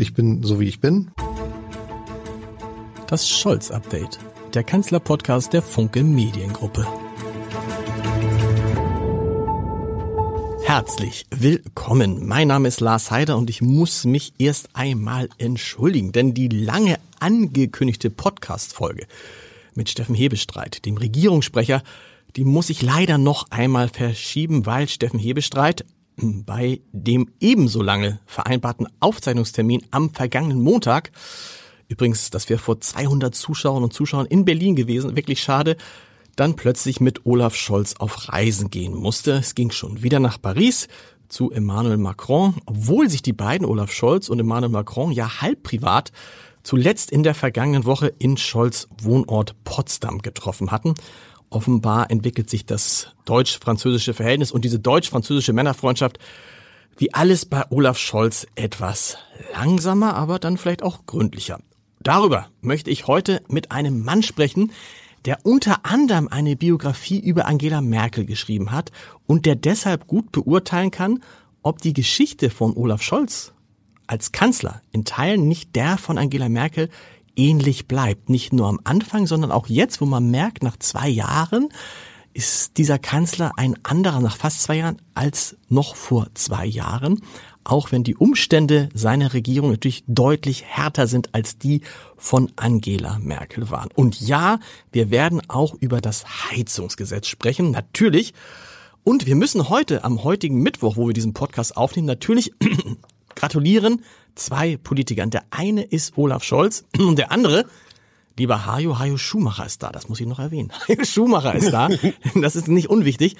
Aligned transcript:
Ich 0.00 0.14
bin 0.14 0.44
so 0.44 0.60
wie 0.60 0.68
ich 0.68 0.78
bin. 0.78 1.10
Das 3.08 3.28
Scholz-Update, 3.28 4.20
der 4.54 4.62
Kanzler-Podcast 4.62 5.52
der 5.52 5.60
Funke 5.60 6.04
Mediengruppe. 6.04 6.86
Herzlich 10.62 11.26
willkommen. 11.30 12.28
Mein 12.28 12.46
Name 12.46 12.68
ist 12.68 12.78
Lars 12.78 13.10
Heider 13.10 13.36
und 13.36 13.50
ich 13.50 13.60
muss 13.60 14.04
mich 14.04 14.34
erst 14.38 14.68
einmal 14.74 15.30
entschuldigen, 15.38 16.12
denn 16.12 16.32
die 16.32 16.46
lange 16.46 17.00
angekündigte 17.18 18.08
Podcast-Folge 18.08 19.04
mit 19.74 19.90
Steffen 19.90 20.14
Hebestreit, 20.14 20.86
dem 20.86 20.96
Regierungssprecher, 20.96 21.82
die 22.36 22.44
muss 22.44 22.70
ich 22.70 22.82
leider 22.82 23.18
noch 23.18 23.50
einmal 23.50 23.88
verschieben, 23.88 24.64
weil 24.64 24.86
Steffen 24.86 25.18
Hebestreit 25.18 25.84
bei 26.44 26.80
dem 26.92 27.30
ebenso 27.40 27.82
lange 27.82 28.20
vereinbarten 28.26 28.86
Aufzeichnungstermin 29.00 29.82
am 29.90 30.10
vergangenen 30.10 30.60
Montag, 30.60 31.10
übrigens, 31.88 32.30
das 32.30 32.48
wäre 32.48 32.58
vor 32.58 32.80
200 32.80 33.34
Zuschauern 33.34 33.82
und 33.82 33.92
Zuschauern 33.92 34.26
in 34.26 34.44
Berlin 34.44 34.76
gewesen, 34.76 35.16
wirklich 35.16 35.42
schade, 35.42 35.76
dann 36.36 36.54
plötzlich 36.54 37.00
mit 37.00 37.26
Olaf 37.26 37.54
Scholz 37.56 37.94
auf 37.98 38.28
Reisen 38.28 38.70
gehen 38.70 38.94
musste. 38.94 39.32
Es 39.32 39.54
ging 39.54 39.70
schon 39.70 40.02
wieder 40.02 40.20
nach 40.20 40.40
Paris 40.40 40.86
zu 41.28 41.50
Emmanuel 41.50 41.98
Macron, 41.98 42.54
obwohl 42.66 43.10
sich 43.10 43.22
die 43.22 43.32
beiden, 43.32 43.66
Olaf 43.66 43.92
Scholz 43.92 44.28
und 44.28 44.38
Emmanuel 44.38 44.70
Macron, 44.70 45.10
ja 45.12 45.40
halb 45.40 45.62
privat 45.62 46.12
zuletzt 46.62 47.10
in 47.10 47.22
der 47.22 47.34
vergangenen 47.34 47.86
Woche 47.86 48.12
in 48.18 48.36
Scholz 48.36 48.88
Wohnort 49.00 49.56
Potsdam 49.64 50.18
getroffen 50.20 50.70
hatten. 50.70 50.94
Offenbar 51.50 52.10
entwickelt 52.10 52.50
sich 52.50 52.66
das 52.66 53.08
deutsch-französische 53.24 54.14
Verhältnis 54.14 54.52
und 54.52 54.64
diese 54.64 54.78
deutsch-französische 54.78 55.52
Männerfreundschaft 55.52 56.18
wie 56.96 57.14
alles 57.14 57.46
bei 57.46 57.64
Olaf 57.70 57.96
Scholz 57.96 58.46
etwas 58.56 59.18
langsamer, 59.54 60.14
aber 60.14 60.38
dann 60.38 60.58
vielleicht 60.58 60.82
auch 60.82 61.06
gründlicher. 61.06 61.60
Darüber 62.00 62.48
möchte 62.60 62.90
ich 62.90 63.06
heute 63.06 63.42
mit 63.48 63.70
einem 63.70 64.04
Mann 64.04 64.22
sprechen, 64.22 64.72
der 65.24 65.38
unter 65.44 65.84
anderem 65.84 66.28
eine 66.28 66.56
Biografie 66.56 67.18
über 67.18 67.46
Angela 67.46 67.80
Merkel 67.80 68.24
geschrieben 68.24 68.72
hat 68.72 68.92
und 69.26 69.46
der 69.46 69.56
deshalb 69.56 70.06
gut 70.06 70.32
beurteilen 70.32 70.90
kann, 70.90 71.22
ob 71.62 71.80
die 71.82 71.92
Geschichte 71.92 72.50
von 72.50 72.76
Olaf 72.76 73.02
Scholz 73.02 73.52
als 74.06 74.32
Kanzler 74.32 74.82
in 74.90 75.04
Teilen 75.04 75.48
nicht 75.48 75.76
der 75.76 75.98
von 75.98 76.18
Angela 76.18 76.48
Merkel 76.48 76.88
ähnlich 77.38 77.86
bleibt. 77.86 78.28
Nicht 78.28 78.52
nur 78.52 78.66
am 78.66 78.80
Anfang, 78.84 79.26
sondern 79.26 79.50
auch 79.52 79.68
jetzt, 79.68 80.00
wo 80.00 80.06
man 80.06 80.30
merkt, 80.30 80.62
nach 80.62 80.76
zwei 80.76 81.08
Jahren 81.08 81.68
ist 82.34 82.76
dieser 82.76 82.98
Kanzler 82.98 83.52
ein 83.56 83.76
anderer 83.82 84.20
nach 84.20 84.36
fast 84.36 84.62
zwei 84.62 84.76
Jahren 84.76 85.00
als 85.14 85.56
noch 85.68 85.96
vor 85.96 86.28
zwei 86.34 86.66
Jahren. 86.66 87.22
Auch 87.64 87.92
wenn 87.92 88.04
die 88.04 88.16
Umstände 88.16 88.88
seiner 88.94 89.34
Regierung 89.34 89.70
natürlich 89.70 90.04
deutlich 90.06 90.64
härter 90.64 91.06
sind 91.06 91.34
als 91.34 91.58
die 91.58 91.82
von 92.16 92.50
Angela 92.56 93.18
Merkel 93.18 93.70
waren. 93.70 93.90
Und 93.94 94.20
ja, 94.20 94.58
wir 94.92 95.10
werden 95.10 95.42
auch 95.48 95.74
über 95.80 96.00
das 96.00 96.50
Heizungsgesetz 96.50 97.26
sprechen. 97.26 97.70
Natürlich. 97.70 98.34
Und 99.04 99.26
wir 99.26 99.36
müssen 99.36 99.68
heute, 99.68 100.04
am 100.04 100.22
heutigen 100.22 100.62
Mittwoch, 100.62 100.96
wo 100.96 101.08
wir 101.08 101.14
diesen 101.14 101.34
Podcast 101.34 101.76
aufnehmen, 101.76 102.06
natürlich 102.06 102.52
gratulieren 103.38 104.04
zwei 104.34 104.76
Politikern. 104.76 105.30
Der 105.30 105.44
eine 105.50 105.82
ist 105.82 106.18
Olaf 106.18 106.42
Scholz 106.44 106.84
und 106.98 107.16
der 107.16 107.30
andere, 107.32 107.64
lieber 108.36 108.66
Hajo, 108.66 108.98
Hajo 108.98 109.16
Schumacher 109.16 109.64
ist 109.64 109.82
da. 109.82 109.90
Das 109.90 110.08
muss 110.08 110.20
ich 110.20 110.26
noch 110.26 110.38
erwähnen. 110.38 110.72
Hajo 110.88 111.04
Schumacher 111.04 111.54
ist 111.54 111.72
da. 111.72 111.88
Das 112.34 112.56
ist 112.56 112.68
nicht 112.68 112.90
unwichtig. 112.90 113.36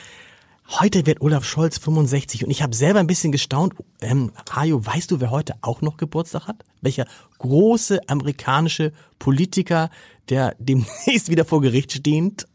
Heute 0.81 1.07
wird 1.07 1.23
Olaf 1.23 1.45
Scholz 1.45 1.79
65 1.79 2.45
und 2.45 2.51
ich 2.51 2.63
habe 2.63 2.77
selber 2.77 3.01
ein 3.01 3.07
bisschen 3.07 3.33
gestaunt. 3.33 3.75
Ähm, 4.03 4.33
Hajo, 4.55 4.85
weißt 4.85 5.11
du, 5.11 5.21
wer 5.21 5.31
heute 5.31 5.55
auch 5.63 5.81
noch 5.81 5.97
Geburtstag 5.97 6.47
hat? 6.47 6.63
Welcher 6.83 7.07
große 7.39 8.01
amerikanische 8.07 8.93
Politiker, 9.19 9.91
der 10.29 10.55
demnächst 10.59 11.29
wieder 11.31 11.45
vor 11.45 11.63
Gericht 11.63 11.93
stehend 11.93 12.47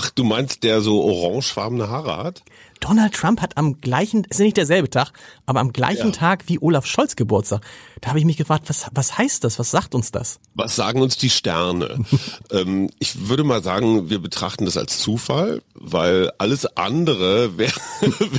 Ach, 0.00 0.10
du 0.10 0.22
meinst, 0.22 0.62
der 0.62 0.80
so 0.80 1.02
orangefarbene 1.02 1.88
Haare 1.88 2.18
hat? 2.18 2.44
Donald 2.80 3.14
Trump 3.14 3.40
hat 3.40 3.56
am 3.56 3.80
gleichen, 3.80 4.24
ist 4.24 4.38
ja 4.38 4.44
nicht 4.44 4.56
derselbe 4.56 4.90
Tag, 4.90 5.12
aber 5.46 5.60
am 5.60 5.72
gleichen 5.72 6.08
ja. 6.08 6.12
Tag 6.12 6.44
wie 6.46 6.58
Olaf 6.60 6.86
Scholz 6.86 7.16
Geburtstag. 7.16 7.62
Da 8.00 8.10
habe 8.10 8.18
ich 8.18 8.24
mich 8.24 8.36
gefragt, 8.36 8.68
was, 8.68 8.86
was 8.92 9.18
heißt 9.18 9.44
das? 9.44 9.58
Was 9.58 9.70
sagt 9.70 9.94
uns 9.94 10.12
das? 10.12 10.38
Was 10.54 10.76
sagen 10.76 11.02
uns 11.02 11.16
die 11.16 11.30
Sterne? 11.30 11.98
ähm, 12.50 12.90
ich 12.98 13.28
würde 13.28 13.44
mal 13.44 13.62
sagen, 13.62 14.10
wir 14.10 14.20
betrachten 14.20 14.64
das 14.64 14.76
als 14.76 14.98
Zufall, 14.98 15.62
weil 15.74 16.30
alles 16.38 16.66
andere 16.76 17.58
wär, 17.58 17.72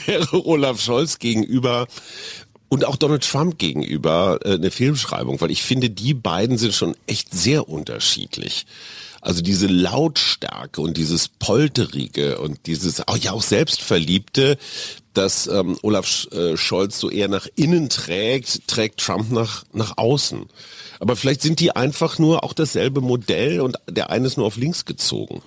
wäre 0.05 0.45
Olaf 0.45 0.79
Scholz 0.79 1.19
gegenüber 1.19 1.87
und 2.69 2.85
auch 2.85 2.95
Donald 2.95 3.27
Trump 3.27 3.57
gegenüber 3.57 4.39
äh, 4.43 4.53
eine 4.53 4.71
Filmschreibung, 4.71 5.41
weil 5.41 5.51
ich 5.51 5.63
finde, 5.63 5.89
die 5.89 6.13
beiden 6.13 6.57
sind 6.57 6.73
schon 6.73 6.95
echt 7.07 7.33
sehr 7.33 7.67
unterschiedlich. 7.67 8.65
Also 9.21 9.41
diese 9.41 9.67
Lautstärke 9.67 10.81
und 10.81 10.97
dieses 10.97 11.27
Polterige 11.27 12.39
und 12.39 12.65
dieses 12.67 13.07
auch 13.07 13.17
ja 13.17 13.31
auch 13.31 13.41
Selbstverliebte, 13.41 14.57
das 15.13 15.47
ähm, 15.47 15.77
Olaf 15.81 16.27
äh, 16.31 16.55
Scholz 16.55 16.99
so 16.99 17.09
eher 17.09 17.27
nach 17.27 17.47
innen 17.55 17.89
trägt, 17.89 18.67
trägt 18.67 18.99
Trump 18.99 19.31
nach 19.31 19.65
nach 19.73 19.97
außen. 19.97 20.45
Aber 20.99 21.15
vielleicht 21.15 21.41
sind 21.41 21.59
die 21.59 21.75
einfach 21.75 22.19
nur 22.19 22.43
auch 22.43 22.53
dasselbe 22.53 23.01
Modell 23.01 23.61
und 23.61 23.77
der 23.89 24.09
eine 24.09 24.27
ist 24.27 24.37
nur 24.37 24.45
auf 24.45 24.57
links 24.57 24.85
gezogen. 24.85 25.41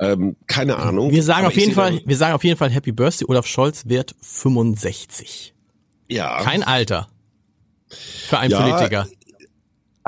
Ähm, 0.00 0.36
keine 0.46 0.76
Ahnung. 0.76 1.10
Wir 1.10 1.22
sagen 1.22 1.46
auf 1.46 1.56
jeden 1.56 1.72
Fall, 1.72 2.00
wir 2.04 2.16
sagen 2.16 2.34
auf 2.34 2.44
jeden 2.44 2.56
Fall 2.56 2.70
Happy 2.70 2.92
Birthday. 2.92 3.26
Olaf 3.28 3.46
Scholz 3.46 3.84
wird 3.86 4.14
65. 4.20 5.54
Ja. 6.08 6.42
Kein 6.42 6.62
Alter. 6.62 7.08
Für 7.88 8.38
einen 8.38 8.52
ja, 8.52 8.60
Politiker. 8.60 9.08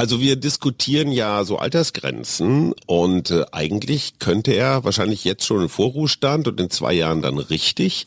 Also 0.01 0.19
wir 0.19 0.37
diskutieren 0.37 1.13
ja 1.13 1.45
so 1.45 1.59
Altersgrenzen 1.59 2.73
und 2.87 3.31
äh, 3.33 3.45
eigentlich 3.53 4.19
könnte 4.19 4.53
er 4.53 4.83
wahrscheinlich 4.83 5.25
jetzt 5.25 5.45
schon 5.45 5.61
in 5.61 5.69
Vorruhestand 5.69 6.49
und 6.49 6.59
in 6.59 6.71
zwei 6.71 6.95
Jahren 6.95 7.21
dann 7.21 7.37
richtig. 7.37 8.07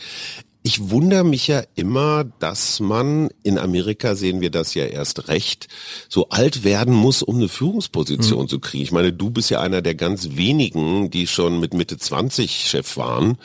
Ich 0.65 0.89
wundere 0.89 1.25
mich 1.25 1.47
ja 1.47 1.61
immer, 1.75 2.23
dass 2.39 2.79
man, 2.79 3.29
in 3.43 3.57
Amerika 3.57 4.15
sehen 4.15 4.39
wir 4.39 4.49
das 4.49 4.73
ja 4.75 4.85
erst 4.85 5.27
recht, 5.27 5.67
so 6.07 6.29
alt 6.29 6.63
werden 6.63 6.93
muss, 6.93 7.21
um 7.21 7.35
eine 7.35 7.49
Führungsposition 7.49 8.43
mhm. 8.43 8.47
zu 8.47 8.59
kriegen. 8.59 8.83
Ich 8.83 8.93
meine, 8.93 9.11
du 9.11 9.29
bist 9.29 9.49
ja 9.49 9.59
einer 9.59 9.81
der 9.81 9.93
ganz 9.95 10.29
wenigen, 10.37 11.11
die 11.11 11.27
schon 11.27 11.59
mit 11.59 11.73
Mitte 11.73 11.97
20 11.97 12.49
Chef 12.69 12.95
waren. 12.95 13.37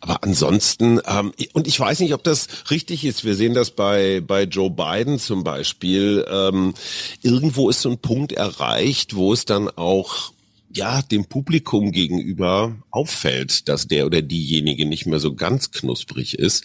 Aber 0.00 0.22
ansonsten, 0.22 1.00
ähm, 1.06 1.32
und 1.54 1.66
ich 1.66 1.80
weiß 1.80 2.00
nicht, 2.00 2.12
ob 2.12 2.22
das 2.24 2.46
richtig 2.70 3.06
ist. 3.06 3.24
Wir 3.24 3.36
sehen 3.36 3.54
das 3.54 3.70
bei, 3.70 4.20
bei 4.20 4.42
Joe 4.42 4.70
Biden 4.70 5.18
zum 5.18 5.44
Beispiel. 5.44 6.26
Ähm, 6.30 6.74
irgendwo 7.22 7.70
ist 7.70 7.80
so 7.80 7.88
ein 7.88 7.98
Punkt 7.98 8.32
erreicht, 8.32 9.16
wo 9.16 9.32
es 9.32 9.46
dann 9.46 9.70
auch 9.70 10.35
ja, 10.76 11.02
dem 11.02 11.24
Publikum 11.24 11.90
gegenüber 11.92 12.76
auffällt, 12.90 13.68
dass 13.68 13.88
der 13.88 14.06
oder 14.06 14.22
diejenige 14.22 14.86
nicht 14.86 15.06
mehr 15.06 15.18
so 15.18 15.34
ganz 15.34 15.70
knusprig 15.70 16.38
ist. 16.38 16.64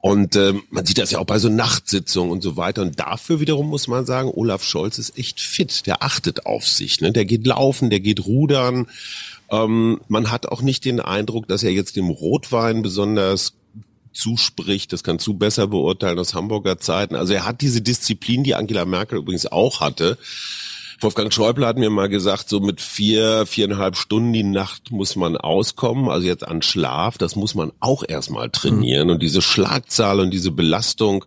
Und 0.00 0.36
ähm, 0.36 0.62
man 0.70 0.86
sieht 0.86 0.98
das 0.98 1.10
ja 1.10 1.18
auch 1.18 1.26
bei 1.26 1.38
so 1.38 1.48
Nachtsitzungen 1.48 2.30
und 2.30 2.42
so 2.42 2.56
weiter. 2.56 2.82
Und 2.82 2.98
dafür 2.98 3.40
wiederum 3.40 3.68
muss 3.68 3.88
man 3.88 4.06
sagen, 4.06 4.30
Olaf 4.32 4.64
Scholz 4.64 4.98
ist 4.98 5.18
echt 5.18 5.40
fit. 5.40 5.86
Der 5.86 6.02
achtet 6.02 6.46
auf 6.46 6.66
sich. 6.66 7.00
Ne? 7.00 7.12
Der 7.12 7.24
geht 7.24 7.46
laufen, 7.46 7.90
der 7.90 8.00
geht 8.00 8.24
rudern. 8.24 8.86
Ähm, 9.50 10.00
man 10.08 10.30
hat 10.30 10.46
auch 10.46 10.62
nicht 10.62 10.84
den 10.84 11.00
Eindruck, 11.00 11.48
dass 11.48 11.62
er 11.62 11.72
jetzt 11.72 11.96
dem 11.96 12.08
Rotwein 12.08 12.82
besonders 12.82 13.54
zuspricht. 14.12 14.92
Das 14.92 15.04
kannst 15.04 15.26
du 15.26 15.34
besser 15.34 15.66
beurteilen 15.68 16.18
aus 16.18 16.34
Hamburger 16.34 16.78
Zeiten. 16.78 17.14
Also 17.14 17.32
er 17.32 17.44
hat 17.44 17.60
diese 17.60 17.80
Disziplin, 17.80 18.44
die 18.44 18.54
Angela 18.54 18.84
Merkel 18.84 19.18
übrigens 19.18 19.46
auch 19.46 19.80
hatte. 19.80 20.18
Wolfgang 21.00 21.32
Schäuble 21.32 21.66
hat 21.66 21.78
mir 21.78 21.90
mal 21.90 22.08
gesagt, 22.08 22.48
so 22.48 22.58
mit 22.58 22.80
vier, 22.80 23.46
viereinhalb 23.46 23.96
Stunden 23.96 24.32
die 24.32 24.42
Nacht 24.42 24.90
muss 24.90 25.14
man 25.14 25.36
auskommen, 25.36 26.08
also 26.08 26.26
jetzt 26.26 26.46
an 26.46 26.60
Schlaf, 26.60 27.18
das 27.18 27.36
muss 27.36 27.54
man 27.54 27.72
auch 27.78 28.02
erstmal 28.06 28.50
trainieren 28.50 29.06
mhm. 29.06 29.14
und 29.14 29.22
diese 29.22 29.40
Schlagzahl 29.40 30.18
und 30.18 30.32
diese 30.32 30.50
Belastung, 30.50 31.24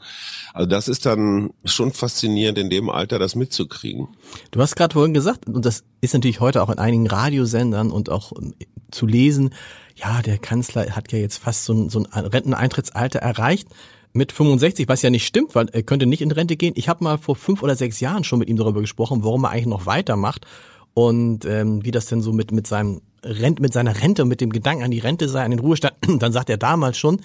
also 0.53 0.67
das 0.67 0.89
ist 0.89 1.05
dann 1.05 1.51
schon 1.63 1.93
faszinierend 1.93 2.57
in 2.57 2.69
dem 2.69 2.89
Alter, 2.89 3.17
das 3.17 3.35
mitzukriegen. 3.35 4.09
Du 4.51 4.61
hast 4.61 4.75
gerade 4.75 4.93
vorhin 4.93 5.13
gesagt, 5.13 5.47
und 5.47 5.65
das 5.65 5.85
ist 6.01 6.13
natürlich 6.13 6.41
heute 6.41 6.61
auch 6.61 6.69
in 6.69 6.77
einigen 6.77 7.07
Radiosendern 7.07 7.91
und 7.91 8.09
auch 8.09 8.33
ähm, 8.37 8.53
zu 8.91 9.07
lesen, 9.07 9.53
ja, 9.95 10.21
der 10.21 10.37
Kanzler 10.37 10.95
hat 10.95 11.11
ja 11.13 11.19
jetzt 11.19 11.37
fast 11.37 11.65
so 11.65 11.73
ein, 11.73 11.89
so 11.89 11.99
ein 11.99 12.25
Renteneintrittsalter 12.25 13.19
erreicht 13.19 13.67
mit 14.13 14.31
65, 14.31 14.87
was 14.87 15.01
ja 15.01 15.09
nicht 15.09 15.25
stimmt, 15.25 15.55
weil 15.55 15.67
er 15.69 15.83
könnte 15.83 16.05
nicht 16.05 16.21
in 16.21 16.31
Rente 16.31 16.57
gehen. 16.57 16.73
Ich 16.75 16.89
habe 16.89 17.03
mal 17.03 17.17
vor 17.17 17.35
fünf 17.35 17.63
oder 17.63 17.75
sechs 17.75 17.99
Jahren 17.99 18.23
schon 18.23 18.39
mit 18.39 18.49
ihm 18.49 18.57
darüber 18.57 18.81
gesprochen, 18.81 19.23
warum 19.23 19.45
er 19.45 19.51
eigentlich 19.51 19.67
noch 19.67 19.85
weitermacht 19.85 20.45
und 20.93 21.45
ähm, 21.45 21.83
wie 21.85 21.91
das 21.91 22.07
denn 22.07 22.21
so 22.21 22.33
mit 22.33 22.51
mit 22.51 22.67
seinem 22.67 23.01
Rent, 23.23 23.59
mit 23.59 23.73
seiner 23.73 24.01
Rente 24.01 24.23
und 24.23 24.29
mit 24.29 24.41
dem 24.41 24.51
Gedanken 24.51 24.83
an 24.83 24.91
die 24.91 24.99
Rente 24.99 25.29
sei, 25.29 25.43
an 25.43 25.51
den 25.51 25.59
Ruhestand. 25.59 25.95
Dann 26.21 26.31
sagt 26.31 26.49
er 26.49 26.57
damals 26.57 26.97
schon, 26.97 27.21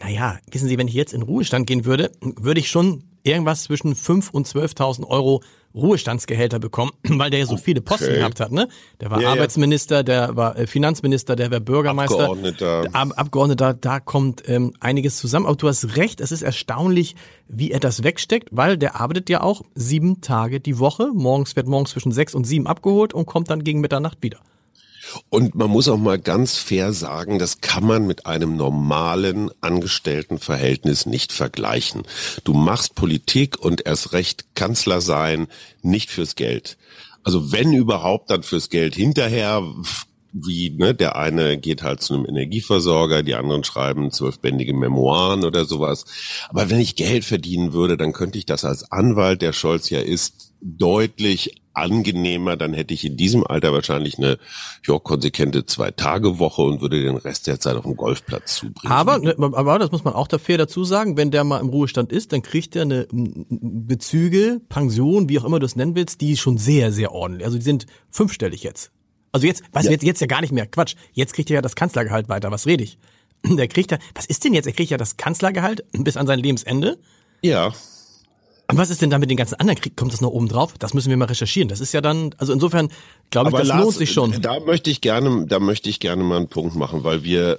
naja, 0.00 0.38
wissen 0.50 0.68
Sie, 0.68 0.78
wenn 0.78 0.88
ich 0.88 0.94
jetzt 0.94 1.12
in 1.12 1.22
Ruhestand 1.22 1.66
gehen 1.66 1.84
würde, 1.84 2.10
würde 2.20 2.60
ich 2.60 2.70
schon 2.70 3.04
irgendwas 3.22 3.64
zwischen 3.64 3.94
5 3.94 4.30
und 4.30 4.46
12.000 4.46 5.06
Euro 5.06 5.42
Ruhestandsgehälter 5.74 6.58
bekommen, 6.58 6.92
weil 7.02 7.30
der 7.30 7.40
ja 7.40 7.46
so 7.46 7.56
viele 7.56 7.80
Posten 7.80 8.06
okay. 8.06 8.18
gehabt 8.18 8.40
hat. 8.40 8.52
Ne? 8.52 8.68
Der 9.00 9.10
war 9.10 9.20
ja, 9.20 9.30
Arbeitsminister, 9.30 10.02
der 10.02 10.36
war 10.36 10.58
äh, 10.58 10.66
Finanzminister, 10.66 11.36
der 11.36 11.50
war 11.50 11.60
Bürgermeister. 11.60 12.20
Abgeordneter. 12.20 12.84
Ab 12.92 13.12
Abgeordneter, 13.16 13.74
da 13.74 14.00
kommt 14.00 14.42
ähm, 14.48 14.74
einiges 14.80 15.18
zusammen. 15.18 15.46
Aber 15.46 15.56
du 15.56 15.68
hast 15.68 15.96
recht, 15.96 16.20
es 16.20 16.32
ist 16.32 16.42
erstaunlich, 16.42 17.16
wie 17.48 17.70
er 17.70 17.80
das 17.80 18.02
wegsteckt, 18.02 18.48
weil 18.52 18.76
der 18.76 19.00
arbeitet 19.00 19.28
ja 19.28 19.42
auch 19.42 19.62
sieben 19.74 20.20
Tage 20.20 20.60
die 20.60 20.78
Woche. 20.78 21.10
Morgens 21.14 21.56
wird 21.56 21.66
morgens 21.66 21.90
zwischen 21.90 22.12
sechs 22.12 22.34
und 22.34 22.44
sieben 22.44 22.66
abgeholt 22.66 23.14
und 23.14 23.26
kommt 23.26 23.50
dann 23.50 23.64
gegen 23.64 23.80
Mitternacht 23.80 24.18
wieder. 24.22 24.38
Und 25.28 25.54
man 25.54 25.70
muss 25.70 25.88
auch 25.88 25.98
mal 25.98 26.18
ganz 26.18 26.56
fair 26.56 26.92
sagen, 26.92 27.38
das 27.38 27.60
kann 27.60 27.84
man 27.84 28.06
mit 28.06 28.26
einem 28.26 28.56
normalen 28.56 29.50
Angestelltenverhältnis 29.60 31.06
nicht 31.06 31.32
vergleichen. 31.32 32.02
Du 32.44 32.54
machst 32.54 32.94
Politik 32.94 33.58
und 33.58 33.86
erst 33.86 34.12
recht 34.12 34.54
Kanzler 34.54 35.00
sein, 35.00 35.48
nicht 35.82 36.10
fürs 36.10 36.34
Geld. 36.34 36.76
Also 37.24 37.52
wenn 37.52 37.72
überhaupt, 37.72 38.30
dann 38.30 38.42
fürs 38.42 38.68
Geld 38.68 38.94
hinterher, 38.94 39.62
wie 40.32 40.70
ne, 40.70 40.94
der 40.94 41.16
eine 41.16 41.58
geht 41.58 41.82
halt 41.82 42.02
zu 42.02 42.14
einem 42.14 42.26
Energieversorger, 42.26 43.22
die 43.22 43.34
anderen 43.34 43.64
schreiben 43.64 44.10
zwölfbändige 44.10 44.74
Memoiren 44.74 45.44
oder 45.44 45.66
sowas. 45.66 46.06
Aber 46.48 46.70
wenn 46.70 46.80
ich 46.80 46.96
Geld 46.96 47.24
verdienen 47.24 47.72
würde, 47.72 47.96
dann 47.96 48.12
könnte 48.12 48.38
ich 48.38 48.46
das 48.46 48.64
als 48.64 48.90
Anwalt, 48.90 49.42
der 49.42 49.52
Scholz 49.52 49.90
ja 49.90 50.00
ist, 50.00 50.51
deutlich 50.62 51.62
angenehmer, 51.74 52.56
dann 52.56 52.74
hätte 52.74 52.94
ich 52.94 53.04
in 53.04 53.16
diesem 53.16 53.46
Alter 53.46 53.72
wahrscheinlich 53.72 54.18
eine 54.18 54.38
ja, 54.86 54.98
konsequente 54.98 55.64
Zwei-Tage-Woche 55.64 56.62
und 56.62 56.80
würde 56.80 57.02
den 57.02 57.16
Rest 57.16 57.46
der 57.46 57.60
Zeit 57.60 57.76
auf 57.76 57.84
dem 57.84 57.96
Golfplatz 57.96 58.56
zubringen. 58.56 58.92
Aber, 58.92 59.18
ne, 59.18 59.34
aber 59.38 59.78
das 59.78 59.90
muss 59.90 60.04
man 60.04 60.14
auch 60.14 60.28
dafür 60.28 60.58
dazu 60.58 60.84
sagen, 60.84 61.16
wenn 61.16 61.30
der 61.30 61.44
mal 61.44 61.60
im 61.60 61.68
Ruhestand 61.68 62.12
ist, 62.12 62.32
dann 62.32 62.42
kriegt 62.42 62.76
er 62.76 62.82
eine 62.82 63.06
Bezüge, 63.10 64.60
Pension, 64.68 65.28
wie 65.28 65.38
auch 65.38 65.44
immer 65.44 65.60
du 65.60 65.66
es 65.66 65.76
nennen 65.76 65.94
willst, 65.94 66.20
die 66.20 66.36
schon 66.36 66.58
sehr, 66.58 66.92
sehr 66.92 67.12
ordentlich. 67.12 67.46
Also 67.46 67.58
die 67.58 67.64
sind 67.64 67.86
fünfstellig 68.10 68.62
jetzt. 68.62 68.90
Also 69.32 69.46
jetzt, 69.46 69.62
was 69.72 69.86
ja. 69.86 69.92
jetzt, 69.92 70.04
jetzt 70.04 70.20
ja 70.20 70.26
gar 70.26 70.42
nicht 70.42 70.52
mehr. 70.52 70.66
Quatsch. 70.66 70.94
Jetzt 71.12 71.32
kriegt 71.32 71.50
er 71.50 71.54
ja 71.54 71.62
das 71.62 71.74
Kanzlergehalt 71.74 72.28
weiter. 72.28 72.50
Was 72.50 72.66
rede 72.66 72.84
ich? 72.84 72.98
Der 73.44 73.66
kriegt 73.66 73.90
ja, 73.90 73.98
was 74.14 74.26
ist 74.26 74.44
denn 74.44 74.52
jetzt? 74.52 74.66
Er 74.66 74.72
kriegt 74.72 74.90
ja 74.90 74.98
das 74.98 75.16
Kanzlergehalt 75.16 75.84
bis 75.92 76.18
an 76.18 76.26
sein 76.26 76.38
Lebensende. 76.38 76.98
Ja. 77.40 77.72
Und 78.72 78.78
was 78.78 78.90
ist 78.90 79.02
denn 79.02 79.10
da 79.10 79.18
mit 79.18 79.30
den 79.30 79.36
ganzen 79.36 79.56
anderen 79.56 79.78
Krieg? 79.78 79.96
Kommt 79.96 80.12
das 80.12 80.20
noch 80.20 80.30
oben 80.30 80.48
drauf? 80.48 80.74
Das 80.78 80.94
müssen 80.94 81.10
wir 81.10 81.16
mal 81.16 81.26
recherchieren. 81.26 81.68
Das 81.68 81.80
ist 81.80 81.92
ja 81.92 82.00
dann, 82.00 82.34
also 82.38 82.52
insofern 82.52 82.88
glaube 83.30 83.50
ich, 83.50 83.56
das 83.56 83.68
Lars, 83.68 83.82
lohnt 83.82 83.96
sich 83.96 84.12
schon. 84.12 84.40
Da 84.40 84.60
möchte 84.60 84.90
ich 84.90 85.00
gerne, 85.00 85.46
da 85.46 85.60
möchte 85.60 85.90
ich 85.90 86.00
gerne 86.00 86.22
mal 86.22 86.38
einen 86.38 86.48
Punkt 86.48 86.74
machen, 86.74 87.04
weil 87.04 87.22
wir 87.22 87.58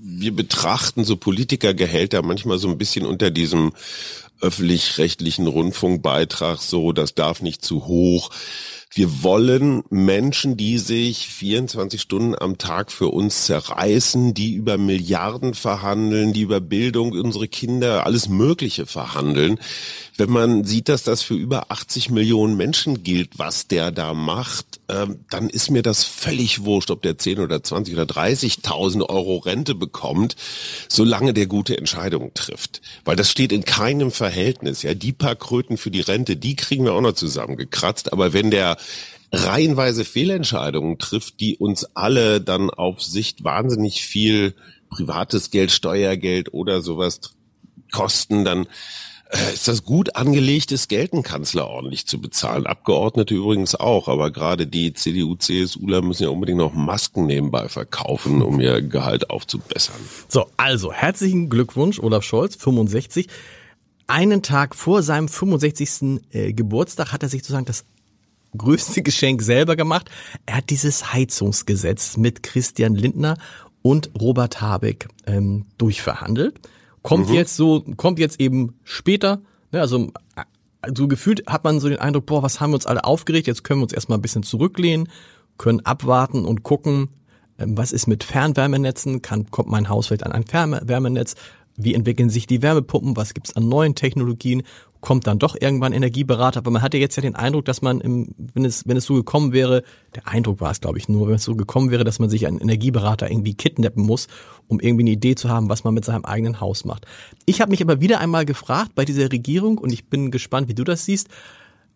wir 0.00 0.34
betrachten 0.34 1.04
so 1.04 1.16
Politikergehälter 1.16 2.22
manchmal 2.22 2.58
so 2.58 2.68
ein 2.68 2.78
bisschen 2.78 3.04
unter 3.04 3.30
diesem 3.30 3.72
öffentlich-rechtlichen 4.40 5.46
Rundfunkbeitrag 5.46 6.62
so, 6.62 6.92
das 6.92 7.14
darf 7.14 7.42
nicht 7.42 7.64
zu 7.64 7.86
hoch. 7.86 8.30
Wir 8.98 9.22
wollen 9.22 9.84
Menschen, 9.90 10.56
die 10.56 10.76
sich 10.78 11.28
24 11.28 12.00
Stunden 12.00 12.34
am 12.34 12.58
Tag 12.58 12.90
für 12.90 13.10
uns 13.10 13.44
zerreißen, 13.44 14.34
die 14.34 14.54
über 14.54 14.76
Milliarden 14.76 15.54
verhandeln, 15.54 16.32
die 16.32 16.40
über 16.40 16.60
Bildung, 16.60 17.12
unsere 17.12 17.46
Kinder, 17.46 18.06
alles 18.06 18.28
Mögliche 18.28 18.86
verhandeln. 18.86 19.60
Wenn 20.16 20.30
man 20.30 20.64
sieht, 20.64 20.88
dass 20.88 21.04
das 21.04 21.22
für 21.22 21.34
über 21.34 21.70
80 21.70 22.10
Millionen 22.10 22.56
Menschen 22.56 23.04
gilt, 23.04 23.38
was 23.38 23.68
der 23.68 23.92
da 23.92 24.14
macht, 24.14 24.80
ähm, 24.88 25.20
dann 25.30 25.48
ist 25.48 25.70
mir 25.70 25.82
das 25.82 26.02
völlig 26.02 26.64
wurscht, 26.64 26.90
ob 26.90 27.02
der 27.02 27.18
10 27.18 27.38
oder 27.38 27.62
20 27.62 27.94
oder 27.94 28.02
30.000 28.02 29.08
Euro 29.08 29.36
Rente 29.36 29.76
bekommt, 29.76 30.34
solange 30.88 31.34
der 31.34 31.46
gute 31.46 31.78
Entscheidungen 31.78 32.34
trifft. 32.34 32.80
Weil 33.04 33.14
das 33.14 33.30
steht 33.30 33.52
in 33.52 33.64
keinem 33.64 34.10
Verhältnis. 34.10 34.82
Ja, 34.82 34.94
die 34.94 35.12
paar 35.12 35.36
Kröten 35.36 35.76
für 35.76 35.92
die 35.92 36.00
Rente, 36.00 36.34
die 36.34 36.56
kriegen 36.56 36.84
wir 36.84 36.94
auch 36.94 37.00
noch 37.00 37.12
zusammengekratzt. 37.12 38.12
Aber 38.12 38.32
wenn 38.32 38.50
der 38.50 38.76
reihenweise 39.32 40.04
Fehlentscheidungen 40.04 40.98
trifft, 40.98 41.40
die 41.40 41.56
uns 41.56 41.84
alle 41.94 42.40
dann 42.40 42.70
auf 42.70 43.02
Sicht 43.02 43.44
wahnsinnig 43.44 44.02
viel 44.02 44.54
privates 44.88 45.50
Geld, 45.50 45.70
Steuergeld 45.70 46.54
oder 46.54 46.80
sowas 46.80 47.20
kosten, 47.92 48.44
dann 48.44 48.66
äh, 49.30 49.52
ist 49.52 49.68
das 49.68 49.84
gut 49.84 50.16
angelegtes 50.16 50.88
Geld, 50.88 51.12
einen 51.12 51.22
Kanzler 51.22 51.68
ordentlich 51.68 52.06
zu 52.06 52.20
bezahlen. 52.20 52.66
Abgeordnete 52.66 53.34
übrigens 53.34 53.74
auch, 53.74 54.08
aber 54.08 54.30
gerade 54.30 54.66
die 54.66 54.94
CDU, 54.94 55.36
CSUler 55.36 56.00
müssen 56.00 56.22
ja 56.22 56.30
unbedingt 56.30 56.58
noch 56.58 56.72
Masken 56.72 57.26
nebenbei 57.26 57.68
verkaufen, 57.68 58.40
um 58.40 58.60
ihr 58.60 58.80
Gehalt 58.80 59.28
aufzubessern. 59.28 59.96
So, 60.28 60.46
also 60.56 60.92
herzlichen 60.92 61.50
Glückwunsch, 61.50 62.00
Olaf 62.00 62.24
Scholz, 62.24 62.56
65. 62.56 63.28
Einen 64.06 64.42
Tag 64.42 64.74
vor 64.74 65.02
seinem 65.02 65.28
65. 65.28 66.22
Äh, 66.30 66.54
Geburtstag 66.54 67.12
hat 67.12 67.22
er 67.22 67.28
sich 67.28 67.42
sozusagen 67.42 67.66
das 67.66 67.84
größte 68.56 69.02
Geschenk 69.02 69.42
selber 69.42 69.76
gemacht. 69.76 70.10
Er 70.46 70.56
hat 70.56 70.70
dieses 70.70 71.12
Heizungsgesetz 71.12 72.16
mit 72.16 72.42
Christian 72.42 72.94
Lindner 72.94 73.36
und 73.82 74.10
Robert 74.20 74.60
Habeck 74.60 75.08
ähm, 75.26 75.66
durchverhandelt. 75.78 76.58
Kommt 77.02 77.28
mhm. 77.28 77.34
jetzt 77.34 77.56
so, 77.56 77.84
kommt 77.96 78.18
jetzt 78.18 78.40
eben 78.40 78.74
später, 78.84 79.40
ne, 79.72 79.80
also 79.80 80.12
so 80.94 81.08
gefühlt 81.08 81.46
hat 81.46 81.64
man 81.64 81.80
so 81.80 81.88
den 81.88 81.98
Eindruck, 81.98 82.26
boah, 82.26 82.42
was 82.42 82.60
haben 82.60 82.70
wir 82.70 82.76
uns 82.76 82.86
alle 82.86 83.04
aufgeregt, 83.04 83.46
jetzt 83.46 83.64
können 83.64 83.80
wir 83.80 83.84
uns 83.84 83.92
erstmal 83.92 84.18
ein 84.18 84.22
bisschen 84.22 84.42
zurücklehnen, 84.42 85.08
können 85.56 85.80
abwarten 85.80 86.44
und 86.44 86.62
gucken, 86.62 87.08
ähm, 87.58 87.76
was 87.76 87.92
ist 87.92 88.06
mit 88.06 88.24
Fernwärmenetzen, 88.24 89.22
kann, 89.22 89.50
kommt 89.50 89.68
mein 89.68 89.88
Haus 89.88 90.08
vielleicht 90.08 90.24
an 90.24 90.32
ein 90.32 90.44
Fernwärmenetz, 90.44 91.34
wie 91.76 91.94
entwickeln 91.94 92.28
sich 92.28 92.46
die 92.46 92.62
Wärmepumpen, 92.62 93.16
was 93.16 93.34
gibt's 93.34 93.56
an 93.56 93.68
neuen 93.68 93.94
Technologien, 93.94 94.62
kommt 95.00 95.26
dann 95.26 95.38
doch 95.38 95.56
irgendwann 95.58 95.92
Energieberater, 95.92 96.58
aber 96.58 96.70
man 96.70 96.82
hatte 96.82 96.98
jetzt 96.98 97.16
ja 97.16 97.22
den 97.22 97.36
Eindruck, 97.36 97.64
dass 97.64 97.82
man, 97.82 98.00
im, 98.00 98.34
wenn 98.54 98.64
es 98.64 98.86
wenn 98.86 98.96
es 98.96 99.04
so 99.04 99.14
gekommen 99.14 99.52
wäre, 99.52 99.82
der 100.14 100.26
Eindruck 100.26 100.60
war 100.60 100.70
es, 100.70 100.80
glaube 100.80 100.98
ich, 100.98 101.08
nur, 101.08 101.28
wenn 101.28 101.36
es 101.36 101.44
so 101.44 101.54
gekommen 101.54 101.90
wäre, 101.90 102.04
dass 102.04 102.18
man 102.18 102.30
sich 102.30 102.46
einen 102.46 102.58
Energieberater 102.58 103.30
irgendwie 103.30 103.54
kidnappen 103.54 104.04
muss, 104.04 104.26
um 104.66 104.80
irgendwie 104.80 105.04
eine 105.04 105.10
Idee 105.10 105.34
zu 105.34 105.48
haben, 105.48 105.68
was 105.68 105.84
man 105.84 105.94
mit 105.94 106.04
seinem 106.04 106.24
eigenen 106.24 106.60
Haus 106.60 106.84
macht. 106.84 107.06
Ich 107.46 107.60
habe 107.60 107.70
mich 107.70 107.82
aber 107.82 108.00
wieder 108.00 108.20
einmal 108.20 108.44
gefragt 108.44 108.94
bei 108.94 109.04
dieser 109.04 109.30
Regierung 109.30 109.78
und 109.78 109.92
ich 109.92 110.06
bin 110.06 110.30
gespannt, 110.30 110.68
wie 110.68 110.74
du 110.74 110.84
das 110.84 111.04
siehst. 111.04 111.28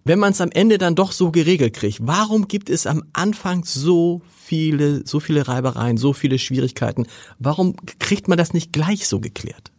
Wenn 0.05 0.19
man 0.19 0.33
es 0.33 0.41
am 0.41 0.51
Ende 0.51 0.79
dann 0.79 0.97
doch 0.97 1.13
so 1.13 1.31
geregelt 1.31 1.75
kriegt, 1.75 2.01
warum 2.03 2.49
gibt 2.49 2.71
es 2.71 2.87
am 2.89 3.05
Anfang 3.13 3.65
so 3.65 4.21
viele, 4.37 5.07
so 5.07 5.21
viele 5.21 5.47
Reibereien, 5.47 5.97
so 5.97 6.13
viele 6.13 6.39
Schwierigkeiten? 6.39 7.07
Warum 7.39 7.77
kriegt 8.01 8.27
man 8.27 8.37
das 8.37 8.53
nicht 8.53 8.73
gleich 8.73 9.07
so 9.07 9.21
geklärt? 9.21 9.72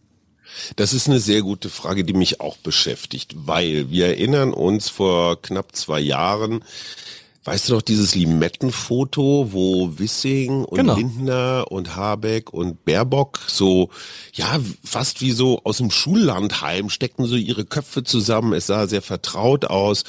Das 0.76 0.92
ist 0.92 1.08
eine 1.08 1.20
sehr 1.20 1.42
gute 1.42 1.68
Frage, 1.68 2.04
die 2.04 2.14
mich 2.14 2.40
auch 2.40 2.56
beschäftigt, 2.56 3.32
weil 3.36 3.90
wir 3.90 4.06
erinnern 4.06 4.52
uns 4.52 4.88
vor 4.88 5.40
knapp 5.42 5.74
zwei 5.74 6.00
Jahren, 6.00 6.64
Weißt 7.46 7.68
du 7.68 7.74
doch 7.74 7.82
dieses 7.82 8.14
Limettenfoto, 8.14 9.52
wo 9.52 9.98
Wissing 9.98 10.64
und 10.64 10.78
genau. 10.78 10.96
Lindner 10.96 11.66
und 11.68 11.94
Habeck 11.94 12.54
und 12.54 12.86
Baerbock 12.86 13.38
so, 13.48 13.90
ja, 14.32 14.58
fast 14.82 15.20
wie 15.20 15.32
so 15.32 15.60
aus 15.62 15.76
dem 15.76 15.90
Schullandheim 15.90 16.88
steckten 16.88 17.26
so 17.26 17.36
ihre 17.36 17.66
Köpfe 17.66 18.02
zusammen. 18.02 18.54
Es 18.54 18.66
sah 18.68 18.86
sehr 18.86 19.02
vertraut 19.02 19.66
aus. 19.66 20.04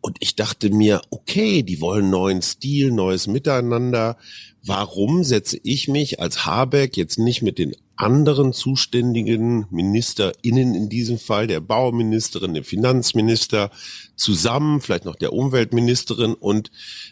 Und 0.00 0.16
ich 0.18 0.34
dachte 0.34 0.70
mir, 0.70 1.00
okay, 1.10 1.62
die 1.62 1.80
wollen 1.80 2.10
neuen 2.10 2.42
Stil, 2.42 2.90
neues 2.90 3.28
Miteinander. 3.28 4.16
Warum 4.64 5.22
setze 5.22 5.58
ich 5.62 5.86
mich 5.86 6.20
als 6.20 6.44
Habeck 6.44 6.96
jetzt 6.96 7.20
nicht 7.20 7.40
mit 7.40 7.56
den 7.58 7.76
anderen 7.96 8.52
zuständigen 8.52 9.66
MinisterInnen 9.70 10.74
in 10.74 10.88
diesem 10.88 11.18
Fall, 11.18 11.46
der 11.46 11.60
Bauministerin, 11.60 12.54
der 12.54 12.64
Finanzminister, 12.64 13.70
zusammen, 14.16 14.80
vielleicht 14.80 15.04
noch 15.04 15.16
der 15.16 15.32
Umweltministerin 15.32 16.34
und 16.34 16.70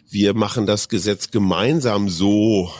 wir 0.09 0.33
machen 0.33 0.65
das 0.65 0.89
Gesetz 0.89 1.31
gemeinsam 1.31 2.09
so 2.09 2.71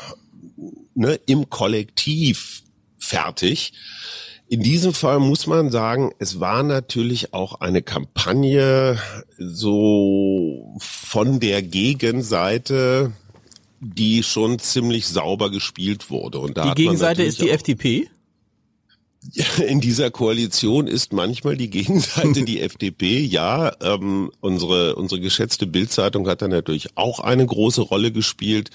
ne, 0.96 1.20
im 1.26 1.50
Kollektiv 1.50 2.64
fertig. 2.98 3.74
In 4.48 4.62
diesem 4.62 4.94
Fall 4.94 5.20
muss 5.20 5.48
man 5.48 5.72
sagen, 5.72 6.12
es 6.20 6.40
war 6.40 6.64
natürlich 6.64 7.34
auch 7.34 7.62
eine 7.62 7.82
Kampagne 7.82 9.00
so 9.38 10.76
von 10.78 11.40
der 11.40 11.62
Gegenseite, 11.62 13.14
die 13.84 14.24
schon 14.24 14.60
ziemlich 14.60 15.08
sauber 15.08 15.52
gespielt 15.52 16.10
wurde. 16.10 16.40
Und 16.40 16.58
da 16.58 16.74
die 16.74 16.84
Gegenseite 16.84 17.24
ist 17.24 17.42
die 17.42 17.50
FDP? 17.50 18.08
In 19.68 19.80
dieser 19.80 20.12
Koalition 20.12 20.88
ist 20.88 21.14
manchmal 21.14 21.56
die 21.56 21.70
Gegenseite 21.70 22.44
die 22.46 22.62
FDP. 22.62 23.20
Ja, 23.20 23.72
ähm, 23.82 24.32
unsere 24.42 24.96
unsere 24.96 25.22
geschätzte 25.22 25.66
Bildzeitung 25.66 26.28
hat 26.28 26.42
da 26.42 26.48
natürlich 26.48 26.90
auch 26.96 27.20
eine 27.20 27.46
große 27.46 27.82
Rolle 27.82 28.12
gespielt. 28.12 28.70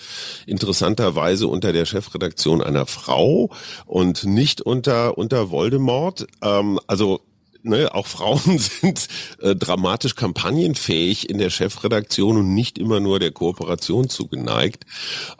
Interessanterweise 0.46 1.48
unter 1.48 1.72
der 1.72 1.84
Chefredaktion 1.84 2.62
einer 2.62 2.86
Frau 2.86 3.50
und 3.86 4.24
nicht 4.24 4.60
unter 4.60 5.18
unter 5.18 5.50
Voldemort. 5.50 6.26
Ähm, 6.42 6.80
also 6.86 7.20
ne, 7.62 7.94
auch 7.94 8.06
Frauen 8.06 8.58
sind 8.80 9.08
äh, 9.40 9.54
dramatisch 9.54 10.14
kampagnenfähig 10.14 11.28
in 11.28 11.38
der 11.38 11.50
Chefredaktion 11.50 12.36
und 12.36 12.54
nicht 12.54 12.78
immer 12.78 13.00
nur 13.00 13.18
der 13.18 13.32
Kooperation 13.32 14.08
zugeneigt. 14.08 14.84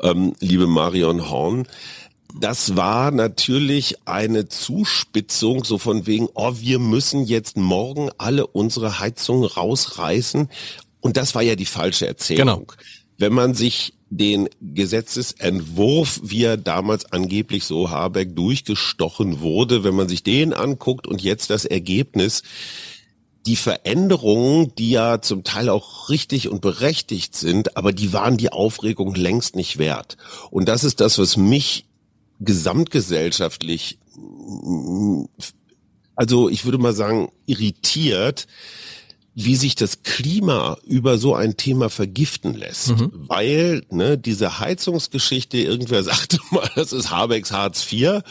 Ähm, 0.00 0.34
liebe 0.40 0.66
Marion 0.66 1.30
Horn, 1.30 1.66
das 2.34 2.76
war 2.76 3.10
natürlich 3.10 3.96
eine 4.06 4.48
Zuspitzung, 4.48 5.64
so 5.64 5.78
von 5.78 6.06
wegen, 6.06 6.28
oh, 6.34 6.54
wir 6.56 6.78
müssen 6.78 7.25
jetzt 7.25 7.56
morgen 7.56 8.10
alle 8.18 8.46
unsere 8.46 9.00
Heizungen 9.00 9.44
rausreißen. 9.44 10.48
Und 11.00 11.16
das 11.16 11.34
war 11.34 11.42
ja 11.42 11.56
die 11.56 11.64
falsche 11.64 12.06
Erzählung. 12.06 12.66
Genau. 12.66 12.66
Wenn 13.18 13.32
man 13.32 13.54
sich 13.54 13.94
den 14.10 14.48
Gesetzesentwurf, 14.62 16.20
wie 16.22 16.44
er 16.44 16.56
damals 16.56 17.12
angeblich 17.12 17.64
so 17.64 17.90
Habeck 17.90 18.34
durchgestochen 18.34 19.40
wurde, 19.40 19.84
wenn 19.84 19.94
man 19.94 20.08
sich 20.08 20.22
den 20.22 20.54
anguckt 20.54 21.06
und 21.06 21.22
jetzt 21.22 21.50
das 21.50 21.64
Ergebnis, 21.64 22.42
die 23.44 23.56
Veränderungen, 23.56 24.75
die 24.76 24.90
ja 24.90 25.20
zum 25.20 25.44
Teil 25.44 25.68
auch 25.68 26.08
richtig 26.10 26.48
und 26.48 26.60
berechtigt 26.60 27.34
sind, 27.34 27.76
aber 27.76 27.92
die 27.92 28.12
waren 28.12 28.37
die 28.37 28.52
Aufregung 28.52 29.14
längst 29.14 29.56
nicht 29.56 29.78
wert. 29.78 30.16
Und 30.50 30.68
das 30.68 30.84
ist 30.84 31.00
das, 31.00 31.18
was 31.18 31.37
mich 31.37 31.87
gesamtgesellschaftlich, 32.40 33.98
also 36.14 36.48
ich 36.48 36.64
würde 36.64 36.78
mal 36.78 36.94
sagen, 36.94 37.30
irritiert, 37.46 38.46
wie 39.35 39.54
sich 39.54 39.76
das 39.76 40.02
Klima 40.02 40.78
über 40.85 41.16
so 41.16 41.35
ein 41.35 41.56
Thema 41.56 41.90
vergiften 41.90 42.54
lässt. 42.54 42.88
Mhm. 42.88 43.12
Weil 43.12 43.82
ne, 43.90 44.18
diese 44.18 44.58
Heizungsgeschichte, 44.58 45.58
irgendwer 45.58 46.02
sagte 46.04 46.38
mal, 46.50 46.68
das 46.75 46.92
ist 46.92 47.11
Habecks 47.11 47.52
Hartz 47.52 47.87
IV, 47.92 48.23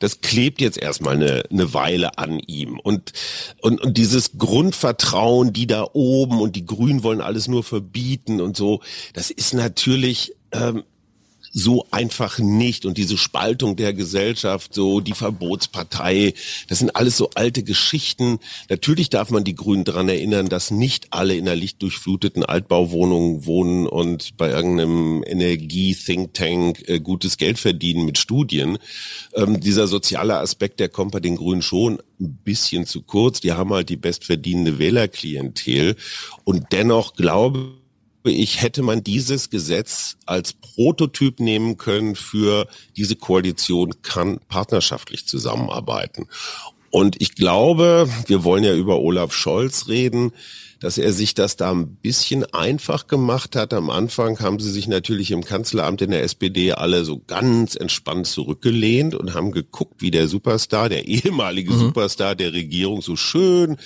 das 0.00 0.20
klebt 0.20 0.60
jetzt 0.60 0.76
erstmal 0.76 1.14
eine, 1.14 1.44
eine 1.50 1.72
Weile 1.72 2.18
an 2.18 2.38
ihm. 2.40 2.78
Und, 2.78 3.12
und, 3.62 3.80
und 3.80 3.96
dieses 3.96 4.38
Grundvertrauen, 4.38 5.52
die 5.52 5.66
da 5.66 5.86
oben 5.92 6.40
und 6.40 6.56
die 6.56 6.66
Grünen 6.66 7.02
wollen 7.02 7.20
alles 7.22 7.48
nur 7.48 7.64
verbieten 7.64 8.40
und 8.40 8.56
so, 8.56 8.80
das 9.14 9.30
ist 9.30 9.54
natürlich 9.54 10.34
ähm, 10.52 10.84
so 11.52 11.86
einfach 11.90 12.38
nicht. 12.38 12.86
Und 12.86 12.98
diese 12.98 13.18
Spaltung 13.18 13.76
der 13.76 13.92
Gesellschaft, 13.92 14.74
so 14.74 15.00
die 15.00 15.12
Verbotspartei, 15.12 16.34
das 16.68 16.78
sind 16.78 16.94
alles 16.96 17.16
so 17.16 17.30
alte 17.34 17.62
Geschichten. 17.62 18.38
Natürlich 18.68 19.10
darf 19.10 19.30
man 19.30 19.44
die 19.44 19.54
Grünen 19.54 19.84
daran 19.84 20.08
erinnern, 20.08 20.48
dass 20.48 20.70
nicht 20.70 21.08
alle 21.10 21.34
in 21.34 21.48
einer 21.48 21.56
lichtdurchfluteten 21.56 22.44
Altbauwohnung 22.44 23.46
wohnen 23.46 23.86
und 23.86 24.36
bei 24.36 24.50
irgendeinem 24.50 25.24
Energie-Think 25.26 26.34
Tank 26.34 26.88
äh, 26.88 27.00
gutes 27.00 27.36
Geld 27.36 27.58
verdienen 27.58 28.04
mit 28.04 28.18
Studien. 28.18 28.78
Ähm, 29.34 29.60
dieser 29.60 29.86
soziale 29.86 30.38
Aspekt, 30.38 30.80
der 30.80 30.88
kommt 30.88 31.12
bei 31.12 31.20
den 31.20 31.36
Grünen 31.36 31.62
schon 31.62 32.00
ein 32.20 32.38
bisschen 32.44 32.86
zu 32.86 33.02
kurz. 33.02 33.40
Die 33.40 33.52
haben 33.52 33.72
halt 33.72 33.88
die 33.88 33.96
bestverdienende 33.96 34.78
Wählerklientel. 34.78 35.96
Und 36.44 36.66
dennoch 36.72 37.14
glaube 37.14 37.79
ich, 38.24 38.62
hätte 38.62 38.82
man 38.82 39.02
dieses 39.02 39.50
Gesetz 39.50 40.16
als 40.26 40.52
Prototyp 40.52 41.40
nehmen 41.40 41.76
können 41.76 42.16
für 42.16 42.66
diese 42.96 43.16
Koalition 43.16 44.02
kann 44.02 44.40
partnerschaftlich 44.48 45.26
zusammenarbeiten. 45.26 46.28
Und 46.90 47.20
ich 47.20 47.34
glaube, 47.34 48.08
wir 48.26 48.44
wollen 48.44 48.64
ja 48.64 48.74
über 48.74 48.98
Olaf 49.00 49.32
Scholz 49.32 49.88
reden 49.88 50.32
dass 50.80 50.96
er 50.96 51.12
sich 51.12 51.34
das 51.34 51.56
da 51.56 51.70
ein 51.70 51.96
bisschen 51.96 52.44
einfach 52.52 53.06
gemacht 53.06 53.54
hat. 53.54 53.74
Am 53.74 53.90
Anfang 53.90 54.40
haben 54.40 54.58
sie 54.58 54.70
sich 54.70 54.88
natürlich 54.88 55.30
im 55.30 55.44
Kanzleramt 55.44 56.00
in 56.02 56.10
der 56.10 56.22
SPD 56.22 56.72
alle 56.72 57.04
so 57.04 57.20
ganz 57.26 57.76
entspannt 57.76 58.26
zurückgelehnt 58.26 59.14
und 59.14 59.34
haben 59.34 59.52
geguckt, 59.52 60.00
wie 60.00 60.10
der 60.10 60.26
Superstar, 60.26 60.88
der 60.88 61.06
ehemalige 61.06 61.72
mhm. 61.72 61.78
Superstar 61.78 62.34
der 62.34 62.54
Regierung 62.54 63.02
so 63.02 63.14
schön 63.14 63.76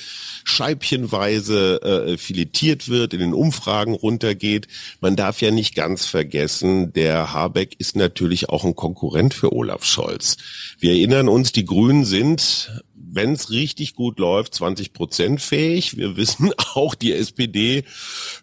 scheibchenweise 0.45 1.83
äh, 1.83 2.17
filetiert 2.17 2.89
wird, 2.89 3.13
in 3.13 3.21
den 3.21 3.35
Umfragen 3.35 3.95
runtergeht. 3.95 4.69
Man 5.01 5.17
darf 5.17 5.41
ja 5.41 5.51
nicht 5.51 5.75
ganz 5.75 6.07
vergessen, 6.07 6.93
der 6.93 7.33
Habeck 7.33 7.75
ist 7.79 7.97
natürlich 7.97 8.49
auch 8.51 8.65
ein 8.65 8.77
Konkurrent 8.77 9.35
für 9.35 9.53
Olaf 9.53 9.85
Scholz. 9.85 10.37
Wir 10.79 10.93
erinnern 10.93 11.29
uns, 11.29 11.51
die 11.51 11.65
Grünen 11.65 12.05
sind 12.05 12.85
wenn 13.15 13.33
es 13.33 13.51
richtig 13.51 13.95
gut 13.95 14.19
läuft, 14.19 14.55
20 14.55 14.93
Prozent 14.93 15.41
fähig. 15.41 15.97
Wir 15.97 16.17
wissen 16.17 16.53
auch, 16.75 16.95
die 16.95 17.13
SPD 17.13 17.85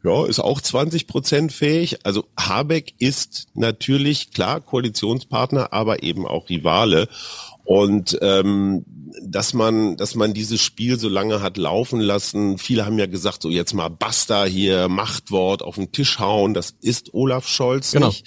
ja, 0.04 0.26
ist 0.26 0.40
auch 0.40 0.62
20 0.62 1.08
Prozent 1.08 1.52
fähig. 1.52 2.06
Also 2.06 2.26
Habeck 2.38 2.94
ist 3.00 3.48
natürlich 3.54 4.32
klar 4.32 4.62
Koalitionspartner, 4.62 5.74
aber 5.74 6.04
eben 6.04 6.26
auch 6.26 6.50
Rivale. 6.50 7.08
Und 7.64 8.18
ähm, 8.22 8.86
dass 9.24 9.54
man, 9.54 9.98
dass 9.98 10.16
man 10.16 10.34
dieses 10.34 10.62
Spiel 10.62 11.00
so 11.00 11.10
lange 11.10 11.42
hat 11.42 11.58
laufen 11.58 12.00
lassen, 12.00 12.58
viele 12.58 12.86
haben 12.86 12.98
ja 12.98 13.06
gesagt, 13.06 13.42
so 13.42 13.50
jetzt 13.50 13.74
mal 13.74 13.90
basta 13.90 14.46
hier, 14.46 14.88
Machtwort 14.88 15.62
auf 15.62 15.76
den 15.76 15.92
Tisch 15.92 16.20
hauen, 16.20 16.54
das 16.54 16.76
ist 16.82 17.14
Olaf 17.14 17.48
Scholz 17.48 17.92
genau. 17.92 18.08
nicht. 18.08 18.26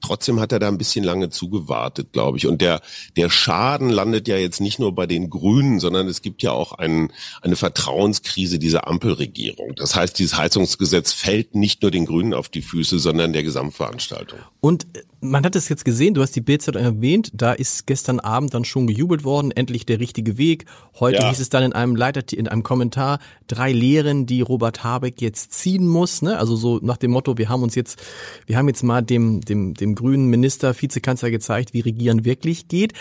Trotzdem 0.00 0.40
hat 0.40 0.52
er 0.52 0.58
da 0.58 0.68
ein 0.68 0.78
bisschen 0.78 1.04
lange 1.04 1.30
zugewartet, 1.30 2.12
glaube 2.12 2.38
ich. 2.38 2.46
Und 2.46 2.60
der, 2.60 2.80
der 3.16 3.30
Schaden 3.30 3.90
landet 3.90 4.28
ja 4.28 4.36
jetzt 4.36 4.60
nicht 4.60 4.78
nur 4.78 4.94
bei 4.94 5.06
den 5.06 5.30
Grünen, 5.30 5.80
sondern 5.80 6.08
es 6.08 6.22
gibt 6.22 6.42
ja 6.42 6.52
auch 6.52 6.72
ein, 6.72 7.12
eine 7.42 7.56
Vertrauenskrise 7.56 8.58
dieser 8.58 8.88
Ampelregierung. 8.88 9.74
Das 9.76 9.94
heißt, 9.94 10.18
dieses 10.18 10.36
Heizungsgesetz 10.36 11.12
fällt 11.12 11.54
nicht 11.54 11.82
nur 11.82 11.90
den 11.90 12.06
Grünen 12.06 12.34
auf 12.34 12.48
die 12.48 12.62
Füße, 12.62 12.98
sondern 12.98 13.32
der 13.32 13.42
Gesamtveranstaltung. 13.42 14.38
Und 14.60 14.86
man 15.20 15.44
hat 15.44 15.54
es 15.54 15.68
jetzt 15.68 15.84
gesehen, 15.84 16.14
du 16.14 16.22
hast 16.22 16.34
die 16.34 16.40
Bildzeitung 16.40 16.82
erwähnt, 16.82 17.30
da 17.34 17.52
ist 17.52 17.86
gestern 17.86 18.20
Abend 18.20 18.54
dann 18.54 18.64
schon 18.64 18.86
gejubelt 18.86 19.22
worden, 19.24 19.50
endlich 19.50 19.84
der 19.84 20.00
richtige 20.00 20.38
Weg. 20.38 20.64
Heute 20.98 21.18
ja. 21.20 21.28
hieß 21.28 21.40
es 21.40 21.50
dann 21.50 21.62
in 21.62 21.72
einem 21.72 21.94
Leiter, 21.94 22.22
in 22.36 22.48
einem 22.48 22.62
Kommentar, 22.62 23.18
drei 23.46 23.72
Lehren, 23.72 24.26
die 24.26 24.40
Robert 24.40 24.82
Habeck 24.82 25.20
jetzt 25.20 25.52
ziehen 25.52 25.86
muss, 25.86 26.22
ne? 26.22 26.38
Also 26.38 26.56
so 26.56 26.78
nach 26.82 26.96
dem 26.96 27.10
Motto, 27.10 27.36
wir 27.36 27.48
haben 27.48 27.62
uns 27.62 27.74
jetzt, 27.74 28.02
wir 28.46 28.56
haben 28.56 28.68
jetzt 28.68 28.82
mal 28.82 29.02
dem, 29.02 29.42
dem, 29.42 29.74
dem 29.74 29.94
grünen 29.94 30.28
Minister, 30.28 30.74
Vizekanzler 30.80 31.30
gezeigt, 31.30 31.74
wie 31.74 31.80
Regieren 31.80 32.24
wirklich 32.24 32.68
geht. 32.68 32.94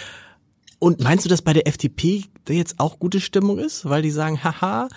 Und 0.78 1.02
meinst 1.02 1.26
du, 1.26 1.30
dass 1.30 1.42
bei 1.42 1.54
der 1.54 1.68
FDP 1.68 2.26
da 2.46 2.54
jetzt 2.54 2.80
auch 2.80 3.00
gute 3.00 3.22
Stimmung 3.22 3.60
ist? 3.60 3.88
Weil 3.88 4.02
die 4.02 4.12
sagen, 4.12 4.44
haha, 4.44 4.90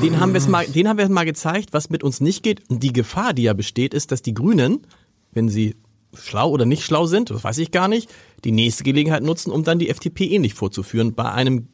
den 0.00 0.20
haben 0.20 0.32
wir 0.32 0.38
es 0.38 0.48
mal, 0.48 0.66
den 0.66 0.88
haben 0.88 0.98
wir 0.98 1.08
mal 1.08 1.24
gezeigt, 1.24 1.72
was 1.72 1.90
mit 1.90 2.02
uns 2.02 2.20
nicht 2.20 2.42
geht. 2.42 2.68
Und 2.68 2.82
die 2.82 2.92
Gefahr, 2.92 3.34
die 3.34 3.44
ja 3.44 3.54
besteht, 3.54 3.94
ist, 3.94 4.12
dass 4.12 4.22
die 4.22 4.34
Grünen, 4.34 4.86
wenn 5.32 5.48
sie 5.48 5.74
schlau 6.14 6.50
oder 6.50 6.64
nicht 6.64 6.84
schlau 6.84 7.06
sind, 7.06 7.30
das 7.30 7.44
weiß 7.44 7.58
ich 7.58 7.70
gar 7.70 7.88
nicht, 7.88 8.10
die 8.44 8.52
nächste 8.52 8.84
Gelegenheit 8.84 9.22
nutzen, 9.22 9.50
um 9.50 9.64
dann 9.64 9.78
die 9.78 9.90
FDP 9.90 10.26
ähnlich 10.26 10.54
vorzuführen 10.54 11.14
bei 11.14 11.30
einem 11.30 11.68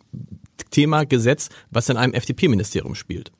Thema 0.70 1.04
Gesetz, 1.04 1.48
was 1.70 1.88
in 1.88 1.96
einem 1.96 2.14
FDP-Ministerium 2.14 2.94
spielt. 2.94 3.32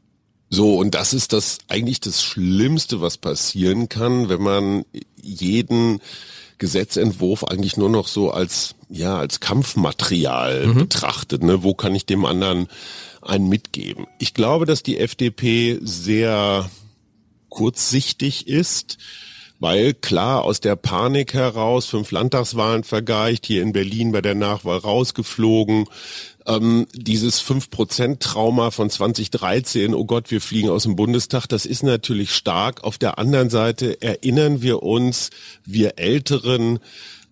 So, 0.51 0.77
und 0.77 0.95
das 0.95 1.15
ist 1.15 1.33
das 1.33 1.59
eigentlich 1.69 2.01
das 2.01 2.23
Schlimmste, 2.23 3.01
was 3.01 3.17
passieren 3.17 3.89
kann, 3.89 4.29
wenn 4.29 4.43
man 4.43 4.85
jeden 5.17 6.01
Gesetzentwurf 6.59 7.45
eigentlich 7.45 7.79
nur 7.79 7.89
noch 7.89 8.07
so 8.07 8.31
als, 8.31 8.75
ja, 8.91 9.17
als 9.19 9.41
Kampfmaterial 9.41 10.67
mhm. 10.67 10.75
betrachtet. 10.75 11.43
Ne? 11.43 11.63
Wo 11.63 11.75
kann 11.75 11.95
ich 11.95 12.05
dem 12.05 12.27
anderen 12.27 12.69
einen 13.23 13.49
mitgeben? 13.49 14.07
Ich 14.19 14.35
glaube, 14.35 14.67
dass 14.67 14.83
die 14.83 14.99
FDP 14.99 15.79
sehr 15.83 16.71
kurzsichtig 17.49 18.47
ist 18.47 18.99
weil 19.63 19.95
klar 19.95 20.43
aus 20.43 20.59
der 20.59 20.75
Panik 20.75 21.35
heraus 21.35 21.87
fünf 21.87 22.11
Landtagswahlen 22.11 22.83
vergeicht, 22.83 23.47
hier 23.47 23.63
in 23.63 23.73
Berlin 23.73 24.11
bei 24.11 24.21
der 24.21 24.35
Nachwahl 24.35 24.79
rausgeflogen, 24.79 25.87
ähm, 26.47 26.89
dieses 26.93 27.41
5%-Trauma 27.41 28.73
von 28.73 28.91
2013, 28.91 29.95
oh 29.95 30.05
Gott, 30.05 30.33
wir 30.33 30.41
fliegen 30.41 30.69
aus 30.69 30.83
dem 30.83 30.97
Bundestag, 30.97 31.47
das 31.47 31.65
ist 31.65 31.85
natürlich 31.85 32.35
stark. 32.35 32.83
Auf 32.83 32.99
der 32.99 33.19
anderen 33.19 33.51
Seite 33.51 34.03
erinnern 34.03 34.63
wir 34.63 34.83
uns, 34.83 35.31
wir 35.65 35.97
Älteren, 35.97 36.81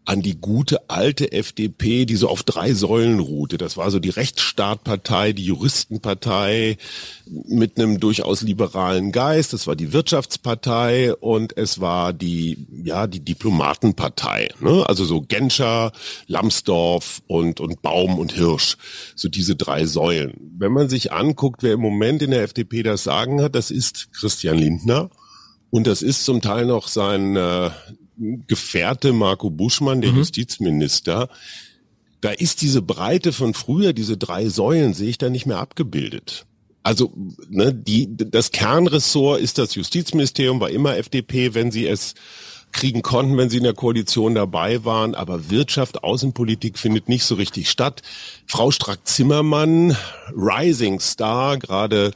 an 0.06 0.22
die 0.22 0.40
gute 0.40 0.88
alte 0.88 1.30
FDP, 1.32 2.04
die 2.04 2.16
so 2.16 2.28
auf 2.28 2.42
drei 2.42 2.74
Säulen 2.74 3.20
ruhte. 3.20 3.58
Das 3.58 3.76
war 3.76 3.90
so 3.90 3.98
die 3.98 4.10
Rechtsstaatpartei, 4.10 5.32
die 5.32 5.44
Juristenpartei 5.44 6.78
mit 7.26 7.78
einem 7.78 8.00
durchaus 8.00 8.42
liberalen 8.42 9.12
Geist. 9.12 9.52
Das 9.52 9.66
war 9.66 9.76
die 9.76 9.92
Wirtschaftspartei 9.92 11.14
und 11.14 11.56
es 11.56 11.80
war 11.80 12.12
die, 12.12 12.66
ja, 12.82 13.06
die 13.06 13.20
Diplomatenpartei. 13.20 14.48
Ne? 14.60 14.84
Also 14.88 15.04
so 15.04 15.20
Genscher, 15.20 15.92
Lambsdorff 16.26 17.22
und, 17.26 17.60
und 17.60 17.82
Baum 17.82 18.18
und 18.18 18.32
Hirsch. 18.32 18.78
So 19.14 19.28
diese 19.28 19.54
drei 19.54 19.86
Säulen. 19.86 20.54
Wenn 20.58 20.72
man 20.72 20.88
sich 20.88 21.12
anguckt, 21.12 21.62
wer 21.62 21.74
im 21.74 21.80
Moment 21.80 22.22
in 22.22 22.30
der 22.30 22.42
FDP 22.42 22.82
das 22.82 23.04
Sagen 23.04 23.42
hat, 23.42 23.54
das 23.54 23.70
ist 23.70 24.12
Christian 24.12 24.58
Lindner. 24.58 25.10
Und 25.70 25.86
das 25.86 26.02
ist 26.02 26.24
zum 26.24 26.40
Teil 26.40 26.66
noch 26.66 26.88
sein 26.88 27.36
äh, 27.36 27.70
Gefährte 28.46 29.12
Marco 29.12 29.50
Buschmann, 29.50 30.00
der 30.00 30.12
mhm. 30.12 30.18
Justizminister, 30.18 31.28
da 32.20 32.30
ist 32.30 32.60
diese 32.60 32.82
Breite 32.82 33.32
von 33.32 33.54
früher, 33.54 33.92
diese 33.92 34.16
drei 34.16 34.48
Säulen, 34.48 34.92
sehe 34.94 35.08
ich 35.08 35.18
da 35.18 35.30
nicht 35.30 35.46
mehr 35.46 35.58
abgebildet. 35.58 36.46
Also 36.82 37.12
ne, 37.48 37.74
die, 37.74 38.08
das 38.10 38.50
Kernressort 38.52 39.40
ist 39.40 39.58
das 39.58 39.74
Justizministerium, 39.74 40.60
war 40.60 40.70
immer 40.70 40.96
FDP, 40.96 41.54
wenn 41.54 41.70
sie 41.70 41.86
es 41.86 42.14
kriegen 42.72 43.02
konnten, 43.02 43.36
wenn 43.36 43.50
sie 43.50 43.58
in 43.58 43.64
der 43.64 43.74
Koalition 43.74 44.34
dabei 44.34 44.84
waren. 44.84 45.14
Aber 45.14 45.50
Wirtschaft, 45.50 46.04
Außenpolitik 46.04 46.78
findet 46.78 47.08
nicht 47.08 47.24
so 47.24 47.34
richtig 47.34 47.68
statt. 47.68 48.02
Frau 48.46 48.70
Strack-Zimmermann, 48.70 49.96
Rising 50.34 51.00
Star, 51.00 51.58
gerade 51.58 52.12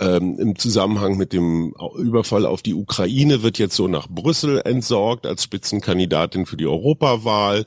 ähm, 0.00 0.38
Im 0.38 0.56
Zusammenhang 0.56 1.18
mit 1.18 1.34
dem 1.34 1.74
Überfall 1.98 2.46
auf 2.46 2.62
die 2.62 2.74
Ukraine 2.74 3.42
wird 3.42 3.58
jetzt 3.58 3.76
so 3.76 3.86
nach 3.86 4.08
Brüssel 4.08 4.62
entsorgt 4.64 5.26
als 5.26 5.44
Spitzenkandidatin 5.44 6.46
für 6.46 6.56
die 6.56 6.66
Europawahl. 6.66 7.66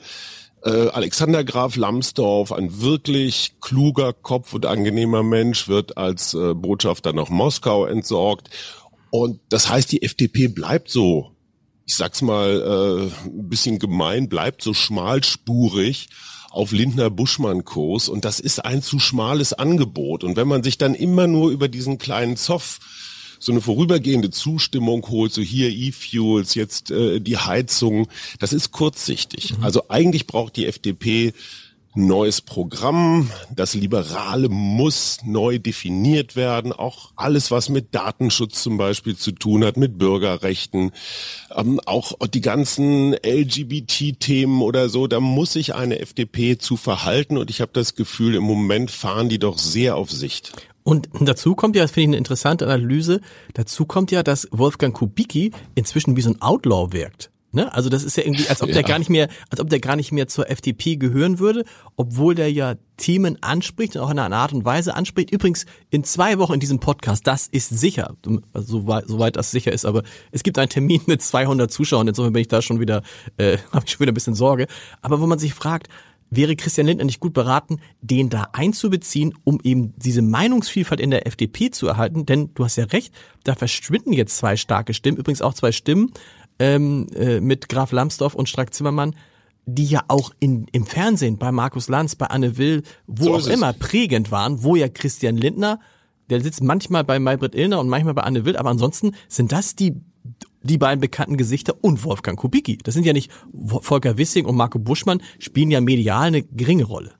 Äh, 0.63 0.87
Alexander 0.87 1.43
Graf 1.43 1.75
Lambsdorff, 1.75 2.51
ein 2.51 2.81
wirklich 2.81 3.55
kluger 3.61 4.13
Kopf 4.13 4.53
und 4.53 4.65
angenehmer 4.65 5.21
Mensch, 5.21 5.67
wird 5.67 5.97
als 5.97 6.33
äh, 6.33 6.55
Botschafter 6.55 7.13
nach 7.13 7.29
Moskau 7.29 7.85
entsorgt. 7.85 8.49
Und 9.11 9.39
das 9.49 9.69
heißt, 9.69 9.91
die 9.91 10.01
FDP 10.01 10.47
bleibt 10.47 10.89
so, 10.89 11.31
ich 11.85 11.95
sag's 11.95 12.23
mal 12.23 13.11
äh, 13.21 13.27
ein 13.27 13.47
bisschen 13.47 13.77
gemein, 13.77 14.27
bleibt 14.27 14.63
so 14.63 14.73
schmalspurig 14.73 16.09
auf 16.53 16.71
Lindner-Buschmann-Kurs 16.71 18.09
und 18.09 18.25
das 18.25 18.39
ist 18.39 18.63
ein 18.63 18.83
zu 18.83 18.99
schmales 18.99 19.53
Angebot. 19.53 20.23
Und 20.23 20.37
wenn 20.37 20.47
man 20.47 20.61
sich 20.61 20.77
dann 20.77 20.93
immer 20.93 21.25
nur 21.25 21.49
über 21.49 21.67
diesen 21.67 21.97
kleinen 21.97 22.37
Zoff 22.37 22.79
so 23.39 23.51
eine 23.51 23.59
vorübergehende 23.59 24.29
Zustimmung 24.29 25.05
holt, 25.09 25.33
so 25.33 25.41
hier 25.41 25.69
E-Fuels, 25.69 26.53
jetzt 26.53 26.91
äh, 26.91 27.19
die 27.19 27.37
Heizung, 27.37 28.07
das 28.39 28.53
ist 28.53 28.71
kurzsichtig. 28.71 29.57
Mhm. 29.57 29.63
Also 29.63 29.89
eigentlich 29.89 30.27
braucht 30.27 30.55
die 30.55 30.67
FDP 30.67 31.33
neues 31.95 32.41
Programm. 32.41 33.29
Das 33.55 33.73
Liberale 33.73 34.49
muss 34.49 35.19
neu 35.23 35.59
definiert 35.59 36.35
werden. 36.35 36.73
Auch 36.73 37.11
alles, 37.15 37.51
was 37.51 37.69
mit 37.69 37.93
Datenschutz 37.93 38.63
zum 38.63 38.77
Beispiel 38.77 39.15
zu 39.15 39.31
tun 39.31 39.63
hat, 39.63 39.77
mit 39.77 39.97
Bürgerrechten, 39.97 40.91
ähm, 41.55 41.79
auch 41.85 42.13
die 42.27 42.41
ganzen 42.41 43.13
LGBT-Themen 43.13 44.61
oder 44.61 44.89
so, 44.89 45.07
da 45.07 45.19
muss 45.19 45.53
sich 45.53 45.75
eine 45.75 45.99
FDP 45.99 46.57
zu 46.57 46.77
verhalten. 46.77 47.37
Und 47.37 47.49
ich 47.49 47.61
habe 47.61 47.71
das 47.73 47.95
Gefühl, 47.95 48.35
im 48.35 48.43
Moment 48.43 48.91
fahren 48.91 49.29
die 49.29 49.39
doch 49.39 49.57
sehr 49.57 49.95
auf 49.95 50.11
Sicht. 50.11 50.53
Und 50.83 51.09
dazu 51.21 51.55
kommt 51.55 51.75
ja, 51.75 51.83
das 51.83 51.91
finde 51.91 52.03
ich 52.03 52.09
eine 52.09 52.17
interessante 52.17 52.65
Analyse, 52.65 53.21
dazu 53.53 53.85
kommt 53.85 54.11
ja, 54.11 54.21
dass 54.21 54.47
Wolfgang 54.51 54.93
Kubicki 54.93 55.51
inzwischen 55.75 56.17
wie 56.17 56.21
so 56.21 56.31
ein 56.31 56.41
Outlaw 56.41 56.91
wirkt. 56.91 57.31
Ne? 57.53 57.71
Also 57.71 57.89
das 57.89 58.03
ist 58.03 58.17
ja 58.17 58.23
irgendwie, 58.23 58.49
als 58.49 58.61
ob 58.61 58.67
ja. 58.69 58.73
der 58.73 58.83
gar 58.83 58.97
nicht 58.97 59.09
mehr, 59.09 59.29
als 59.49 59.61
ob 59.61 59.69
der 59.69 59.79
gar 59.79 59.95
nicht 59.95 60.11
mehr 60.11 60.27
zur 60.27 60.49
FDP 60.49 60.97
gehören 60.97 61.37
würde, 61.37 61.63
obwohl 61.95 62.33
der 62.33 62.51
ja 62.51 62.75
Themen 62.97 63.41
anspricht 63.41 63.95
und 63.95 64.01
auch 64.01 64.09
in 64.09 64.17
einer 64.17 64.35
Art 64.35 64.53
und 64.53 64.65
Weise 64.65 64.95
anspricht. 64.95 65.31
Übrigens 65.31 65.65
in 65.91 66.03
zwei 66.03 66.39
Wochen 66.39 66.53
in 66.53 66.59
diesem 66.59 66.79
Podcast, 66.79 67.27
das 67.27 67.47
ist 67.47 67.69
sicher, 67.69 68.15
also 68.53 68.79
soweit, 68.79 69.07
soweit 69.07 69.35
das 69.35 69.51
sicher 69.51 69.71
ist. 69.71 69.85
Aber 69.85 70.01
es 70.31 70.41
gibt 70.41 70.57
einen 70.57 70.69
Termin 70.69 71.01
mit 71.05 71.21
200 71.21 71.71
Zuschauern, 71.71 72.07
insofern 72.07 72.33
bin 72.33 72.41
ich 72.41 72.47
da 72.47 72.61
schon 72.61 72.79
wieder, 72.79 73.03
äh, 73.37 73.59
habe 73.71 73.85
ich 73.85 73.91
schon 73.91 73.99
wieder 73.99 74.11
ein 74.11 74.15
bisschen 74.15 74.35
Sorge. 74.35 74.67
Aber 75.01 75.21
wo 75.21 75.27
man 75.27 75.37
sich 75.37 75.53
fragt, 75.53 75.89
wäre 76.35 76.55
Christian 76.55 76.87
Lindner 76.87 77.05
nicht 77.05 77.19
gut 77.19 77.33
beraten, 77.33 77.79
den 78.01 78.29
da 78.29 78.49
einzubeziehen, 78.53 79.35
um 79.43 79.59
eben 79.63 79.93
diese 79.97 80.23
Meinungsvielfalt 80.23 80.99
in 80.99 81.11
der 81.11 81.27
FDP 81.27 81.69
zu 81.69 81.87
erhalten? 81.87 82.25
Denn 82.25 82.49
du 82.55 82.63
hast 82.63 82.77
ja 82.77 82.85
recht, 82.85 83.13
da 83.43 83.53
verschwinden 83.53 84.13
jetzt 84.13 84.37
zwei 84.37 84.55
starke 84.55 84.95
Stimmen, 84.95 85.17
übrigens 85.17 85.43
auch 85.43 85.53
zwei 85.53 85.71
Stimmen, 85.71 86.11
ähm, 86.63 87.07
äh, 87.13 87.41
mit 87.41 87.67
Graf 87.67 87.91
Lambsdorff 87.91 88.35
und 88.35 88.47
Strack 88.47 88.73
Zimmermann, 88.73 89.15
die 89.65 89.85
ja 89.85 90.03
auch 90.07 90.31
in, 90.39 90.67
im 90.71 90.85
Fernsehen 90.85 91.37
bei 91.37 91.51
Markus 91.51 91.89
Lanz, 91.89 92.15
bei 92.15 92.27
Anne 92.27 92.57
Will, 92.57 92.83
wo 93.05 93.25
so 93.25 93.35
auch 93.35 93.47
immer 93.47 93.71
es. 93.71 93.79
prägend 93.79 94.31
waren, 94.31 94.63
wo 94.63 94.75
ja 94.75 94.87
Christian 94.87 95.35
Lindner, 95.35 95.79
der 96.29 96.41
sitzt 96.41 96.63
manchmal 96.63 97.03
bei 97.03 97.19
Maybrit 97.19 97.53
Illner 97.53 97.79
und 97.79 97.89
manchmal 97.89 98.13
bei 98.13 98.23
Anne 98.23 98.45
Will, 98.45 98.55
aber 98.55 98.69
ansonsten 98.69 99.13
sind 99.27 99.51
das 99.51 99.75
die 99.75 99.95
die 100.65 100.77
beiden 100.77 101.01
bekannten 101.01 101.35
Gesichter 101.35 101.75
und 101.81 102.05
Wolfgang 102.05 102.39
Kubicki. 102.39 102.77
Das 102.77 102.93
sind 102.93 103.05
ja 103.05 103.11
nicht 103.11 103.29
Volker 103.53 104.17
Wissing 104.17 104.45
und 104.45 104.55
Marco 104.55 104.79
Buschmann, 104.79 105.21
spielen 105.37 105.69
ja 105.69 105.81
medial 105.81 106.27
eine 106.27 106.43
geringe 106.43 106.85
Rolle. 106.85 107.11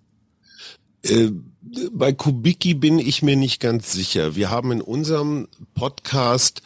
Äh, 1.03 1.31
bei 1.91 2.13
Kubicki 2.13 2.73
bin 2.73 2.99
ich 2.99 3.21
mir 3.21 3.35
nicht 3.35 3.59
ganz 3.59 3.91
sicher. 3.91 4.37
Wir 4.37 4.49
haben 4.49 4.71
in 4.71 4.81
unserem 4.81 5.49
Podcast 5.73 6.61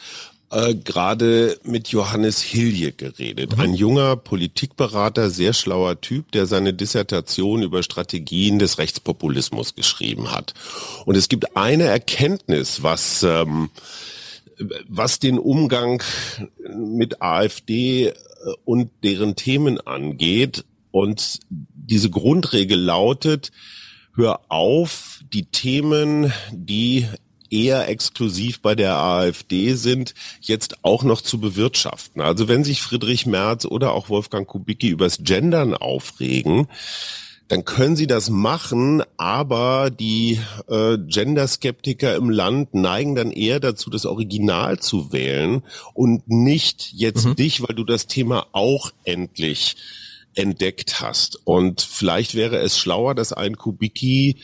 äh, 0.50 0.74
gerade 0.74 1.58
mit 1.64 1.88
Johannes 1.88 2.40
Hilje 2.40 2.92
geredet. 2.92 3.58
Ein 3.58 3.74
junger 3.74 4.16
Politikberater, 4.16 5.30
sehr 5.30 5.52
schlauer 5.52 6.00
Typ, 6.00 6.32
der 6.32 6.46
seine 6.46 6.72
Dissertation 6.72 7.62
über 7.62 7.82
Strategien 7.82 8.58
des 8.58 8.78
Rechtspopulismus 8.78 9.74
geschrieben 9.74 10.30
hat. 10.30 10.54
Und 11.04 11.16
es 11.16 11.28
gibt 11.28 11.56
eine 11.56 11.84
Erkenntnis, 11.84 12.82
was 12.82 13.22
ähm, 13.22 13.70
was 14.88 15.18
den 15.18 15.38
Umgang 15.38 16.02
mit 16.76 17.22
AfD 17.22 18.08
äh, 18.08 18.14
und 18.64 18.90
deren 19.02 19.36
Themen 19.36 19.80
angeht. 19.80 20.64
Und 20.90 21.40
diese 21.50 22.10
Grundregel 22.10 22.78
lautet, 22.78 23.52
hör 24.14 24.40
auf, 24.48 25.20
die 25.32 25.44
Themen, 25.44 26.32
die 26.52 27.06
eher 27.50 27.88
exklusiv 27.88 28.60
bei 28.60 28.74
der 28.74 28.96
AfD 28.96 29.74
sind, 29.74 30.14
jetzt 30.40 30.84
auch 30.84 31.02
noch 31.02 31.22
zu 31.22 31.40
bewirtschaften. 31.40 32.20
Also 32.22 32.48
wenn 32.48 32.64
sich 32.64 32.82
Friedrich 32.82 33.26
Merz 33.26 33.64
oder 33.64 33.92
auch 33.92 34.08
Wolfgang 34.08 34.46
Kubicki 34.46 34.88
übers 34.88 35.18
Gendern 35.22 35.74
aufregen, 35.74 36.68
dann 37.48 37.64
können 37.64 37.96
sie 37.96 38.06
das 38.06 38.28
machen, 38.28 39.02
aber 39.16 39.90
die 39.90 40.38
äh, 40.68 40.98
Gender-Skeptiker 40.98 42.14
im 42.14 42.28
Land 42.28 42.74
neigen 42.74 43.14
dann 43.14 43.32
eher 43.32 43.58
dazu, 43.58 43.88
das 43.88 44.04
Original 44.04 44.78
zu 44.78 45.12
wählen 45.12 45.62
und 45.94 46.28
nicht 46.28 46.92
jetzt 46.92 47.26
mhm. 47.26 47.36
dich, 47.36 47.62
weil 47.62 47.74
du 47.74 47.84
das 47.84 48.06
Thema 48.06 48.46
auch 48.52 48.90
endlich 49.04 49.76
entdeckt 50.38 51.00
hast. 51.00 51.38
Und 51.44 51.80
vielleicht 51.80 52.34
wäre 52.34 52.58
es 52.58 52.78
schlauer, 52.78 53.14
dass 53.14 53.32
ein 53.32 53.56
Kubicki 53.56 54.36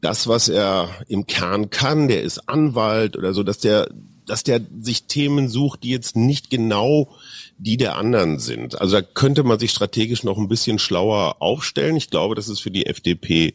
das, 0.00 0.28
was 0.28 0.48
er 0.48 0.88
im 1.08 1.26
Kern 1.26 1.70
kann, 1.70 2.08
der 2.08 2.22
ist 2.22 2.48
Anwalt 2.48 3.16
oder 3.16 3.34
so, 3.34 3.42
dass 3.42 3.58
der, 3.58 3.90
dass 4.26 4.44
der 4.44 4.60
sich 4.80 5.04
Themen 5.04 5.48
sucht, 5.48 5.82
die 5.82 5.90
jetzt 5.90 6.16
nicht 6.16 6.50
genau 6.50 7.14
die 7.58 7.76
der 7.76 7.96
anderen 7.96 8.38
sind. 8.38 8.80
Also 8.80 8.96
da 8.96 9.02
könnte 9.02 9.42
man 9.42 9.58
sich 9.58 9.72
strategisch 9.72 10.22
noch 10.22 10.38
ein 10.38 10.48
bisschen 10.48 10.78
schlauer 10.78 11.36
aufstellen. 11.40 11.96
Ich 11.96 12.08
glaube, 12.08 12.34
dass 12.36 12.48
es 12.48 12.60
für 12.60 12.70
die 12.70 12.86
FDP 12.86 13.54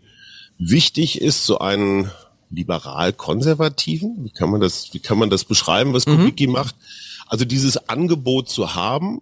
wichtig 0.58 1.22
ist, 1.22 1.46
so 1.46 1.60
einen 1.60 2.12
liberal-konservativen, 2.52 4.24
wie 4.24 4.30
kann 4.30 4.52
man 4.52 4.62
das, 4.62 4.94
wie 4.94 5.00
kann 5.00 5.18
man 5.18 5.30
das 5.30 5.46
beschreiben, 5.46 5.94
was 5.94 6.06
mhm. 6.06 6.18
Kubicki 6.18 6.48
macht? 6.48 6.76
Also 7.28 7.46
dieses 7.46 7.90
Angebot 7.90 8.50
zu 8.50 8.76
haben, 8.76 9.22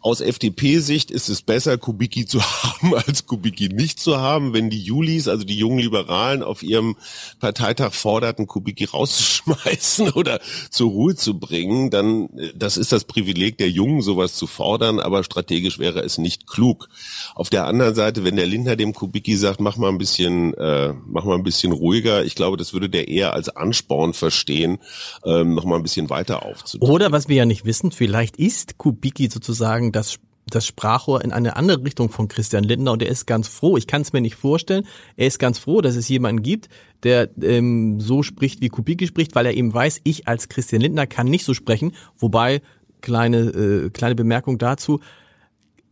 aus 0.00 0.20
FDP-Sicht 0.20 1.10
ist 1.10 1.28
es 1.28 1.42
besser, 1.42 1.76
Kubicki 1.76 2.24
zu 2.24 2.40
haben, 2.42 2.94
als 2.94 3.26
Kubicki 3.26 3.68
nicht 3.68 3.98
zu 3.98 4.18
haben. 4.18 4.52
Wenn 4.52 4.70
die 4.70 4.80
Julis, 4.80 5.28
also 5.28 5.44
die 5.44 5.58
jungen 5.58 5.80
Liberalen, 5.80 6.42
auf 6.42 6.62
ihrem 6.62 6.96
Parteitag 7.40 7.92
forderten, 7.92 8.46
Kubicki 8.46 8.84
rauszuschmeißen 8.84 10.10
oder 10.14 10.40
zur 10.70 10.90
Ruhe 10.90 11.16
zu 11.16 11.38
bringen, 11.38 11.90
dann, 11.90 12.28
das 12.54 12.76
ist 12.76 12.92
das 12.92 13.04
Privileg 13.04 13.58
der 13.58 13.70
Jungen, 13.70 14.02
sowas 14.02 14.34
zu 14.34 14.46
fordern, 14.46 15.00
aber 15.00 15.24
strategisch 15.24 15.78
wäre 15.78 16.00
es 16.00 16.18
nicht 16.18 16.46
klug. 16.46 16.88
Auf 17.34 17.50
der 17.50 17.66
anderen 17.66 17.94
Seite, 17.94 18.24
wenn 18.24 18.36
der 18.36 18.46
Lindner 18.46 18.76
dem 18.76 18.94
Kubicki 18.94 19.36
sagt, 19.36 19.60
mach 19.60 19.76
mal 19.76 19.88
ein 19.88 19.98
bisschen, 19.98 20.54
äh, 20.54 20.94
mach 21.06 21.24
mal 21.24 21.34
ein 21.34 21.42
bisschen 21.42 21.72
ruhiger, 21.72 22.24
ich 22.24 22.34
glaube, 22.34 22.56
das 22.56 22.72
würde 22.72 22.88
der 22.88 23.08
eher 23.08 23.32
als 23.32 23.48
Ansporn 23.48 24.14
verstehen, 24.14 24.78
ähm, 25.24 25.54
noch 25.54 25.64
mal 25.64 25.76
ein 25.76 25.82
bisschen 25.82 26.08
weiter 26.08 26.44
aufzunehmen. 26.44 26.90
Oder 26.90 27.10
was 27.12 27.28
wir 27.28 27.36
ja 27.36 27.46
nicht 27.46 27.64
wissen, 27.64 27.90
vielleicht 27.90 28.36
ist 28.36 28.78
Kubicki 28.78 29.28
sozusagen 29.28 29.87
sozusagen 29.88 29.92
das 29.92 30.18
das 30.50 30.66
Sprachrohr 30.66 31.22
in 31.22 31.30
eine 31.30 31.56
andere 31.56 31.84
Richtung 31.84 32.08
von 32.08 32.26
Christian 32.26 32.64
Lindner 32.64 32.92
und 32.92 33.02
er 33.02 33.10
ist 33.10 33.26
ganz 33.26 33.48
froh. 33.48 33.76
Ich 33.76 33.86
kann 33.86 34.00
es 34.00 34.14
mir 34.14 34.22
nicht 34.22 34.34
vorstellen. 34.34 34.86
Er 35.18 35.26
ist 35.26 35.38
ganz 35.38 35.58
froh, 35.58 35.82
dass 35.82 35.94
es 35.94 36.08
jemanden 36.08 36.42
gibt, 36.42 36.70
der 37.02 37.28
ähm, 37.42 38.00
so 38.00 38.22
spricht, 38.22 38.62
wie 38.62 38.70
Kubicki 38.70 39.06
spricht, 39.06 39.34
weil 39.34 39.44
er 39.44 39.52
eben 39.52 39.74
weiß, 39.74 40.00
ich 40.04 40.26
als 40.26 40.48
Christian 40.48 40.80
Lindner 40.80 41.06
kann 41.06 41.26
nicht 41.26 41.44
so 41.44 41.52
sprechen. 41.52 41.92
Wobei 42.16 42.62
kleine 43.02 43.40
äh, 43.40 43.90
kleine 43.90 44.14
Bemerkung 44.14 44.56
dazu. 44.56 45.00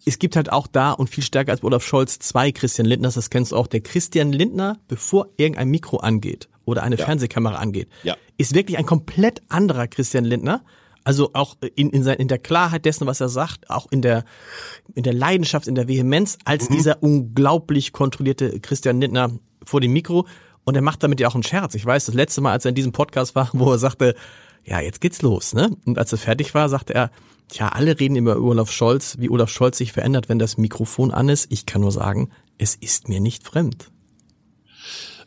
Es 0.07 0.19
gibt 0.19 0.37
halt 0.37 0.51
auch 0.51 0.69
da 0.69 0.93
und 0.93 1.11
viel 1.11 1.23
stärker 1.23 1.53
als 1.53 1.63
Olaf 1.63 1.85
Scholz 1.85 2.19
zwei 2.19 2.51
Christian 2.51 2.87
Lindners, 2.87 3.13
das 3.13 3.29
kennst 3.29 3.53
du 3.53 3.57
auch. 3.57 3.67
Der 3.67 3.83
Christian 3.83 4.33
Lindner, 4.33 4.79
bevor 4.89 5.29
irgendein 5.37 5.69
Mikro 5.69 5.99
angeht 5.99 6.49
oder 6.65 6.83
eine 6.83 6.97
ja. 6.97 7.05
Fernsehkamera 7.05 7.57
angeht, 7.57 7.89
ja. 8.05 8.17
ist 8.39 8.55
wirklich 8.55 8.79
ein 8.79 8.87
komplett 8.87 9.43
anderer 9.51 9.87
Christian 9.87 10.25
Lindner 10.25 10.63
also 11.07 11.31
auch 11.35 11.57
in, 11.77 11.91
in, 11.91 12.03
sein, 12.03 12.17
in 12.19 12.27
der 12.27 12.41
Klarheit 12.41 12.85
dessen, 12.85 13.07
was 13.07 13.21
er 13.21 13.29
sagt, 13.29 13.71
auch 13.71 13.87
in 13.93 14.03
der, 14.03 14.25
in 14.97 15.05
der 15.05 15.13
Leidenschaft, 15.13 15.69
in 15.69 15.77
der 15.77 15.87
Vehemenz, 15.87 16.37
als 16.45 16.69
mhm. 16.69 16.75
dieser 16.75 17.01
unglaublich 17.01 17.93
kontrollierte 17.93 18.59
Christian 18.59 19.01
Lindner 19.01 19.31
vor 19.63 19.81
dem 19.81 19.93
Mikro. 19.93 20.27
Und 20.65 20.75
er 20.75 20.83
macht 20.83 21.05
damit 21.05 21.21
ja 21.21 21.29
auch 21.29 21.35
einen 21.35 21.45
Scherz. 21.45 21.77
Ich 21.77 21.87
weiß, 21.87 22.07
das 22.07 22.15
letzte 22.17 22.41
Mal, 22.41 22.51
als 22.51 22.65
er 22.65 22.71
in 22.71 22.75
diesem 22.75 22.91
Podcast 22.91 23.37
war, 23.37 23.51
wo 23.53 23.71
er 23.71 23.79
sagte, 23.79 24.17
ja, 24.65 24.81
jetzt 24.81 25.01
geht's 25.01 25.23
los, 25.23 25.55
ne? 25.55 25.77
Und 25.85 25.97
als 25.97 26.11
er 26.11 26.19
fertig 26.19 26.53
war, 26.55 26.69
sagte 26.69 26.95
er, 26.95 27.13
tja, 27.51 27.69
alle 27.69 28.01
reden 28.01 28.17
immer 28.17 28.35
über 28.35 28.49
Olaf 28.49 28.73
Scholz, 28.73 29.17
wie 29.21 29.31
Olaf 29.31 29.49
Scholz 29.49 29.79
sich 29.79 29.93
verändert, 29.93 30.29
wenn 30.29 30.41
das 30.41 30.59
Mikrofon 30.59 31.13
an 31.13 31.29
ist. 31.29 31.53
Ich 31.53 31.67
kann 31.67 31.83
nur 31.83 31.93
sagen, 31.93 32.31
es 32.59 32.75
ist 32.75 33.09
mir 33.09 33.21
nicht 33.21 33.45
fremd. 33.45 33.93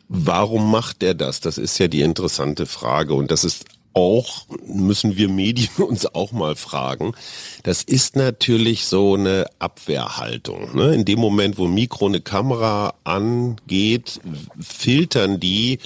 Warum 0.08 0.70
macht 0.70 1.02
er 1.02 1.14
das? 1.14 1.40
Das 1.40 1.56
ist 1.56 1.78
ja 1.78 1.88
die 1.88 2.02
interessante 2.02 2.66
Frage. 2.66 3.14
Und 3.14 3.30
das 3.30 3.44
ist 3.44 3.64
auch, 3.94 4.46
müssen 4.66 5.16
wir 5.16 5.28
Medien 5.28 5.70
uns 5.78 6.06
auch 6.06 6.32
mal 6.32 6.56
fragen, 6.56 7.14
das 7.62 7.82
ist 7.82 8.16
natürlich 8.16 8.86
so 8.86 9.14
eine 9.14 9.46
Abwehrhaltung. 9.58 10.76
Ne? 10.76 10.94
In 10.94 11.04
dem 11.04 11.18
Moment, 11.18 11.58
wo 11.58 11.66
Mikro 11.66 12.06
eine 12.06 12.20
Kamera 12.20 12.94
angeht, 13.04 14.20
filtern 14.60 15.40
die, 15.40 15.78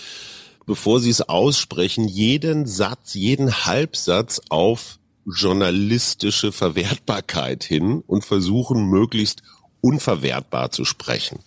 bevor 0.66 1.00
sie 1.00 1.10
es 1.10 1.22
aussprechen, 1.22 2.08
jeden 2.08 2.66
Satz, 2.66 3.14
jeden 3.14 3.64
Halbsatz 3.66 4.40
auf 4.48 4.98
journalistische 5.26 6.52
Verwertbarkeit 6.52 7.64
hin 7.64 8.02
und 8.06 8.24
versuchen 8.24 8.86
möglichst 8.86 9.42
unverwertbar 9.80 10.70
zu 10.70 10.84
sprechen. 10.84 11.40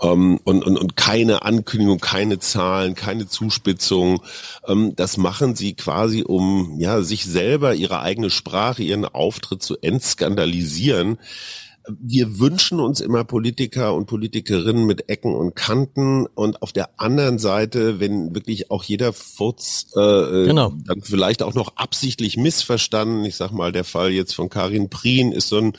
Ähm, 0.00 0.38
und, 0.44 0.64
und, 0.64 0.76
und 0.76 0.96
keine 0.96 1.42
Ankündigung, 1.42 1.98
keine 1.98 2.38
Zahlen, 2.38 2.94
keine 2.94 3.26
Zuspitzung. 3.26 4.22
Ähm, 4.66 4.94
das 4.96 5.16
machen 5.16 5.54
sie 5.54 5.74
quasi, 5.74 6.22
um 6.22 6.76
ja 6.78 7.02
sich 7.02 7.24
selber, 7.24 7.74
ihre 7.74 8.00
eigene 8.00 8.30
Sprache, 8.30 8.82
ihren 8.82 9.04
Auftritt 9.04 9.62
zu 9.62 9.76
entskandalisieren 9.80 11.18
wir 11.88 12.38
wünschen 12.38 12.80
uns 12.80 13.00
immer 13.00 13.24
Politiker 13.24 13.94
und 13.94 14.06
Politikerinnen 14.06 14.86
mit 14.86 15.08
Ecken 15.08 15.34
und 15.34 15.54
Kanten 15.54 16.26
und 16.26 16.62
auf 16.62 16.72
der 16.72 17.00
anderen 17.00 17.38
Seite, 17.38 18.00
wenn 18.00 18.34
wirklich 18.34 18.70
auch 18.70 18.82
jeder 18.82 19.12
Furz 19.12 19.86
äh, 19.96 20.00
äh, 20.00 20.46
genau. 20.46 20.72
dann 20.84 21.02
vielleicht 21.02 21.42
auch 21.42 21.54
noch 21.54 21.76
absichtlich 21.76 22.36
missverstanden, 22.36 23.24
ich 23.24 23.36
sag 23.36 23.52
mal, 23.52 23.72
der 23.72 23.84
Fall 23.84 24.10
jetzt 24.10 24.34
von 24.34 24.48
Karin 24.48 24.90
Prien 24.90 25.32
ist 25.32 25.48
so 25.48 25.58
ein 25.58 25.72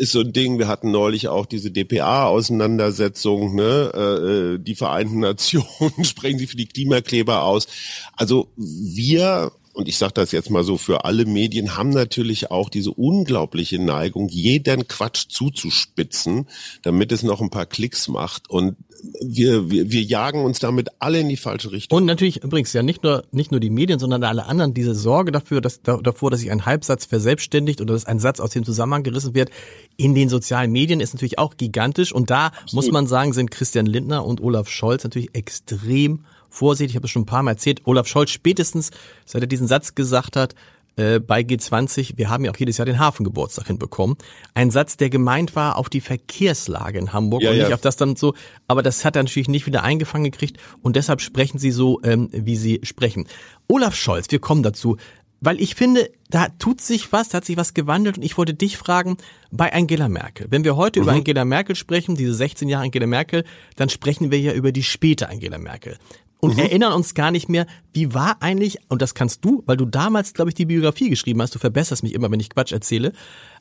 ist 0.00 0.12
so 0.12 0.20
ein 0.20 0.32
Ding, 0.32 0.58
wir 0.58 0.66
hatten 0.66 0.90
neulich 0.90 1.28
auch 1.28 1.44
diese 1.44 1.70
DPA-Auseinandersetzung, 1.70 3.54
ne? 3.54 3.92
Äh, 3.94 4.54
äh, 4.54 4.58
die 4.58 4.74
Vereinten 4.74 5.20
Nationen 5.20 6.04
sprechen 6.04 6.38
sie 6.38 6.46
für 6.46 6.56
die 6.56 6.66
Klimakleber 6.66 7.44
aus. 7.44 7.68
Also 8.16 8.48
wir 8.56 9.52
und 9.72 9.88
ich 9.88 9.98
sage 9.98 10.14
das 10.14 10.32
jetzt 10.32 10.50
mal 10.50 10.64
so 10.64 10.76
für 10.76 11.04
alle 11.04 11.26
Medien, 11.26 11.76
haben 11.76 11.90
natürlich 11.90 12.50
auch 12.50 12.70
diese 12.70 12.90
unglaubliche 12.90 13.78
Neigung, 13.78 14.28
jeden 14.28 14.88
Quatsch 14.88 15.28
zuzuspitzen, 15.28 16.48
damit 16.82 17.12
es 17.12 17.22
noch 17.22 17.40
ein 17.40 17.50
paar 17.50 17.66
Klicks 17.66 18.08
macht. 18.08 18.50
Und 18.50 18.76
wir, 19.20 19.70
wir, 19.70 19.90
wir 19.90 20.02
jagen 20.02 20.44
uns 20.44 20.58
damit 20.58 20.88
alle 20.98 21.20
in 21.20 21.28
die 21.28 21.36
falsche 21.36 21.72
Richtung. 21.72 21.96
Und 21.96 22.04
natürlich 22.06 22.42
übrigens 22.42 22.72
ja 22.72 22.82
nicht 22.82 23.02
nur, 23.02 23.24
nicht 23.32 23.50
nur 23.50 23.60
die 23.60 23.70
Medien, 23.70 23.98
sondern 23.98 24.24
alle 24.24 24.46
anderen, 24.46 24.74
diese 24.74 24.94
Sorge 24.94 25.32
dafür, 25.32 25.60
dass, 25.60 25.82
davor, 25.82 26.30
dass 26.30 26.40
sich 26.40 26.50
ein 26.50 26.66
Halbsatz 26.66 27.04
verselbstständigt 27.04 27.80
oder 27.80 27.94
dass 27.94 28.06
ein 28.06 28.18
Satz 28.18 28.40
aus 28.40 28.50
dem 28.50 28.64
Zusammenhang 28.64 29.02
gerissen 29.02 29.34
wird, 29.34 29.50
in 29.96 30.14
den 30.14 30.28
sozialen 30.28 30.72
Medien 30.72 31.00
ist 31.00 31.14
natürlich 31.14 31.38
auch 31.38 31.56
gigantisch. 31.56 32.12
Und 32.12 32.30
da 32.30 32.46
Absolut. 32.46 32.72
muss 32.74 32.90
man 32.90 33.06
sagen, 33.06 33.32
sind 33.32 33.50
Christian 33.50 33.86
Lindner 33.86 34.24
und 34.24 34.40
Olaf 34.40 34.68
Scholz 34.68 35.04
natürlich 35.04 35.34
extrem 35.34 36.24
vorsichtig. 36.48 36.92
Ich 36.92 36.96
habe 36.96 37.06
es 37.06 37.10
schon 37.10 37.22
ein 37.22 37.26
paar 37.26 37.42
Mal 37.42 37.52
erzählt. 37.52 37.82
Olaf 37.84 38.06
Scholz 38.06 38.30
spätestens, 38.30 38.90
seit 39.24 39.42
er 39.42 39.46
diesen 39.46 39.68
Satz 39.68 39.94
gesagt 39.94 40.36
hat, 40.36 40.54
äh, 40.96 41.20
bei 41.20 41.40
G20, 41.40 42.16
wir 42.16 42.28
haben 42.28 42.44
ja 42.44 42.50
auch 42.50 42.56
jedes 42.56 42.78
Jahr 42.78 42.86
den 42.86 42.98
Hafengeburtstag 42.98 43.66
hinbekommen. 43.66 44.16
Ein 44.54 44.70
Satz, 44.70 44.96
der 44.96 45.10
gemeint 45.10 45.56
war 45.56 45.76
auf 45.76 45.88
die 45.88 46.00
Verkehrslage 46.00 46.98
in 46.98 47.12
Hamburg 47.12 47.42
ja, 47.42 47.50
und 47.50 47.56
nicht 47.56 47.68
ja. 47.68 47.74
auf 47.74 47.80
das 47.80 47.96
dann 47.96 48.16
so, 48.16 48.34
aber 48.68 48.82
das 48.82 49.04
hat 49.04 49.16
er 49.16 49.22
natürlich 49.22 49.48
nicht 49.48 49.66
wieder 49.66 49.82
eingefangen 49.82 50.30
gekriegt 50.30 50.58
und 50.82 50.96
deshalb 50.96 51.20
sprechen 51.20 51.58
sie 51.58 51.70
so, 51.70 52.00
ähm, 52.02 52.28
wie 52.32 52.56
sie 52.56 52.80
sprechen. 52.82 53.26
Olaf 53.68 53.94
Scholz, 53.94 54.30
wir 54.30 54.40
kommen 54.40 54.62
dazu, 54.62 54.96
weil 55.40 55.60
ich 55.60 55.74
finde, 55.74 56.10
da 56.28 56.48
tut 56.58 56.80
sich 56.80 57.12
was, 57.12 57.30
da 57.30 57.38
hat 57.38 57.44
sich 57.46 57.56
was 57.56 57.72
gewandelt 57.72 58.18
und 58.18 58.22
ich 58.22 58.36
wollte 58.36 58.52
dich 58.52 58.76
fragen, 58.76 59.16
bei 59.50 59.72
Angela 59.72 60.08
Merkel. 60.08 60.46
Wenn 60.50 60.64
wir 60.64 60.76
heute 60.76 61.00
mhm. 61.00 61.04
über 61.04 61.12
Angela 61.12 61.44
Merkel 61.44 61.76
sprechen, 61.76 62.14
diese 62.14 62.34
16 62.34 62.68
Jahre 62.68 62.84
Angela 62.84 63.06
Merkel, 63.06 63.44
dann 63.76 63.88
sprechen 63.88 64.30
wir 64.30 64.38
ja 64.38 64.52
über 64.52 64.70
die 64.70 64.82
späte 64.82 65.28
Angela 65.30 65.58
Merkel 65.58 65.96
und 66.40 66.54
mhm. 66.54 66.60
erinnern 66.60 66.92
uns 66.92 67.14
gar 67.14 67.30
nicht 67.30 67.48
mehr, 67.48 67.66
wie 67.92 68.14
war 68.14 68.36
eigentlich, 68.40 68.78
und 68.88 69.02
das 69.02 69.14
kannst 69.14 69.44
du, 69.44 69.62
weil 69.66 69.76
du 69.76 69.84
damals, 69.84 70.34
glaube 70.34 70.50
ich, 70.50 70.54
die 70.54 70.66
Biografie 70.66 71.10
geschrieben 71.10 71.40
hast, 71.42 71.54
du 71.54 71.58
verbesserst 71.58 72.02
mich 72.02 72.14
immer, 72.14 72.30
wenn 72.30 72.40
ich 72.40 72.50
Quatsch 72.50 72.72
erzähle, 72.72 73.12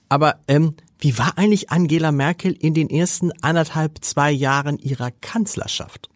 aber 0.09 0.39
ähm, 0.47 0.75
wie 0.97 1.17
war 1.17 1.37
eigentlich 1.37 1.69
Angela 1.69 2.11
Merkel 2.11 2.53
in 2.53 2.73
den 2.73 2.89
ersten 2.89 3.31
anderthalb, 3.41 4.03
zwei 4.03 4.31
Jahren 4.31 4.79
ihrer 4.79 5.11
Kanzlerschaft? 5.11 6.09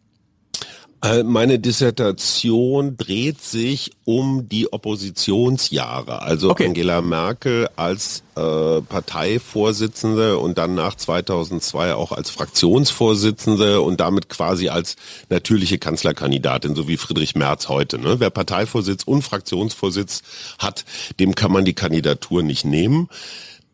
Äh, 1.04 1.24
meine 1.24 1.60
Dissertation 1.60 2.96
dreht 2.96 3.42
sich 3.42 3.92
um 4.06 4.48
die 4.48 4.72
Oppositionsjahre, 4.72 6.22
also 6.22 6.50
okay. 6.50 6.68
Angela 6.68 7.02
Merkel 7.02 7.68
als 7.76 8.24
äh, 8.38 8.82
Parteivorsitzende 8.82 10.38
und 10.38 10.58
dann 10.58 10.76
nach 10.76 10.96
2002 10.96 11.94
auch 11.96 12.14
als 12.14 12.30
Fraktionsvorsitzende 12.30 13.82
und 13.82 14.00
damit 14.00 14.30
quasi 14.30 14.70
als 14.70 14.96
natürliche 15.28 15.78
Kanzlerkandidatin, 15.78 16.74
so 16.74 16.88
wie 16.88 16.96
Friedrich 16.96 17.36
Merz 17.36 17.68
heute. 17.68 18.00
Ne? 18.00 18.22
Wer 18.22 18.30
Parteivorsitz 18.30 19.04
und 19.04 19.24
Fraktionsvorsitz 19.24 20.22
hat, 20.58 20.86
dem 21.20 21.36
kann 21.36 21.52
man 21.52 21.66
die 21.66 21.74
Kandidatur 21.74 22.44
nicht 22.44 22.64
nehmen. 22.64 23.10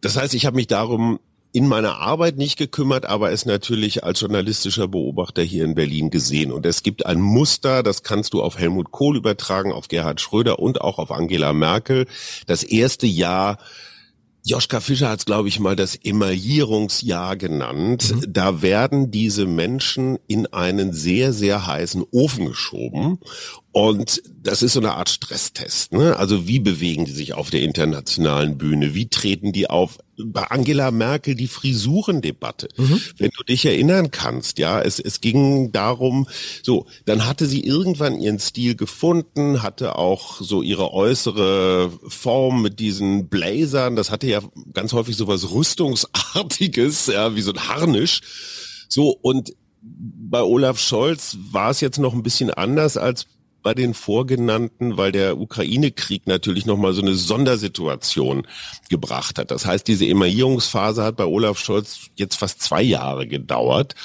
Das 0.01 0.17
heißt, 0.17 0.33
ich 0.33 0.47
habe 0.47 0.55
mich 0.55 0.67
darum 0.67 1.19
in 1.51 1.67
meiner 1.67 1.97
Arbeit 1.97 2.37
nicht 2.37 2.57
gekümmert, 2.57 3.05
aber 3.05 3.31
es 3.31 3.45
natürlich 3.45 4.03
als 4.03 4.21
journalistischer 4.21 4.87
Beobachter 4.87 5.41
hier 5.41 5.65
in 5.65 5.73
Berlin 5.73 6.11
gesehen. 6.11 6.51
Und 6.51 6.65
es 6.65 6.83
gibt 6.83 7.05
ein 7.05 7.21
Muster, 7.21 7.81
das 7.81 8.03
kannst 8.03 8.33
du 8.33 8.41
auf 8.41 8.59
Helmut 8.59 8.91
Kohl 8.91 9.17
übertragen, 9.17 9.71
auf 9.71 9.87
Gerhard 9.87 10.21
Schröder 10.21 10.59
und 10.59 10.81
auch 10.81 10.99
auf 10.99 11.11
Angela 11.11 11.53
Merkel. 11.53 12.05
Das 12.45 12.63
erste 12.63 13.07
Jahr 13.07 13.57
Joschka 14.45 14.79
Fischer 14.79 15.09
hat 15.09 15.19
es, 15.19 15.25
glaube 15.25 15.49
ich, 15.49 15.59
mal 15.59 15.75
das 15.75 15.95
Emaillierungsjahr 15.95 17.35
genannt. 17.35 18.15
Mhm. 18.15 18.33
Da 18.33 18.61
werden 18.61 19.11
diese 19.11 19.45
Menschen 19.45 20.17
in 20.27 20.47
einen 20.47 20.93
sehr, 20.93 21.33
sehr 21.33 21.67
heißen 21.67 22.05
Ofen 22.11 22.45
geschoben 22.45 23.19
und 23.71 24.23
das 24.41 24.63
ist 24.63 24.73
so 24.73 24.79
eine 24.79 24.95
Art 24.95 25.09
Stresstest. 25.09 25.93
Ne? 25.93 26.17
Also 26.17 26.47
wie 26.47 26.59
bewegen 26.59 27.05
die 27.05 27.11
sich 27.11 27.33
auf 27.33 27.51
der 27.51 27.61
internationalen 27.61 28.57
Bühne? 28.57 28.95
Wie 28.95 29.09
treten 29.09 29.53
die 29.53 29.69
auf? 29.69 29.99
Bei 30.17 30.45
Angela 30.45 30.89
Merkel 30.89 31.35
die 31.35 31.47
Frisurendebatte. 31.47 32.67
Mhm. 32.77 32.99
Wenn 33.17 33.29
du 33.37 33.43
dich 33.43 33.65
erinnern 33.65 34.09
kannst, 34.09 34.57
ja, 34.57 34.81
es, 34.81 34.99
es 34.99 35.21
ging 35.21 35.71
darum, 35.71 36.27
so, 36.63 36.87
dann 37.05 37.27
hatte 37.27 37.45
sie 37.45 37.63
irgendwann 37.63 38.19
ihren 38.19 38.39
Stil 38.39 38.75
gefunden, 38.75 39.61
hatte 39.61 39.97
auch 39.97 40.41
so 40.41 40.63
ihre 40.63 40.91
äußere 40.91 41.91
Form 42.07 42.63
mit 42.63 42.79
diesen 42.79 43.29
Blazern. 43.29 43.95
Das 43.95 44.09
hatte 44.09 44.27
ja 44.27 44.41
ganz 44.73 44.93
häufig 44.93 45.15
so 45.15 45.27
was 45.27 45.51
Rüstungsartiges, 45.51 47.05
ja, 47.13 47.35
wie 47.35 47.41
so 47.41 47.53
ein 47.53 47.67
Harnisch. 47.67 48.21
So, 48.89 49.11
und 49.11 49.53
bei 49.81 50.41
Olaf 50.41 50.79
Scholz 50.79 51.37
war 51.51 51.69
es 51.69 51.81
jetzt 51.81 51.99
noch 51.99 52.13
ein 52.13 52.23
bisschen 52.23 52.49
anders 52.49 52.97
als 52.97 53.27
bei 53.61 53.73
den 53.73 53.93
vorgenannten, 53.93 54.97
weil 54.97 55.11
der 55.11 55.37
Ukraine-Krieg 55.37 56.27
natürlich 56.27 56.65
nochmal 56.65 56.93
so 56.93 57.01
eine 57.01 57.15
Sondersituation 57.15 58.47
gebracht 58.89 59.37
hat. 59.37 59.51
Das 59.51 59.65
heißt, 59.65 59.87
diese 59.87 60.05
Emaillierungsphase 60.05 61.03
hat 61.03 61.17
bei 61.17 61.25
Olaf 61.25 61.59
Scholz 61.59 62.09
jetzt 62.15 62.35
fast 62.35 62.61
zwei 62.61 62.81
Jahre 62.81 63.27
gedauert. 63.27 63.95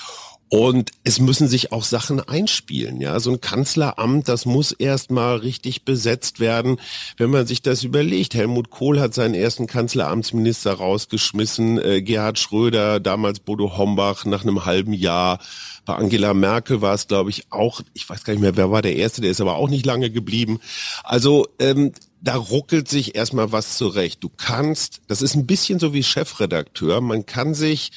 Und 0.51 0.93
es 1.03 1.19
müssen 1.19 1.49
sich 1.49 1.73
auch 1.73 1.85
Sachen 1.85 2.21
einspielen, 2.21 3.01
ja. 3.01 3.19
So 3.19 3.33
ein 3.33 3.41
Kanzleramt, 3.41 4.29
das 4.29 4.47
muss 4.47 4.73
erstmal 4.73 5.37
richtig 5.37 5.85
besetzt 5.85 6.39
werden. 6.39 6.79
Wenn 7.17 7.31
man 7.31 7.47
sich 7.47 7.63
das 7.63 7.83
überlegt, 7.83 8.35
Helmut 8.35 8.71
Kohl 8.71 9.01
hat 9.01 9.15
seinen 9.15 9.35
ersten 9.35 9.67
Kanzleramtsminister 9.67 10.75
rausgeschmissen, 10.75 11.79
äh, 11.79 12.03
Gerhard 12.03 12.39
Schröder, 12.39 13.01
damals 13.01 13.41
Bodo 13.41 13.77
Hombach 13.77 14.27
nach 14.27 14.43
einem 14.43 14.65
halben 14.65 14.93
Jahr. 14.93 15.41
Bei 15.87 15.97
Angela 15.97 16.35
Merkel 16.35 16.81
war 16.81 16.95
es, 16.95 17.09
glaube 17.09 17.31
ich, 17.31 17.51
auch, 17.51 17.81
ich 17.93 18.09
weiß 18.09 18.23
gar 18.25 18.35
nicht 18.35 18.43
mehr, 18.43 18.57
wer 18.57 18.71
war 18.71 18.83
der 18.83 18.97
Erste, 18.97 19.23
der 19.23 19.31
ist 19.31 19.41
aber 19.41 19.57
auch 19.57 19.69
nicht 19.69 19.87
lange 19.87 20.11
geblieben. 20.11 20.61
Also, 21.03 21.47
ähm, 21.59 21.93
da 22.21 22.37
ruckelt 22.37 22.89
sich 22.89 23.17
erstmal 23.17 23.53
was 23.53 23.77
zurecht. 23.77 24.25
Du 24.25 24.31
kannst, 24.35 25.03
das 25.09 25.21
ist 25.21 25.35
ein 25.35 25.47
bisschen 25.47 25.79
so 25.79 25.93
wie 25.93 26.03
Chefredakteur, 26.03 27.01
man 27.03 27.27
kann 27.27 27.55
sich 27.55 27.93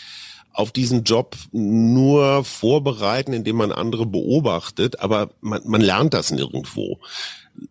auf 0.58 0.72
diesen 0.72 1.04
Job 1.04 1.36
nur 1.52 2.44
vorbereiten, 2.44 3.34
indem 3.34 3.58
man 3.58 3.72
andere 3.72 4.06
beobachtet, 4.06 5.00
aber 5.00 5.30
man, 5.42 5.62
man 5.66 5.82
lernt 5.82 6.14
das 6.14 6.32
nirgendwo. 6.32 7.00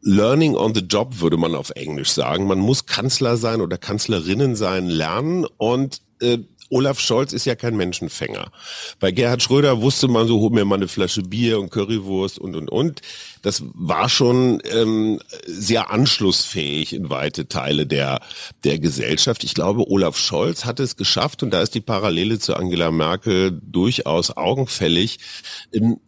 Learning 0.03 0.57
on 0.57 0.75
the 0.75 0.81
job 0.81 1.21
würde 1.21 1.37
man 1.37 1.55
auf 1.55 1.71
Englisch 1.71 2.11
sagen. 2.11 2.47
Man 2.47 2.59
muss 2.59 2.87
Kanzler 2.87 3.37
sein 3.37 3.61
oder 3.61 3.79
Kanzlerinnen 3.79 4.57
sein 4.57 4.89
lernen 4.89 5.47
und 5.59 6.01
äh, 6.21 6.39
Olaf 6.71 7.01
Scholz 7.01 7.33
ist 7.33 7.45
ja 7.45 7.55
kein 7.55 7.77
Menschenfänger. 7.77 8.51
Bei 8.99 9.11
Gerhard 9.11 9.43
Schröder 9.43 9.81
wusste 9.83 10.09
man 10.09 10.27
so, 10.27 10.41
hol 10.41 10.51
mir 10.51 10.65
mal 10.65 10.77
eine 10.77 10.89
Flasche 10.89 11.23
Bier 11.23 11.61
und 11.61 11.71
Currywurst 11.71 12.39
und 12.39 12.57
und 12.57 12.71
und. 12.71 13.01
Das 13.43 13.63
war 13.75 14.09
schon 14.09 14.61
ähm, 14.73 15.21
sehr 15.47 15.91
anschlussfähig 15.91 16.93
in 16.93 17.11
weite 17.11 17.49
Teile 17.49 17.87
der 17.87 18.21
der 18.65 18.79
Gesellschaft. 18.79 19.45
Ich 19.45 19.55
glaube, 19.55 19.89
Olaf 19.89 20.17
Scholz 20.17 20.65
hat 20.65 20.81
es 20.81 20.97
geschafft 20.97 21.43
und 21.43 21.51
da 21.51 21.61
ist 21.61 21.75
die 21.75 21.81
Parallele 21.81 22.39
zu 22.39 22.55
Angela 22.55 22.91
Merkel 22.91 23.61
durchaus 23.63 24.37
augenfällig, 24.37 25.19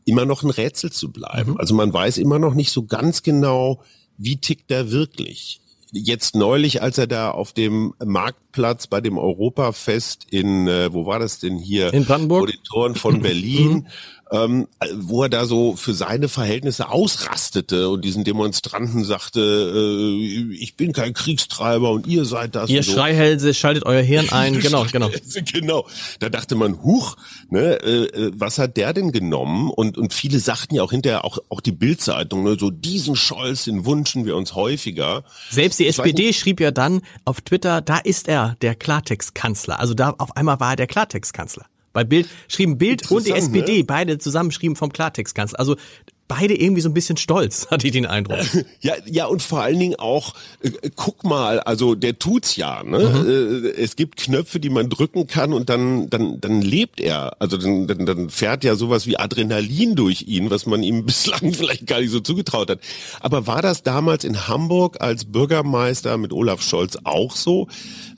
immer 0.05 0.25
noch 0.25 0.43
ein 0.43 0.51
Rätsel 0.51 0.91
zu 0.91 1.13
bleiben. 1.13 1.53
Mhm. 1.53 1.57
Also 1.59 1.75
man 1.75 1.93
weiß 1.93 2.19
immer 2.19 2.39
noch 2.39 2.55
nicht 2.55 2.73
so 2.73 2.85
ganz 2.85 3.23
genau, 3.23 3.83
wie 4.17 4.41
tickt 4.41 4.71
er 4.71 4.91
wirklich 4.91 5.61
jetzt 5.93 6.35
neulich, 6.35 6.83
als 6.83 6.99
er 6.99 7.07
da 7.07 7.31
auf 7.31 7.53
dem 7.53 7.95
Marktplatz 8.05 8.87
bei 8.87 9.01
dem 9.01 9.19
Europafest 9.19 10.27
in, 10.31 10.69
äh, 10.69 10.93
wo 10.93 11.07
war 11.07 11.19
das 11.19 11.39
denn 11.39 11.59
hier? 11.59 11.93
In 11.93 12.05
Brandenburg. 12.05 12.41
Vor 12.41 12.47
den 12.49 12.63
Toren 12.65 12.95
von 12.95 13.23
Berlin. 13.23 13.89
Ähm, 14.31 14.69
wo 14.95 15.23
er 15.23 15.31
da 15.31 15.47
so 15.47 15.75
für 15.75 15.95
seine 15.95 16.29
Verhältnisse 16.29 16.91
ausrastete 16.91 17.89
und 17.89 18.05
diesen 18.05 18.25
Demonstranten 18.25 19.03
sagte, 19.03 19.41
äh, 19.41 20.55
ich 20.55 20.77
bin 20.77 20.93
kein 20.93 21.15
Kriegstreiber 21.15 21.91
und 21.91 22.07
ihr 22.07 22.27
seid 22.27 22.55
das. 22.55 22.69
Ihr 22.69 22.83
so. 22.83 22.93
Schreihälse, 22.93 23.55
schaltet 23.55 23.87
euer 23.87 24.03
Hirn 24.03 24.29
ein, 24.31 24.61
genau, 24.61 24.85
genau. 24.93 25.11
genau. 25.53 25.87
Da 26.21 26.29
dachte 26.29 26.57
man, 26.57 26.83
huch, 26.83 27.17
ne, 27.49 27.81
äh, 27.83 28.05
äh, 28.05 28.33
was 28.35 28.59
hat 28.59 28.77
der 28.77 28.93
denn 28.93 29.13
genommen? 29.13 29.71
Und, 29.71 29.97
und 29.97 30.13
viele 30.13 30.41
sagten 30.41 30.75
ja 30.75 30.83
auch 30.83 30.91
hinterher, 30.91 31.25
auch, 31.25 31.39
auch 31.49 31.63
die 31.63 31.73
Bildzeitung, 31.73 32.45
ne, 32.45 32.57
so 32.61 32.71
diesen 32.71 33.17
Scholz, 33.17 33.65
den 33.65 33.87
wünschen 33.87 34.27
wir 34.27 34.37
uns 34.37 34.55
häufiger. 34.55 35.25
Selbst 35.51 35.79
die 35.79 35.85
ich 35.85 35.99
SPD 35.99 36.35
schrieb 36.35 36.61
ja 36.61 36.71
dann 36.71 37.01
auf 37.25 37.41
Twitter, 37.41 37.81
da 37.81 37.97
ist 37.97 38.29
er, 38.29 38.57
der 38.61 38.75
Klartextkanzler. 38.75 39.81
Also 39.81 39.95
da 39.95 40.15
auf 40.19 40.37
einmal 40.37 40.61
war 40.61 40.71
er 40.71 40.77
der 40.77 40.87
Klartextkanzler. 40.87 41.65
Bei 41.93 42.05
Bild 42.05 42.29
schrieben 42.49 42.79
Bild 42.79 43.11
und 43.11 43.27
die 43.27 43.33
SPD, 43.33 43.79
ne? 43.79 43.85
beide 43.85 44.19
zusammen 44.19 44.51
schrieben 44.51 44.77
vom 44.77 44.93
Klartextkanzler. 44.93 45.59
Also 45.59 45.77
beide 46.29 46.55
irgendwie 46.55 46.83
so 46.83 46.89
ein 46.89 46.95
bisschen 46.95 47.17
stolz, 47.17 47.67
hatte 47.71 47.87
ich 47.87 47.93
den 47.93 48.07
Eindruck. 48.07 48.39
Ja, 48.81 48.95
ja 49.07 49.27
und 49.27 49.43
vor 49.43 49.63
allen 49.63 49.79
Dingen 49.79 49.97
auch, 49.97 50.35
äh, 50.61 50.71
guck 50.95 51.25
mal, 51.25 51.59
also 51.61 51.95
der 51.95 52.19
tut's 52.19 52.57
ja. 52.57 52.83
Ne? 52.85 52.99
Mhm. 52.99 53.65
Äh, 53.65 53.71
es 53.71 53.97
gibt 53.97 54.19
Knöpfe, 54.19 54.61
die 54.61 54.69
man 54.69 54.89
drücken 54.89 55.27
kann 55.27 55.53
und 55.53 55.69
dann 55.69 56.11
dann 56.11 56.41
dann 56.41 56.61
lebt 56.61 57.01
er. 57.01 57.41
Also 57.41 57.57
dann, 57.57 57.87
dann, 57.87 58.07
dann 58.07 58.31
fährt 58.31 58.63
ja 58.63 58.77
sowas 58.77 59.07
wie 59.07 59.17
Adrenalin 59.17 59.97
durch 59.97 60.23
ihn, 60.29 60.51
was 60.51 60.67
man 60.67 60.83
ihm 60.83 61.05
bislang 61.07 61.53
vielleicht 61.53 61.87
gar 61.87 62.01
nicht 62.01 62.11
so 62.11 62.21
zugetraut 62.21 62.71
hat. 62.71 62.81
Aber 63.21 63.47
war 63.47 63.63
das 63.63 63.83
damals 63.83 64.23
in 64.23 64.47
Hamburg 64.47 65.01
als 65.01 65.25
Bürgermeister 65.25 66.19
mit 66.19 66.33
Olaf 66.33 66.63
Scholz 66.63 66.99
auch 67.05 67.35
so? 67.35 67.69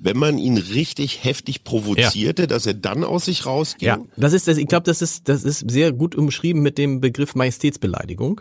Wenn 0.03 0.17
man 0.17 0.39
ihn 0.39 0.57
richtig 0.57 1.25
heftig 1.25 1.63
provozierte, 1.63 2.43
ja. 2.43 2.47
dass 2.47 2.67
er 2.67 2.75
dann 2.75 3.05
aus 3.05 3.27
sich 3.27 3.47
rausging? 3.47 3.87
Ja, 3.87 3.99
das 4.17 4.33
ist 4.33 4.49
das, 4.49 4.57
ich 4.57 4.67
glaube, 4.67 4.85
das 4.85 5.03
ist, 5.03 5.29
das 5.29 5.45
ist 5.45 5.71
sehr 5.71 5.93
gut 5.93 6.15
umschrieben 6.15 6.63
mit 6.63 6.79
dem 6.79 7.01
Begriff 7.01 7.35
Majestätsbeleidigung. 7.35 8.41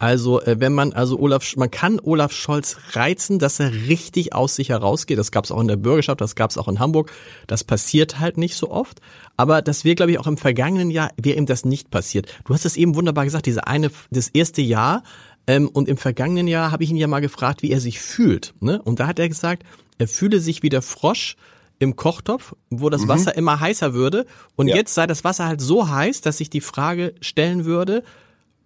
Also 0.00 0.40
äh, 0.42 0.60
wenn 0.60 0.72
man 0.74 0.92
also 0.92 1.18
Olaf, 1.18 1.56
man 1.56 1.70
kann 1.70 1.98
Olaf 2.00 2.32
Scholz 2.32 2.76
reizen, 2.92 3.38
dass 3.38 3.58
er 3.58 3.72
richtig 3.72 4.32
aus 4.32 4.54
sich 4.54 4.68
herausgeht. 4.68 5.18
Das 5.18 5.32
gab 5.32 5.44
es 5.44 5.50
auch 5.50 5.60
in 5.60 5.68
der 5.68 5.76
Bürgerschaft, 5.76 6.20
das 6.20 6.36
gab 6.36 6.50
es 6.50 6.58
auch 6.58 6.68
in 6.68 6.78
Hamburg. 6.78 7.10
Das 7.46 7.64
passiert 7.64 8.20
halt 8.20 8.38
nicht 8.38 8.54
so 8.54 8.70
oft. 8.70 9.00
Aber 9.36 9.60
das 9.60 9.84
wäre, 9.84 9.96
glaube 9.96 10.12
ich, 10.12 10.20
auch 10.20 10.26
im 10.26 10.36
vergangenen 10.36 10.90
Jahr 10.90 11.10
wäre 11.16 11.36
ihm 11.36 11.46
das 11.46 11.64
nicht 11.64 11.90
passiert. 11.90 12.32
Du 12.44 12.54
hast 12.54 12.64
es 12.64 12.76
eben 12.76 12.94
wunderbar 12.94 13.24
gesagt, 13.24 13.46
diese 13.46 13.66
eine, 13.66 13.90
das 14.10 14.28
erste 14.28 14.62
Jahr. 14.62 15.02
Ähm, 15.48 15.68
und 15.68 15.88
im 15.88 15.96
vergangenen 15.96 16.46
Jahr 16.46 16.70
habe 16.70 16.84
ich 16.84 16.90
ihn 16.90 16.96
ja 16.96 17.08
mal 17.08 17.20
gefragt, 17.20 17.62
wie 17.62 17.70
er 17.70 17.80
sich 17.80 18.00
fühlt. 18.00 18.54
Ne? 18.60 18.80
Und 18.82 19.00
da 19.00 19.06
hat 19.06 19.18
er 19.18 19.28
gesagt, 19.28 19.64
er 19.96 20.06
fühle 20.06 20.40
sich 20.40 20.62
wie 20.62 20.68
der 20.68 20.82
Frosch 20.82 21.36
im 21.78 21.96
Kochtopf, 21.96 22.54
wo 22.70 22.90
das 22.90 23.02
mhm. 23.02 23.08
Wasser 23.08 23.34
immer 23.34 23.58
heißer 23.58 23.94
würde. 23.94 24.26
Und 24.56 24.68
ja. 24.68 24.76
jetzt 24.76 24.92
sei 24.92 25.06
das 25.06 25.24
Wasser 25.24 25.46
halt 25.46 25.62
so 25.62 25.88
heiß, 25.88 26.20
dass 26.20 26.36
sich 26.36 26.50
die 26.50 26.60
Frage 26.60 27.14
stellen 27.22 27.64
würde, 27.64 28.04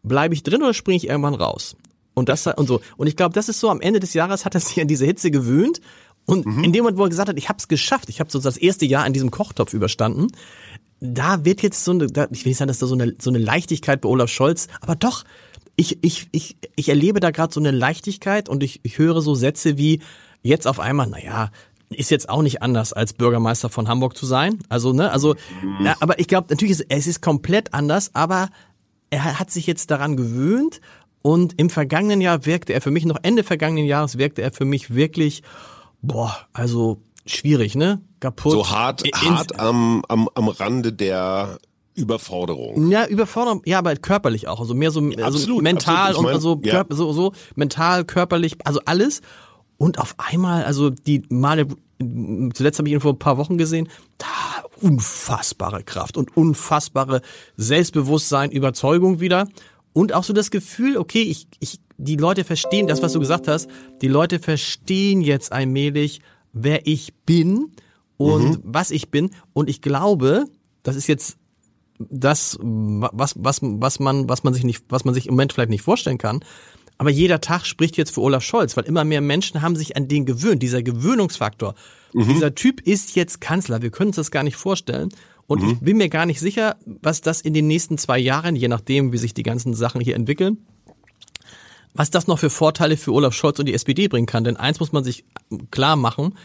bleibe 0.02 0.34
ich 0.34 0.42
drin 0.42 0.60
oder 0.62 0.74
springe 0.74 0.96
ich 0.96 1.08
irgendwann 1.08 1.34
raus? 1.34 1.76
Und 2.14 2.28
das 2.28 2.46
und 2.48 2.66
so. 2.66 2.82
Und 2.96 3.06
ich 3.06 3.16
glaube, 3.16 3.34
das 3.34 3.48
ist 3.48 3.60
so, 3.60 3.70
am 3.70 3.80
Ende 3.80 4.00
des 4.00 4.12
Jahres 4.12 4.44
hat 4.44 4.54
er 4.54 4.60
sich 4.60 4.80
an 4.80 4.88
diese 4.88 5.06
Hitze 5.06 5.30
gewöhnt. 5.30 5.80
Und 6.26 6.46
mhm. 6.46 6.64
in 6.64 6.72
dem 6.72 6.82
Moment, 6.82 6.98
wo 6.98 7.04
er 7.04 7.10
gesagt 7.10 7.28
hat, 7.28 7.38
ich 7.38 7.48
habe 7.48 7.58
es 7.58 7.68
geschafft, 7.68 8.08
ich 8.08 8.18
habe 8.18 8.30
so 8.30 8.40
das 8.40 8.56
erste 8.56 8.86
Jahr 8.86 9.06
in 9.06 9.12
diesem 9.12 9.30
Kochtopf 9.30 9.72
überstanden, 9.72 10.28
da 11.00 11.44
wird 11.44 11.62
jetzt 11.62 11.84
so 11.84 11.92
eine, 11.92 12.08
da, 12.08 12.26
ich 12.30 12.44
will 12.44 12.50
nicht 12.50 12.58
sagen, 12.58 12.68
dass 12.68 12.78
da 12.78 12.86
so 12.86 12.94
eine, 12.94 13.14
so 13.20 13.30
eine 13.30 13.38
Leichtigkeit 13.38 14.00
bei 14.00 14.08
Olaf 14.08 14.30
Scholz, 14.30 14.68
aber 14.80 14.94
doch, 14.94 15.24
ich, 15.76 16.02
ich, 16.02 16.28
ich, 16.32 16.56
ich 16.76 16.88
erlebe 16.88 17.20
da 17.20 17.30
gerade 17.30 17.52
so 17.52 17.60
eine 17.60 17.70
Leichtigkeit 17.70 18.48
und 18.48 18.62
ich, 18.62 18.80
ich 18.82 18.98
höre 18.98 19.22
so 19.22 19.34
Sätze 19.34 19.78
wie, 19.78 20.00
jetzt 20.42 20.66
auf 20.66 20.80
einmal, 20.80 21.06
naja, 21.06 21.50
ist 21.90 22.10
jetzt 22.10 22.28
auch 22.28 22.42
nicht 22.42 22.62
anders 22.62 22.92
als 22.92 23.12
Bürgermeister 23.12 23.68
von 23.68 23.88
Hamburg 23.88 24.16
zu 24.16 24.26
sein. 24.26 24.58
Also, 24.68 24.92
ne, 24.92 25.10
also, 25.10 25.34
ja, 25.82 25.94
aber 26.00 26.18
ich 26.18 26.28
glaube, 26.28 26.48
natürlich 26.50 26.72
ist 26.72 26.86
es 26.88 27.06
ist 27.06 27.22
komplett 27.22 27.74
anders, 27.74 28.14
aber 28.14 28.48
er 29.10 29.38
hat 29.38 29.50
sich 29.50 29.66
jetzt 29.66 29.90
daran 29.90 30.16
gewöhnt 30.16 30.80
und 31.20 31.58
im 31.58 31.70
vergangenen 31.70 32.20
Jahr 32.20 32.46
wirkte 32.46 32.72
er 32.72 32.80
für 32.80 32.90
mich, 32.90 33.04
noch 33.04 33.18
Ende 33.22 33.44
vergangenen 33.44 33.86
Jahres 33.86 34.18
wirkte 34.18 34.42
er 34.42 34.52
für 34.52 34.64
mich 34.64 34.94
wirklich, 34.94 35.42
boah, 36.00 36.36
also 36.52 37.02
schwierig, 37.26 37.74
ne? 37.74 38.00
Kaputt. 38.20 38.52
So 38.52 38.70
hart, 38.70 39.02
hart 39.14 39.58
am, 39.60 40.02
am, 40.08 40.28
am 40.34 40.48
Rande 40.48 40.92
der 40.92 41.58
Überforderung. 41.94 42.90
Ja, 42.90 43.06
Überforderung, 43.06 43.62
ja, 43.64 43.78
aber 43.78 43.94
körperlich 43.96 44.48
auch, 44.48 44.60
also 44.60 44.74
mehr 44.74 44.90
so 44.90 45.00
ja, 45.00 45.24
also 45.24 45.38
absolut, 45.38 45.62
mental 45.62 45.94
absolut. 45.94 46.18
und 46.18 46.24
mein, 46.24 46.34
also 46.34 46.60
ja. 46.62 46.84
so, 46.90 47.12
so 47.12 47.32
mental, 47.54 48.04
körperlich, 48.04 48.56
also 48.64 48.80
alles. 48.84 49.20
Und 49.76 49.98
auf 49.98 50.14
einmal, 50.16 50.64
also 50.64 50.90
die 50.90 51.22
Male, 51.28 51.66
zuletzt 52.54 52.78
habe 52.78 52.88
ich 52.88 52.94
ihn 52.94 53.00
vor 53.00 53.12
ein 53.12 53.18
paar 53.18 53.36
Wochen 53.36 53.58
gesehen, 53.58 53.88
da 54.18 54.26
unfassbare 54.80 55.82
Kraft 55.82 56.16
und 56.16 56.36
unfassbare 56.36 57.20
Selbstbewusstsein, 57.56 58.50
Überzeugung 58.50 59.20
wieder. 59.20 59.48
Und 59.92 60.12
auch 60.14 60.24
so 60.24 60.32
das 60.32 60.50
Gefühl, 60.50 60.96
okay, 60.96 61.22
ich, 61.22 61.46
ich, 61.60 61.80
die 61.98 62.16
Leute 62.16 62.44
verstehen 62.44 62.86
das, 62.86 63.02
was 63.02 63.12
du 63.12 63.20
gesagt 63.20 63.48
hast. 63.48 63.68
Die 64.00 64.08
Leute 64.08 64.38
verstehen 64.38 65.20
jetzt 65.20 65.52
allmählich, 65.52 66.20
wer 66.52 66.86
ich 66.86 67.12
bin 67.26 67.72
und 68.16 68.50
mhm. 68.50 68.60
was 68.62 68.90
ich 68.90 69.10
bin. 69.10 69.30
Und 69.52 69.68
ich 69.68 69.82
glaube, 69.82 70.44
das 70.82 70.96
ist 70.96 71.06
jetzt 71.06 71.36
das, 72.10 72.58
was, 72.60 73.34
was, 73.38 73.60
was 73.62 73.98
man, 74.00 74.28
was 74.28 74.44
man 74.44 74.54
sich 74.54 74.64
nicht, 74.64 74.84
was 74.88 75.04
man 75.04 75.14
sich 75.14 75.26
im 75.26 75.34
Moment 75.34 75.52
vielleicht 75.52 75.70
nicht 75.70 75.82
vorstellen 75.82 76.18
kann. 76.18 76.44
Aber 76.98 77.10
jeder 77.10 77.40
Tag 77.40 77.66
spricht 77.66 77.96
jetzt 77.96 78.14
für 78.14 78.20
Olaf 78.20 78.44
Scholz, 78.44 78.76
weil 78.76 78.84
immer 78.84 79.04
mehr 79.04 79.20
Menschen 79.20 79.62
haben 79.62 79.76
sich 79.76 79.96
an 79.96 80.08
den 80.08 80.24
gewöhnt. 80.24 80.62
Dieser 80.62 80.82
Gewöhnungsfaktor. 80.82 81.74
Mhm. 82.12 82.28
Dieser 82.28 82.54
Typ 82.54 82.80
ist 82.80 83.16
jetzt 83.16 83.40
Kanzler. 83.40 83.82
Wir 83.82 83.90
können 83.90 84.08
uns 84.08 84.16
das 84.16 84.30
gar 84.30 84.44
nicht 84.44 84.56
vorstellen. 84.56 85.08
Und 85.46 85.62
mhm. 85.62 85.70
ich 85.70 85.80
bin 85.80 85.96
mir 85.96 86.08
gar 86.08 86.26
nicht 86.26 86.40
sicher, 86.40 86.76
was 86.86 87.20
das 87.20 87.40
in 87.40 87.54
den 87.54 87.66
nächsten 87.66 87.98
zwei 87.98 88.18
Jahren, 88.18 88.54
je 88.54 88.68
nachdem, 88.68 89.12
wie 89.12 89.18
sich 89.18 89.34
die 89.34 89.42
ganzen 89.42 89.74
Sachen 89.74 90.00
hier 90.00 90.14
entwickeln, 90.14 90.58
was 91.94 92.10
das 92.10 92.26
noch 92.26 92.38
für 92.38 92.50
Vorteile 92.50 92.96
für 92.96 93.12
Olaf 93.12 93.34
Scholz 93.34 93.58
und 93.58 93.66
die 93.66 93.74
SPD 93.74 94.08
bringen 94.08 94.26
kann. 94.26 94.44
Denn 94.44 94.56
eins 94.56 94.78
muss 94.78 94.92
man 94.92 95.04
sich 95.04 95.24
klar 95.70 95.96
machen, 95.96 96.38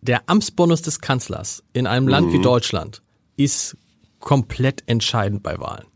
der 0.00 0.22
Amtsbonus 0.28 0.82
des 0.82 1.00
Kanzlers 1.00 1.62
in 1.72 1.86
einem 1.86 2.06
mhm. 2.06 2.10
Land 2.10 2.32
wie 2.32 2.38
mhm. 2.38 2.42
Deutschland 2.42 3.02
ist 3.36 3.76
komplett 4.20 4.82
entscheidend 4.86 5.42
bei 5.42 5.58
Wahlen. 5.58 5.86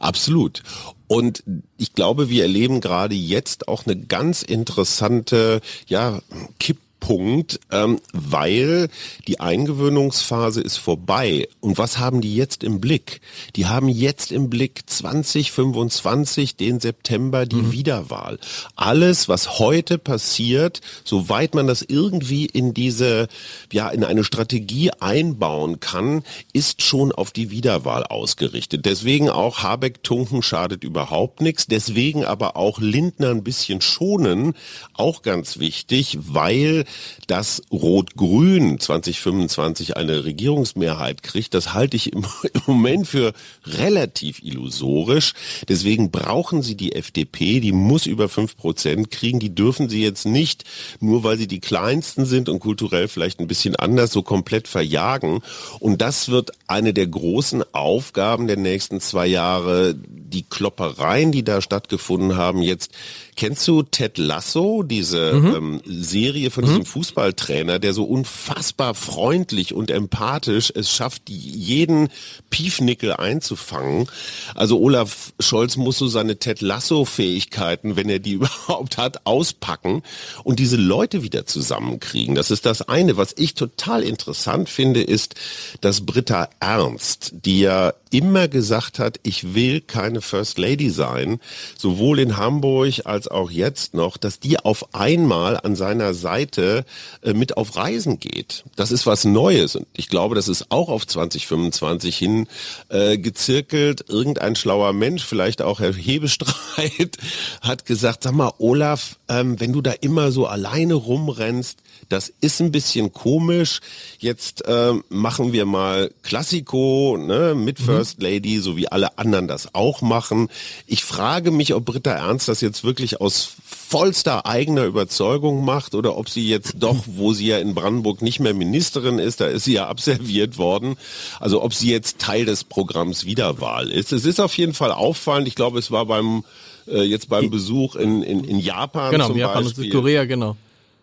Absolut. 0.00 0.62
Und 1.06 1.44
ich 1.76 1.92
glaube, 1.92 2.28
wir 2.28 2.42
erleben 2.42 2.80
gerade 2.80 3.14
jetzt 3.14 3.68
auch 3.68 3.86
eine 3.86 3.96
ganz 3.96 4.42
interessante, 4.42 5.60
ja, 5.86 6.20
Kipp 6.58 6.78
Punkt, 7.00 7.60
ähm, 7.70 8.00
weil 8.12 8.88
die 9.28 9.40
Eingewöhnungsphase 9.40 10.60
ist 10.60 10.78
vorbei. 10.78 11.48
Und 11.60 11.78
was 11.78 11.98
haben 11.98 12.20
die 12.20 12.34
jetzt 12.34 12.64
im 12.64 12.80
Blick? 12.80 13.20
Die 13.54 13.66
haben 13.66 13.88
jetzt 13.88 14.32
im 14.32 14.50
Blick 14.50 14.82
2025, 14.86 16.56
den 16.56 16.80
September, 16.80 17.46
die 17.46 17.56
mhm. 17.56 17.72
Wiederwahl. 17.72 18.38
Alles, 18.74 19.28
was 19.28 19.58
heute 19.58 19.98
passiert, 19.98 20.80
soweit 21.04 21.54
man 21.54 21.66
das 21.66 21.82
irgendwie 21.82 22.46
in 22.46 22.74
diese, 22.74 23.28
ja, 23.72 23.88
in 23.88 24.02
eine 24.02 24.24
Strategie 24.24 24.90
einbauen 24.98 25.80
kann, 25.80 26.24
ist 26.52 26.82
schon 26.82 27.12
auf 27.12 27.30
die 27.30 27.50
Wiederwahl 27.50 28.04
ausgerichtet. 28.04 28.86
Deswegen 28.86 29.28
auch 29.30 29.62
Habeck-Tunken 29.62 30.42
schadet 30.42 30.84
überhaupt 30.84 31.40
nichts. 31.40 31.66
Deswegen 31.66 32.24
aber 32.24 32.56
auch 32.56 32.80
Lindner 32.80 33.30
ein 33.30 33.44
bisschen 33.44 33.80
schonen, 33.80 34.54
auch 34.94 35.22
ganz 35.22 35.58
wichtig, 35.58 36.18
weil 36.20 36.84
dass 37.26 37.62
Rot-Grün 37.70 38.78
2025 38.78 39.96
eine 39.96 40.24
Regierungsmehrheit 40.24 41.22
kriegt, 41.22 41.54
das 41.54 41.74
halte 41.74 41.96
ich 41.96 42.12
im, 42.12 42.24
Moment 42.66 43.06
für 43.06 43.32
relativ 43.64 44.42
illusorisch. 44.42 45.34
Deswegen 45.68 46.10
brauchen 46.10 46.62
sie 46.62 46.76
die 46.76 46.94
FDP, 46.94 47.60
die 47.60 47.72
muss 47.72 48.06
über 48.06 48.28
fünf 48.28 48.56
Prozent 48.56 49.10
kriegen. 49.10 49.38
Die 49.38 49.54
dürfen 49.54 49.88
sie 49.88 50.02
jetzt 50.02 50.26
nicht, 50.26 50.64
nur 51.00 51.24
weil 51.24 51.38
sie 51.38 51.46
die 51.46 51.60
kleinsten 51.60 52.26
sind 52.26 52.48
und 52.48 52.60
kulturell 52.60 53.08
vielleicht 53.08 53.40
ein 53.40 53.48
bisschen 53.48 53.76
anders, 53.76 54.12
so 54.12 54.22
komplett 54.22 54.68
verjagen. 54.68 55.42
Und 55.80 56.00
das 56.02 56.28
wird 56.28 56.50
eine 56.66 56.92
der 56.92 57.06
großen 57.06 57.64
Aufgaben 57.72 58.46
der 58.46 58.56
nächsten 58.56 59.00
zwei 59.00 59.26
Jahre. 59.26 59.94
Die 59.94 60.42
Kloppereien, 60.42 61.32
die 61.32 61.44
da 61.44 61.60
stattgefunden 61.60 62.36
haben, 62.36 62.62
jetzt 62.62 62.92
Kennst 63.36 63.68
du 63.68 63.82
Ted 63.82 64.16
Lasso, 64.16 64.82
diese 64.82 65.34
mhm. 65.34 65.54
ähm, 65.54 65.80
Serie 65.84 66.50
von 66.50 66.64
mhm. 66.64 66.68
diesem 66.68 66.84
Fußballtrainer, 66.86 67.78
der 67.78 67.92
so 67.92 68.04
unfassbar 68.04 68.94
freundlich 68.94 69.74
und 69.74 69.90
empathisch 69.90 70.72
es 70.74 70.90
schafft, 70.90 71.28
jeden 71.28 72.08
Piefnickel 72.48 73.12
einzufangen? 73.12 74.08
Also 74.54 74.80
Olaf 74.80 75.34
Scholz 75.38 75.76
muss 75.76 75.98
so 75.98 76.06
seine 76.06 76.38
Ted 76.38 76.62
Lasso-Fähigkeiten, 76.62 77.96
wenn 77.96 78.08
er 78.08 78.20
die 78.20 78.32
überhaupt 78.36 78.96
hat, 78.96 79.26
auspacken 79.26 80.02
und 80.42 80.58
diese 80.58 80.76
Leute 80.76 81.22
wieder 81.22 81.44
zusammenkriegen. 81.44 82.34
Das 82.34 82.50
ist 82.50 82.64
das 82.64 82.88
eine. 82.88 83.18
Was 83.18 83.34
ich 83.36 83.52
total 83.52 84.02
interessant 84.02 84.70
finde, 84.70 85.02
ist, 85.02 85.34
dass 85.82 86.06
Britta 86.06 86.48
Ernst, 86.58 87.34
die 87.44 87.60
ja 87.60 87.92
immer 88.10 88.48
gesagt 88.48 88.98
hat, 88.98 89.20
ich 89.24 89.54
will 89.54 89.82
keine 89.82 90.22
First 90.22 90.58
Lady 90.58 90.88
sein, 90.88 91.38
sowohl 91.76 92.18
in 92.18 92.38
Hamburg 92.38 93.04
als 93.04 93.25
auch 93.30 93.50
jetzt 93.50 93.94
noch, 93.94 94.16
dass 94.16 94.40
die 94.40 94.58
auf 94.58 94.94
einmal 94.94 95.58
an 95.58 95.76
seiner 95.76 96.14
Seite 96.14 96.84
äh, 97.22 97.32
mit 97.32 97.56
auf 97.56 97.76
Reisen 97.76 98.20
geht. 98.20 98.64
Das 98.76 98.90
ist 98.90 99.06
was 99.06 99.24
Neues 99.24 99.76
und 99.76 99.86
ich 99.96 100.08
glaube, 100.08 100.34
das 100.34 100.48
ist 100.48 100.70
auch 100.70 100.88
auf 100.88 101.06
2025 101.06 102.16
hin 102.16 102.48
äh, 102.88 103.18
gezirkelt. 103.18 104.04
Irgendein 104.08 104.56
schlauer 104.56 104.92
Mensch, 104.92 105.24
vielleicht 105.24 105.62
auch 105.62 105.80
Herr 105.80 105.92
Hebestreit, 105.92 107.16
hat 107.60 107.86
gesagt, 107.86 108.22
sag 108.22 108.32
mal, 108.32 108.52
Olaf, 108.58 109.18
ähm, 109.28 109.60
wenn 109.60 109.72
du 109.72 109.82
da 109.82 109.92
immer 109.92 110.32
so 110.32 110.46
alleine 110.46 110.94
rumrennst, 110.94 111.80
das 112.08 112.32
ist 112.40 112.60
ein 112.60 112.72
bisschen 112.72 113.12
komisch. 113.12 113.80
Jetzt 114.18 114.64
äh, 114.66 114.92
machen 115.08 115.52
wir 115.52 115.66
mal 115.66 116.10
Klassiko 116.22 117.16
ne, 117.18 117.54
mit 117.54 117.80
mhm. 117.80 117.84
First 117.84 118.22
Lady, 118.22 118.58
so 118.58 118.76
wie 118.76 118.88
alle 118.88 119.18
anderen 119.18 119.48
das 119.48 119.74
auch 119.74 120.02
machen. 120.02 120.48
Ich 120.86 121.04
frage 121.04 121.50
mich, 121.50 121.74
ob 121.74 121.84
Britta 121.84 122.12
Ernst 122.12 122.48
das 122.48 122.60
jetzt 122.60 122.84
wirklich 122.84 123.20
aus 123.20 123.54
vollster 123.64 124.46
eigener 124.46 124.84
Überzeugung 124.84 125.64
macht 125.64 125.94
oder 125.94 126.16
ob 126.16 126.28
sie 126.28 126.48
jetzt 126.48 126.74
doch, 126.78 126.96
wo 127.06 127.32
sie 127.32 127.46
ja 127.46 127.58
in 127.58 127.74
Brandenburg 127.74 128.22
nicht 128.22 128.40
mehr 128.40 128.54
Ministerin 128.54 129.18
ist, 129.18 129.40
da 129.40 129.46
ist 129.46 129.64
sie 129.64 129.74
ja 129.74 129.86
abserviert 129.88 130.58
worden, 130.58 130.96
also 131.40 131.62
ob 131.62 131.74
sie 131.74 131.90
jetzt 131.90 132.18
Teil 132.18 132.44
des 132.44 132.64
Programms 132.64 133.24
Wiederwahl 133.24 133.90
ist. 133.90 134.12
Es 134.12 134.24
ist 134.24 134.40
auf 134.40 134.56
jeden 134.56 134.74
Fall 134.74 134.92
auffallend. 134.92 135.48
Ich 135.48 135.54
glaube, 135.54 135.78
es 135.78 135.90
war 135.90 136.06
beim 136.06 136.44
äh, 136.88 137.02
jetzt 137.02 137.28
beim 137.28 137.50
Besuch 137.50 137.96
in, 137.96 138.22
in, 138.22 138.44
in 138.44 138.60
Japan 138.60 139.10
genau, 139.10 139.28
zum 139.28 139.36
Japan 139.36 139.64
Beispiel. 139.64 139.84
und 139.84 139.90
Südkorea, 139.90 140.24
genau 140.24 140.56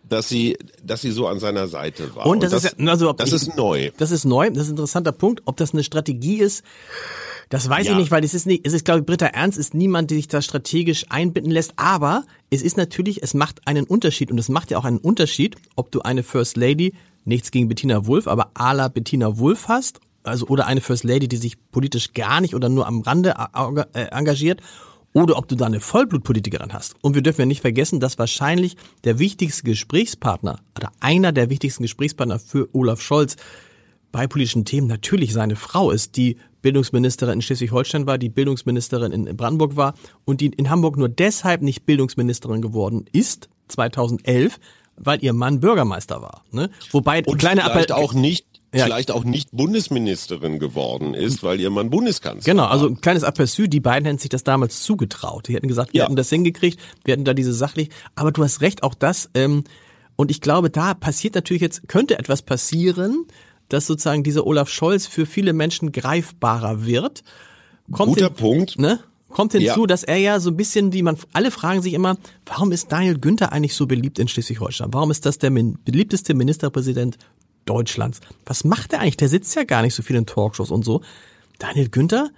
dass 0.08 0.28
sie, 0.28 0.56
dass 0.82 1.00
sie 1.00 1.10
so 1.10 1.26
an 1.26 1.38
seiner 1.38 1.66
Seite 1.66 2.14
war. 2.14 2.26
Und 2.26 2.42
das, 2.42 2.52
und 2.52 2.62
das 2.62 2.72
ist, 2.72 2.88
also 2.88 3.12
das 3.12 3.28
ich, 3.28 3.34
ist 3.34 3.56
neu. 3.56 3.90
Das 3.96 4.10
ist 4.10 4.24
neu. 4.24 4.50
Das 4.50 4.64
ist 4.64 4.68
ein 4.68 4.72
interessanter 4.72 5.12
Punkt. 5.12 5.42
Ob 5.46 5.56
das 5.56 5.72
eine 5.72 5.82
Strategie 5.82 6.38
ist, 6.38 6.62
das 7.48 7.68
weiß 7.68 7.86
ja. 7.86 7.92
ich 7.92 7.98
nicht, 7.98 8.10
weil 8.10 8.24
es 8.24 8.34
ist 8.34 8.46
nicht, 8.46 8.66
es 8.66 8.72
ist, 8.72 8.84
glaube 8.84 9.00
ich, 9.00 9.06
Britta 9.06 9.26
Ernst 9.26 9.58
ist 9.58 9.74
niemand, 9.74 10.10
der 10.10 10.16
sich 10.16 10.28
da 10.28 10.42
strategisch 10.42 11.06
einbinden 11.08 11.50
lässt. 11.50 11.74
Aber 11.76 12.24
es 12.50 12.62
ist 12.62 12.76
natürlich, 12.76 13.22
es 13.22 13.34
macht 13.34 13.66
einen 13.66 13.84
Unterschied 13.84 14.30
und 14.30 14.38
es 14.38 14.48
macht 14.48 14.70
ja 14.70 14.78
auch 14.78 14.84
einen 14.84 14.98
Unterschied, 14.98 15.56
ob 15.76 15.90
du 15.90 16.00
eine 16.00 16.22
First 16.22 16.56
Lady, 16.56 16.94
nichts 17.24 17.50
gegen 17.50 17.68
Bettina 17.68 18.06
Wulff, 18.06 18.28
aber 18.28 18.50
à 18.54 18.74
la 18.74 18.88
Bettina 18.88 19.38
Wulff 19.38 19.68
hast, 19.68 20.00
also 20.22 20.46
oder 20.46 20.66
eine 20.66 20.80
First 20.80 21.04
Lady, 21.04 21.28
die 21.28 21.36
sich 21.36 21.56
politisch 21.70 22.12
gar 22.12 22.40
nicht 22.40 22.54
oder 22.54 22.68
nur 22.68 22.86
am 22.86 23.00
Rande 23.00 23.34
äh, 23.94 24.06
engagiert 24.10 24.60
oder 25.14 25.38
ob 25.38 25.48
du 25.48 25.54
da 25.54 25.66
eine 25.66 25.80
Vollblutpolitikerin 25.80 26.72
hast. 26.74 26.96
Und 27.00 27.14
wir 27.14 27.22
dürfen 27.22 27.42
ja 27.42 27.46
nicht 27.46 27.62
vergessen, 27.62 28.00
dass 28.00 28.18
wahrscheinlich 28.18 28.76
der 29.04 29.18
wichtigste 29.18 29.62
Gesprächspartner 29.62 30.58
oder 30.76 30.92
einer 31.00 31.32
der 31.32 31.48
wichtigsten 31.48 31.84
Gesprächspartner 31.84 32.38
für 32.38 32.68
Olaf 32.74 33.00
Scholz 33.00 33.36
bei 34.12 34.26
politischen 34.26 34.64
Themen 34.64 34.86
natürlich 34.86 35.32
seine 35.32 35.56
Frau 35.56 35.90
ist, 35.90 36.16
die 36.16 36.36
Bildungsministerin 36.62 37.34
in 37.34 37.42
Schleswig-Holstein 37.42 38.06
war, 38.06 38.18
die 38.18 38.28
Bildungsministerin 38.28 39.12
in 39.12 39.36
Brandenburg 39.36 39.76
war 39.76 39.94
und 40.24 40.40
die 40.40 40.46
in 40.46 40.70
Hamburg 40.70 40.96
nur 40.96 41.08
deshalb 41.08 41.62
nicht 41.62 41.86
Bildungsministerin 41.86 42.60
geworden 42.60 43.06
ist, 43.12 43.48
2011, 43.68 44.58
weil 44.96 45.22
ihr 45.22 45.32
Mann 45.32 45.60
Bürgermeister 45.60 46.22
war. 46.22 46.44
Ne? 46.50 46.70
Wobei 46.90 47.24
und 47.24 47.38
kleine 47.38 47.62
vielleicht 47.62 47.90
Appell 47.90 48.04
auch 48.04 48.14
nicht 48.14 48.46
ja. 48.74 48.84
vielleicht 48.84 49.10
auch 49.10 49.24
nicht 49.24 49.50
Bundesministerin 49.52 50.58
geworden 50.58 51.14
ist, 51.14 51.42
weil 51.42 51.60
ihr 51.60 51.70
Mann 51.70 51.90
Bundeskanzler 51.90 52.52
Genau, 52.52 52.66
also 52.66 52.88
ein 52.88 53.00
kleines 53.00 53.24
Aperçu, 53.24 53.66
die 53.66 53.80
beiden 53.80 54.06
hätten 54.06 54.18
sich 54.18 54.30
das 54.30 54.44
damals 54.44 54.82
zugetraut. 54.82 55.48
Die 55.48 55.54
hätten 55.54 55.68
gesagt, 55.68 55.92
wir 55.92 55.98
ja. 55.98 56.04
hätten 56.04 56.16
das 56.16 56.30
hingekriegt, 56.30 56.78
wir 57.04 57.12
hätten 57.12 57.24
da 57.24 57.34
diese 57.34 57.52
sachlich, 57.52 57.90
aber 58.14 58.32
du 58.32 58.42
hast 58.42 58.60
recht, 58.60 58.82
auch 58.82 58.94
das, 58.94 59.30
ähm, 59.34 59.64
und 60.16 60.30
ich 60.30 60.40
glaube, 60.40 60.70
da 60.70 60.94
passiert 60.94 61.34
natürlich 61.34 61.62
jetzt, 61.62 61.88
könnte 61.88 62.18
etwas 62.18 62.42
passieren, 62.42 63.26
dass 63.68 63.86
sozusagen 63.86 64.22
dieser 64.22 64.46
Olaf 64.46 64.68
Scholz 64.68 65.06
für 65.06 65.26
viele 65.26 65.52
Menschen 65.52 65.92
greifbarer 65.92 66.86
wird. 66.86 67.22
Kommt 67.90 68.14
Guter 68.14 68.26
hin, 68.26 68.34
Punkt. 68.34 68.78
Ne? 68.78 69.00
Kommt 69.28 69.52
hinzu, 69.52 69.80
ja. 69.80 69.86
dass 69.86 70.04
er 70.04 70.16
ja 70.16 70.38
so 70.38 70.50
ein 70.50 70.56
bisschen, 70.56 70.92
die 70.92 71.02
man, 71.02 71.16
alle 71.32 71.50
fragen 71.50 71.82
sich 71.82 71.94
immer, 71.94 72.16
warum 72.46 72.70
ist 72.70 72.92
Daniel 72.92 73.18
Günther 73.18 73.52
eigentlich 73.52 73.74
so 73.74 73.86
beliebt 73.86 74.20
in 74.20 74.28
Schleswig-Holstein? 74.28 74.92
Warum 74.92 75.10
ist 75.10 75.26
das 75.26 75.38
der 75.38 75.50
beliebteste 75.50 76.34
Ministerpräsident 76.34 77.18
Deutschlands? 77.64 78.20
Was 78.46 78.64
macht 78.64 78.92
er 78.92 79.00
eigentlich? 79.00 79.16
Der 79.16 79.28
sitzt 79.28 79.54
ja 79.54 79.64
gar 79.64 79.82
nicht 79.82 79.94
so 79.94 80.02
viel 80.02 80.16
in 80.16 80.26
Talkshows 80.26 80.70
und 80.70 80.84
so. 80.84 81.02
Daniel 81.58 81.88
Günther 81.88 82.30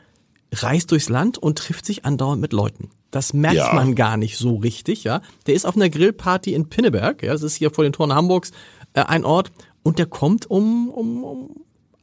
reist 0.53 0.91
durchs 0.91 1.09
Land 1.09 1.39
und 1.39 1.59
trifft 1.59 1.87
sich 1.87 2.05
andauernd 2.05 2.41
mit 2.41 2.53
Leuten. 2.53 2.91
Das 3.11 3.33
merkt 3.33 3.57
ja. 3.57 3.73
man 3.73 3.95
gar 3.95 4.17
nicht 4.17 4.37
so 4.37 4.57
richtig, 4.57 5.05
ja. 5.05 5.23
Der 5.47 5.55
ist 5.55 5.65
auf 5.65 5.77
einer 5.77 5.89
Grillparty 5.89 6.55
in 6.55 6.69
Pinneberg, 6.69 7.23
ja, 7.23 7.33
das 7.33 7.43
ist 7.43 7.57
hier 7.57 7.71
vor 7.71 7.85
den 7.85 7.93
Toren 7.93 8.15
Hamburgs 8.15 8.53
äh, 8.95 9.03
ein 9.03 9.25
Ort, 9.25 9.53
und 9.83 9.99
der 9.99 10.07
kommt 10.07 10.51
um, 10.51 10.91
um, 10.91 11.23
um 11.23 11.51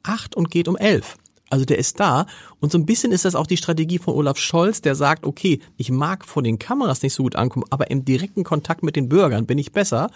acht 0.03 0.35
und 0.35 0.49
geht 0.49 0.67
um 0.67 0.77
elf. 0.77 1.17
Also 1.49 1.65
der 1.65 1.77
ist 1.77 1.99
da. 1.99 2.25
Und 2.59 2.71
so 2.71 2.77
ein 2.77 2.85
bisschen 2.85 3.11
ist 3.11 3.25
das 3.25 3.35
auch 3.35 3.45
die 3.45 3.57
Strategie 3.57 3.99
von 3.99 4.15
Olaf 4.15 4.37
Scholz, 4.37 4.81
der 4.81 4.95
sagt, 4.95 5.25
okay, 5.25 5.59
ich 5.77 5.91
mag 5.91 6.25
vor 6.25 6.41
den 6.41 6.57
Kameras 6.57 7.03
nicht 7.03 7.13
so 7.13 7.23
gut 7.23 7.35
ankommen, 7.35 7.65
aber 7.69 7.91
im 7.91 8.05
direkten 8.05 8.43
Kontakt 8.43 8.83
mit 8.83 8.95
den 8.95 9.09
Bürgern 9.09 9.45
bin 9.45 9.57
ich 9.57 9.71
besser. 9.71 10.09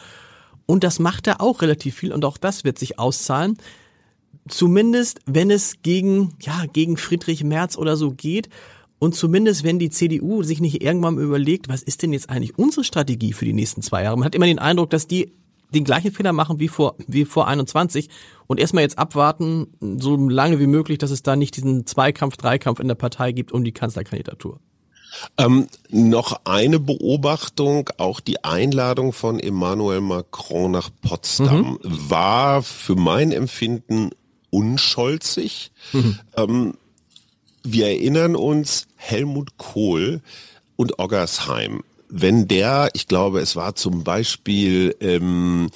Und 0.67 0.83
das 0.83 0.99
macht 0.99 1.25
er 1.25 1.41
auch 1.41 1.63
relativ 1.63 1.95
viel 1.95 2.13
und 2.13 2.23
auch 2.25 2.37
das 2.37 2.63
wird 2.63 2.77
sich 2.77 2.99
auszahlen. 2.99 3.57
Zumindest, 4.47 5.19
wenn 5.25 5.49
es 5.49 5.81
gegen, 5.81 6.35
ja, 6.41 6.65
gegen 6.71 6.97
Friedrich 6.97 7.43
Merz 7.43 7.77
oder 7.77 7.97
so 7.97 8.11
geht. 8.11 8.49
Und 8.99 9.15
zumindest, 9.15 9.63
wenn 9.63 9.79
die 9.79 9.89
CDU 9.89 10.43
sich 10.43 10.59
nicht 10.59 10.83
irgendwann 10.83 11.17
überlegt, 11.17 11.69
was 11.69 11.83
ist 11.83 12.03
denn 12.03 12.13
jetzt 12.13 12.29
eigentlich 12.29 12.57
unsere 12.57 12.83
Strategie 12.83 13.33
für 13.33 13.45
die 13.45 13.53
nächsten 13.53 13.81
zwei 13.81 14.03
Jahre? 14.03 14.17
Man 14.17 14.25
hat 14.25 14.35
immer 14.35 14.45
den 14.45 14.59
Eindruck, 14.59 14.89
dass 14.89 15.07
die 15.07 15.31
den 15.73 15.83
gleichen 15.83 16.11
Fehler 16.11 16.33
machen 16.33 16.59
wie 16.59 16.67
vor, 16.67 16.95
wie 17.07 17.25
vor 17.25 17.47
21 17.47 18.09
und 18.47 18.59
erstmal 18.59 18.83
jetzt 18.83 18.97
abwarten, 18.97 19.67
so 19.99 20.15
lange 20.15 20.59
wie 20.59 20.67
möglich, 20.67 20.97
dass 20.97 21.11
es 21.11 21.23
da 21.23 21.35
nicht 21.35 21.57
diesen 21.57 21.85
Zweikampf, 21.85 22.37
Dreikampf 22.37 22.79
in 22.79 22.87
der 22.87 22.95
Partei 22.95 23.31
gibt 23.31 23.51
um 23.51 23.63
die 23.63 23.73
Kanzlerkandidatur. 23.73 24.59
Ähm, 25.37 25.67
noch 25.89 26.41
eine 26.45 26.79
Beobachtung, 26.79 27.89
auch 27.97 28.19
die 28.19 28.43
Einladung 28.43 29.13
von 29.13 29.39
Emmanuel 29.39 30.01
Macron 30.01 30.71
nach 30.71 30.89
Potsdam 31.01 31.79
mhm. 31.81 32.09
war 32.09 32.63
für 32.63 32.95
mein 32.95 33.31
Empfinden 33.31 34.11
unscholzig. 34.49 35.71
Mhm. 35.93 36.19
Ähm, 36.35 36.73
wir 37.63 37.87
erinnern 37.87 38.35
uns, 38.35 38.87
Helmut 38.95 39.57
Kohl 39.57 40.21
und 40.75 40.99
Oggersheim 40.99 41.83
wenn 42.09 42.47
der, 42.47 42.89
ich 42.93 43.07
glaube, 43.07 43.41
es 43.41 43.55
war 43.55 43.75
zum 43.75 44.03
Beispiel 44.03 44.95
ähm, 45.01 45.69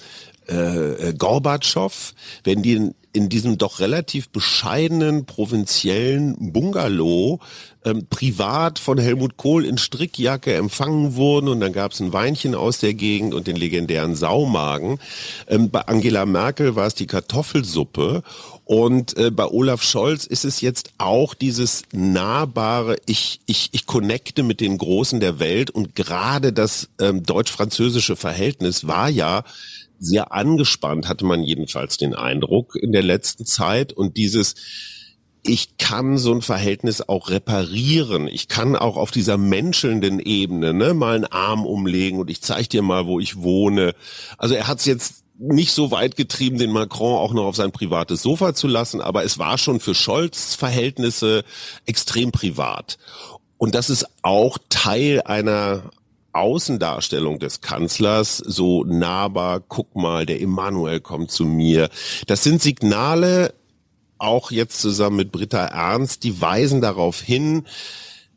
äh, 0.47 1.13
Gorbatschow, 1.13 2.13
wenn 2.43 2.62
die 2.62 2.91
in, 3.13 3.30
diesem 3.30 3.58
doch 3.58 3.80
relativ 3.80 4.30
bescheidenen 4.30 5.26
provinziellen 5.26 6.52
Bungalow 6.52 7.39
ähm, 7.84 8.08
privat 8.10 8.80
von 8.80 8.97
Helmut 8.97 9.38
Kohl 9.38 9.65
in 9.65 9.78
Strickjacke 9.78 10.54
empfangen 10.54 11.15
wurden 11.15 11.47
und 11.47 11.60
dann 11.60 11.74
gab 11.74 11.91
es 11.91 12.00
ein 12.00 12.13
Weinchen 12.13 12.56
aus 12.56 12.80
der 12.80 12.93
Gegend 12.93 13.34
und 13.34 13.47
den 13.47 13.56
legendären 13.56 14.15
Saumagen. 14.15 15.00
Ähm, 15.47 15.69
bei 15.69 15.82
Angela 15.88 16.26
Merkel 16.26 16.76
war 16.76 16.88
es 16.88 16.95
die 16.95 17.08
Kartoffelsuppe 17.08 18.24
und 18.71 19.17
äh, 19.17 19.31
bei 19.31 19.45
Olaf 19.47 19.84
Scholz 19.84 20.25
ist 20.25 20.45
es 20.45 20.62
jetzt 20.62 20.93
auch 20.97 21.34
dieses 21.34 21.84
nahbare, 21.91 22.95
ich, 23.05 23.41
ich, 23.45 23.67
ich 23.73 23.86
connecte 23.86 24.43
mit 24.43 24.62
den 24.62 24.77
Großen 24.77 25.19
der 25.19 25.39
Welt 25.39 25.71
und 25.71 25.93
gerade 25.93 26.53
das 26.53 26.88
ähm, 26.97 27.21
deutsch-französische 27.21 28.15
Verhältnis 28.15 28.88
war 28.88 29.10
ja 29.10 29.43
sehr 29.99 30.31
angespannt, 30.31 31.10
hatte 31.10 31.25
man 31.25 31.43
jedenfalls 31.43 31.97
den 31.97 32.15
Eindruck 32.15 32.77
in 32.77 32.93
der 32.93 33.03
letzten 33.03 33.45
Zeit 33.45 33.91
und 33.91 34.15
dieses 34.15 34.55
ich 35.43 35.77
kann 35.77 36.17
so 36.17 36.34
ein 36.34 36.41
Verhältnis 36.41 37.01
auch 37.01 37.29
reparieren. 37.29 38.27
Ich 38.27 38.47
kann 38.47 38.75
auch 38.75 38.95
auf 38.95 39.12
dieser 39.12 39.38
menschelnden 39.38 40.19
Ebene 40.19 40.71
ne, 40.71 40.93
mal 40.93 41.15
einen 41.15 41.25
Arm 41.25 41.65
umlegen 41.65 42.19
und 42.19 42.29
ich 42.29 42.41
zeige 42.41 42.69
dir 42.69 42.84
mal, 42.84 43.05
wo 43.07 43.19
ich 43.19 43.38
wohne. 43.41 43.95
Also 44.38 44.53
er 44.53 44.67
hat 44.67 44.79
es 44.79 44.86
jetzt 44.86 45.20
nicht 45.41 45.71
so 45.71 45.89
weit 45.89 46.15
getrieben, 46.15 46.60
den 46.60 46.71
Macron 46.71 47.15
auch 47.15 47.34
noch 47.34 47.45
auf 47.45 47.56
sein 47.56 47.71
privates 47.71 48.21
Sofa 48.21 48.54
zu 48.54 48.67
lassen, 48.67 49.01
aber 49.01 49.23
es 49.23 49.39
war 49.39 49.58
schon 49.58 49.80
für 49.80 49.95
Scholz 49.95 50.54
Verhältnisse 50.56 51.43
extrem 51.86 52.32
privat. 52.32 52.99
Und 53.58 53.75
das 53.75 53.89
ist 53.89 54.06
auch 54.21 54.58
Teil 54.69 55.21
einer 55.21 55.91
Außendarstellung 56.34 57.39
des 57.39 57.62
Kanzlers, 57.62 58.38
so 58.38 58.84
nahbar, 58.84 59.60
guck 59.60 59.95
mal, 59.95 60.25
der 60.25 60.41
Emanuel 60.41 60.99
kommt 60.99 61.32
zu 61.32 61.45
mir. 61.45 61.89
Das 62.27 62.43
sind 62.43 62.62
Signale, 62.62 63.54
auch 64.17 64.51
jetzt 64.51 64.80
zusammen 64.80 65.17
mit 65.17 65.32
Britta 65.32 65.65
Ernst, 65.65 66.23
die 66.23 66.39
weisen 66.39 66.82
darauf 66.82 67.19
hin, 67.19 67.65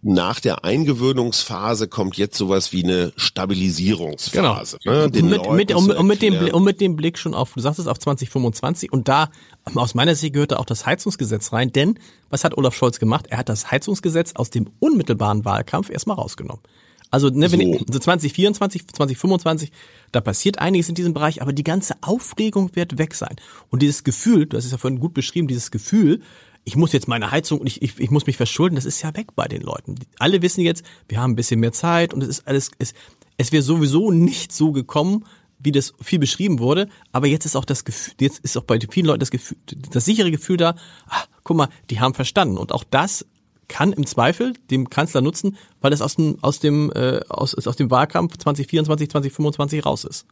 nach 0.04 0.38
der 0.38 0.64
Eingewöhnungsphase 0.64 1.88
kommt 1.88 2.16
jetzt 2.16 2.36
sowas 2.36 2.72
wie 2.72 2.84
eine 2.84 3.12
Stabilisierungsphase. 3.16 4.78
Genau. 4.82 4.96
Ne? 4.96 5.10
Den 5.10 5.28
mit, 5.30 5.50
mit, 5.50 5.74
um, 5.74 5.90
um, 5.90 6.06
mit 6.06 6.20
dem, 6.20 6.34
um 6.52 6.62
mit 6.62 6.80
dem 6.80 6.94
Blick 6.94 7.18
schon 7.18 7.34
auf, 7.34 7.54
du 7.54 7.60
sagst 7.60 7.78
es, 7.78 7.86
auf 7.86 7.98
2025 7.98 8.92
und 8.92 9.08
da 9.08 9.30
aus 9.74 9.94
meiner 9.94 10.14
Sicht 10.14 10.34
gehört 10.34 10.52
da 10.52 10.56
auch 10.56 10.66
das 10.66 10.84
Heizungsgesetz 10.84 11.52
rein, 11.52 11.72
denn 11.72 11.98
was 12.28 12.44
hat 12.44 12.56
Olaf 12.56 12.74
Scholz 12.74 12.98
gemacht? 12.98 13.26
Er 13.30 13.38
hat 13.38 13.48
das 13.48 13.70
Heizungsgesetz 13.70 14.32
aus 14.34 14.50
dem 14.50 14.68
unmittelbaren 14.78 15.44
Wahlkampf 15.44 15.88
erstmal 15.90 16.16
rausgenommen. 16.16 16.62
Also, 17.10 17.30
ne, 17.30 17.50
wenn 17.52 17.78
so. 17.78 17.84
so 17.92 17.98
2024, 18.00 18.88
2025, 18.88 19.72
da 20.10 20.20
passiert 20.20 20.58
einiges 20.58 20.88
in 20.88 20.96
diesem 20.96 21.14
Bereich, 21.14 21.40
aber 21.40 21.52
die 21.52 21.62
ganze 21.62 21.94
Aufregung 22.00 22.74
wird 22.74 22.98
weg 22.98 23.14
sein. 23.14 23.36
Und 23.70 23.82
dieses 23.82 24.04
Gefühl, 24.04 24.46
du 24.46 24.56
hast 24.56 24.64
es 24.64 24.72
ja 24.72 24.78
vorhin 24.78 24.98
gut 24.98 25.14
beschrieben, 25.14 25.46
dieses 25.46 25.70
Gefühl, 25.70 26.20
ich 26.64 26.76
muss 26.76 26.92
jetzt 26.92 27.08
meine 27.08 27.30
Heizung 27.30 27.60
und 27.60 27.66
ich, 27.66 27.82
ich, 27.82 27.98
ich 28.00 28.10
muss 28.10 28.26
mich 28.26 28.36
verschulden, 28.36 28.74
das 28.74 28.84
ist 28.84 29.02
ja 29.02 29.14
weg 29.14 29.34
bei 29.34 29.46
den 29.46 29.62
Leuten. 29.62 29.96
Alle 30.18 30.42
wissen 30.42 30.62
jetzt, 30.62 30.84
wir 31.08 31.20
haben 31.20 31.32
ein 31.32 31.36
bisschen 31.36 31.60
mehr 31.60 31.72
Zeit 31.72 32.14
und 32.14 32.22
es 32.22 32.28
ist 32.28 32.48
alles, 32.48 32.70
es, 32.78 32.94
es 33.36 33.52
wäre 33.52 33.62
sowieso 33.62 34.10
nicht 34.10 34.52
so 34.52 34.72
gekommen, 34.72 35.24
wie 35.58 35.72
das 35.72 35.94
viel 36.00 36.18
beschrieben 36.18 36.58
wurde, 36.58 36.88
aber 37.12 37.26
jetzt 37.26 37.46
ist 37.46 37.56
auch 37.56 37.64
das 37.64 37.84
Gefühl, 37.84 38.14
jetzt 38.20 38.38
ist 38.40 38.56
auch 38.56 38.64
bei 38.64 38.78
vielen 38.90 39.06
Leuten 39.06 39.20
das 39.20 39.30
Gefühl, 39.30 39.56
das 39.90 40.04
sichere 40.04 40.30
Gefühl 40.30 40.56
da, 40.56 40.74
ach, 41.06 41.26
guck 41.42 41.56
mal, 41.56 41.68
die 41.90 42.00
haben 42.00 42.14
verstanden 42.14 42.58
und 42.58 42.72
auch 42.72 42.84
das 42.84 43.26
kann 43.68 43.92
im 43.92 44.06
Zweifel 44.06 44.54
dem 44.70 44.90
Kanzler 44.90 45.22
nutzen, 45.22 45.56
weil 45.80 45.92
es 45.92 46.02
aus 46.02 46.16
dem 46.16 46.36
aus 46.42 46.60
dem 46.60 46.92
äh, 46.94 47.20
aus, 47.28 47.54
aus 47.54 47.76
dem 47.76 47.90
Wahlkampf 47.90 48.36
2024 48.36 49.08
2025 49.08 49.86
raus 49.86 50.04
ist. 50.04 50.26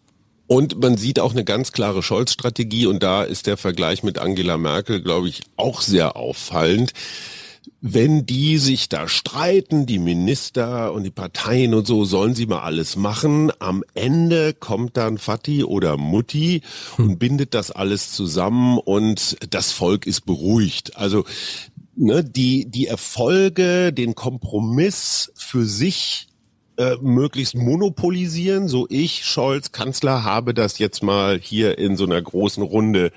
Und 0.52 0.78
man 0.82 0.98
sieht 0.98 1.18
auch 1.18 1.32
eine 1.32 1.44
ganz 1.44 1.72
klare 1.72 2.02
Scholz-Strategie 2.02 2.84
und 2.84 3.02
da 3.02 3.22
ist 3.22 3.46
der 3.46 3.56
Vergleich 3.56 4.02
mit 4.02 4.18
Angela 4.18 4.58
Merkel, 4.58 5.00
glaube 5.00 5.26
ich, 5.26 5.40
auch 5.56 5.80
sehr 5.80 6.14
auffallend. 6.14 6.92
wenn 7.80 8.26
die 8.26 8.58
sich 8.58 8.90
da 8.90 9.08
streiten, 9.08 9.86
die 9.86 9.98
Minister 9.98 10.92
und 10.92 11.04
die 11.04 11.10
Parteien 11.10 11.72
und 11.72 11.86
so, 11.86 12.04
sollen 12.04 12.34
sie 12.34 12.44
mal 12.44 12.60
alles 12.60 12.96
machen. 12.96 13.50
Am 13.60 13.82
Ende 13.94 14.52
kommt 14.52 14.98
dann 14.98 15.16
Fatih 15.16 15.64
oder 15.64 15.96
Mutti 15.96 16.60
und 16.98 17.18
bindet 17.18 17.54
das 17.54 17.70
alles 17.70 18.12
zusammen 18.12 18.78
und 18.78 19.38
das 19.48 19.72
Volk 19.72 20.06
ist 20.06 20.26
beruhigt. 20.26 20.96
Also 20.98 21.24
ne, 21.96 22.22
die, 22.22 22.70
die 22.70 22.88
Erfolge, 22.88 23.92
den 23.92 24.14
Kompromiss 24.14 25.32
für 25.34 25.64
sich 25.64 26.28
äh, 26.76 26.96
möglichst 27.00 27.54
monopolisieren. 27.54 28.68
So 28.68 28.86
ich, 28.88 29.24
Scholz, 29.24 29.72
Kanzler, 29.72 30.24
habe 30.24 30.54
das 30.54 30.78
jetzt 30.78 31.02
mal 31.02 31.38
hier 31.38 31.78
in 31.78 31.96
so 31.96 32.04
einer 32.04 32.20
großen 32.20 32.62
Runde 32.62 33.12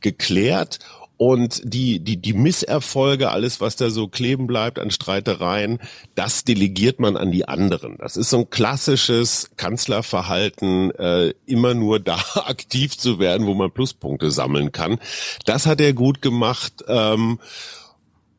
geklärt. 0.00 0.78
Und 1.16 1.60
die, 1.64 2.00
die, 2.00 2.16
die 2.16 2.32
Misserfolge, 2.32 3.30
alles, 3.30 3.60
was 3.60 3.76
da 3.76 3.90
so 3.90 4.08
kleben 4.08 4.46
bleibt 4.46 4.78
an 4.78 4.90
Streitereien, 4.90 5.78
das 6.14 6.44
delegiert 6.44 6.98
man 6.98 7.18
an 7.18 7.30
die 7.30 7.46
anderen. 7.46 7.98
Das 7.98 8.16
ist 8.16 8.30
so 8.30 8.38
ein 8.38 8.48
klassisches 8.48 9.50
Kanzlerverhalten, 9.58 10.92
äh, 10.92 11.34
immer 11.44 11.74
nur 11.74 12.00
da 12.00 12.18
aktiv 12.46 12.96
zu 12.96 13.18
werden, 13.18 13.46
wo 13.46 13.52
man 13.52 13.70
Pluspunkte 13.70 14.30
sammeln 14.30 14.72
kann. 14.72 14.98
Das 15.44 15.66
hat 15.66 15.82
er 15.82 15.92
gut 15.92 16.22
gemacht. 16.22 16.84
Ähm, 16.88 17.38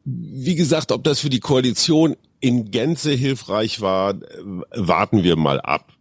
wie 0.03 0.55
gesagt, 0.55 0.91
ob 0.91 1.03
das 1.03 1.19
für 1.19 1.30
die 1.30 1.39
Koalition 1.39 2.15
in 2.42 2.72
Gänze 2.72 3.12
hilfreich 3.12 3.82
war, 3.82 4.16
warten 4.72 5.24
wir 5.24 5.36
mal 5.36 5.62
ab. 5.62 5.94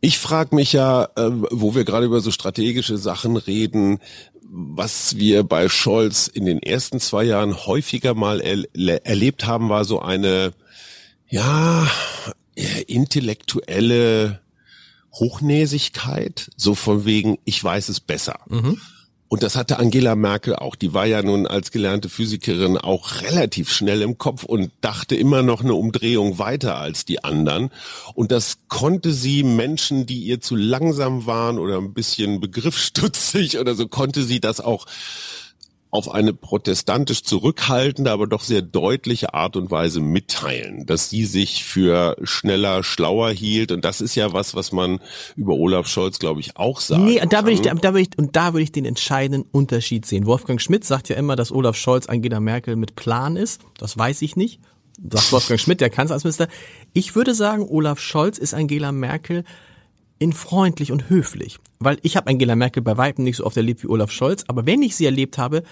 Ich 0.00 0.18
frage 0.18 0.54
mich 0.54 0.72
ja, 0.72 1.04
äh, 1.16 1.30
wo 1.50 1.74
wir 1.74 1.84
gerade 1.84 2.06
über 2.06 2.20
so 2.20 2.30
strategische 2.30 2.98
Sachen 2.98 3.36
reden, 3.36 3.98
was 4.42 5.16
wir 5.16 5.42
bei 5.42 5.68
Scholz 5.68 6.28
in 6.28 6.46
den 6.46 6.62
ersten 6.62 7.00
zwei 7.00 7.24
Jahren 7.24 7.66
häufiger 7.66 8.14
mal 8.14 8.40
er 8.40 9.06
erlebt 9.06 9.46
haben, 9.46 9.68
war 9.68 9.84
so 9.84 10.00
eine, 10.00 10.52
ja, 11.28 11.86
intellektuelle 12.86 14.40
Hochnäsigkeit, 15.12 16.50
so 16.56 16.74
von 16.74 17.04
wegen, 17.04 17.38
ich 17.44 17.62
weiß 17.62 17.88
es 17.88 18.00
besser. 18.00 18.40
Mhm. 18.48 18.80
Und 19.28 19.42
das 19.42 19.56
hatte 19.56 19.78
Angela 19.78 20.14
Merkel 20.14 20.56
auch. 20.56 20.74
Die 20.74 20.94
war 20.94 21.04
ja 21.04 21.22
nun 21.22 21.46
als 21.46 21.70
gelernte 21.70 22.08
Physikerin 22.08 22.78
auch 22.78 23.20
relativ 23.22 23.70
schnell 23.70 24.00
im 24.00 24.16
Kopf 24.16 24.44
und 24.44 24.70
dachte 24.80 25.16
immer 25.16 25.42
noch 25.42 25.62
eine 25.62 25.74
Umdrehung 25.74 26.38
weiter 26.38 26.78
als 26.78 27.04
die 27.04 27.22
anderen. 27.24 27.70
Und 28.14 28.32
das 28.32 28.58
konnte 28.68 29.12
sie 29.12 29.42
Menschen, 29.42 30.06
die 30.06 30.20
ihr 30.20 30.40
zu 30.40 30.56
langsam 30.56 31.26
waren 31.26 31.58
oder 31.58 31.76
ein 31.76 31.92
bisschen 31.92 32.40
begriffsstutzig 32.40 33.58
oder 33.58 33.74
so, 33.74 33.86
konnte 33.86 34.24
sie 34.24 34.40
das 34.40 34.60
auch 34.60 34.86
auf 35.90 36.10
eine 36.10 36.34
protestantisch 36.34 37.22
zurückhaltende, 37.22 38.10
aber 38.10 38.26
doch 38.26 38.42
sehr 38.42 38.60
deutliche 38.60 39.32
Art 39.32 39.56
und 39.56 39.70
Weise 39.70 40.00
mitteilen, 40.00 40.84
dass 40.84 41.08
sie 41.08 41.24
sich 41.24 41.64
für 41.64 42.16
schneller, 42.22 42.82
schlauer 42.82 43.30
hielt. 43.30 43.72
Und 43.72 43.84
das 43.84 44.02
ist 44.02 44.14
ja 44.14 44.32
was, 44.34 44.54
was 44.54 44.72
man 44.72 45.00
über 45.36 45.54
Olaf 45.54 45.86
Scholz, 45.88 46.18
glaube 46.18 46.40
ich, 46.40 46.56
auch 46.58 46.80
sagt. 46.80 47.02
Nee, 47.02 47.20
da 47.28 47.44
würde 47.44 47.52
ich, 47.52 47.62
da 47.62 47.74
würde 47.82 48.00
ich, 48.00 48.18
und 48.18 48.36
da 48.36 48.52
würde 48.52 48.64
ich 48.64 48.72
den 48.72 48.84
entscheidenden 48.84 49.48
Unterschied 49.50 50.04
sehen. 50.04 50.26
Wolfgang 50.26 50.60
Schmidt 50.60 50.84
sagt 50.84 51.08
ja 51.08 51.16
immer, 51.16 51.36
dass 51.36 51.50
Olaf 51.50 51.76
Scholz 51.76 52.06
Angela 52.06 52.40
Merkel 52.40 52.76
mit 52.76 52.94
Plan 52.94 53.36
ist. 53.36 53.62
Das 53.78 53.96
weiß 53.96 54.20
ich 54.22 54.36
nicht. 54.36 54.60
Sagt 55.10 55.32
Wolfgang 55.32 55.60
Schmidt, 55.60 55.80
der 55.80 55.90
Kanzleramtsminister. 55.90 56.48
Ich 56.92 57.14
würde 57.14 57.34
sagen, 57.34 57.66
Olaf 57.66 57.98
Scholz 58.00 58.36
ist 58.36 58.52
Angela 58.52 58.92
Merkel 58.92 59.44
in 60.18 60.32
freundlich 60.32 60.92
und 60.92 61.10
höflich. 61.10 61.58
Weil 61.78 61.98
ich 62.02 62.16
habe 62.16 62.28
Angela 62.28 62.56
Merkel 62.56 62.82
bei 62.82 62.96
Weitem 62.96 63.24
nicht 63.24 63.36
so 63.36 63.44
oft 63.44 63.56
erlebt 63.56 63.82
wie 63.82 63.88
Olaf 63.88 64.10
Scholz, 64.10 64.44
aber 64.48 64.66
wenn 64.66 64.82
ich 64.82 64.96
sie 64.96 65.04
erlebt 65.04 65.38
habe, 65.38 65.62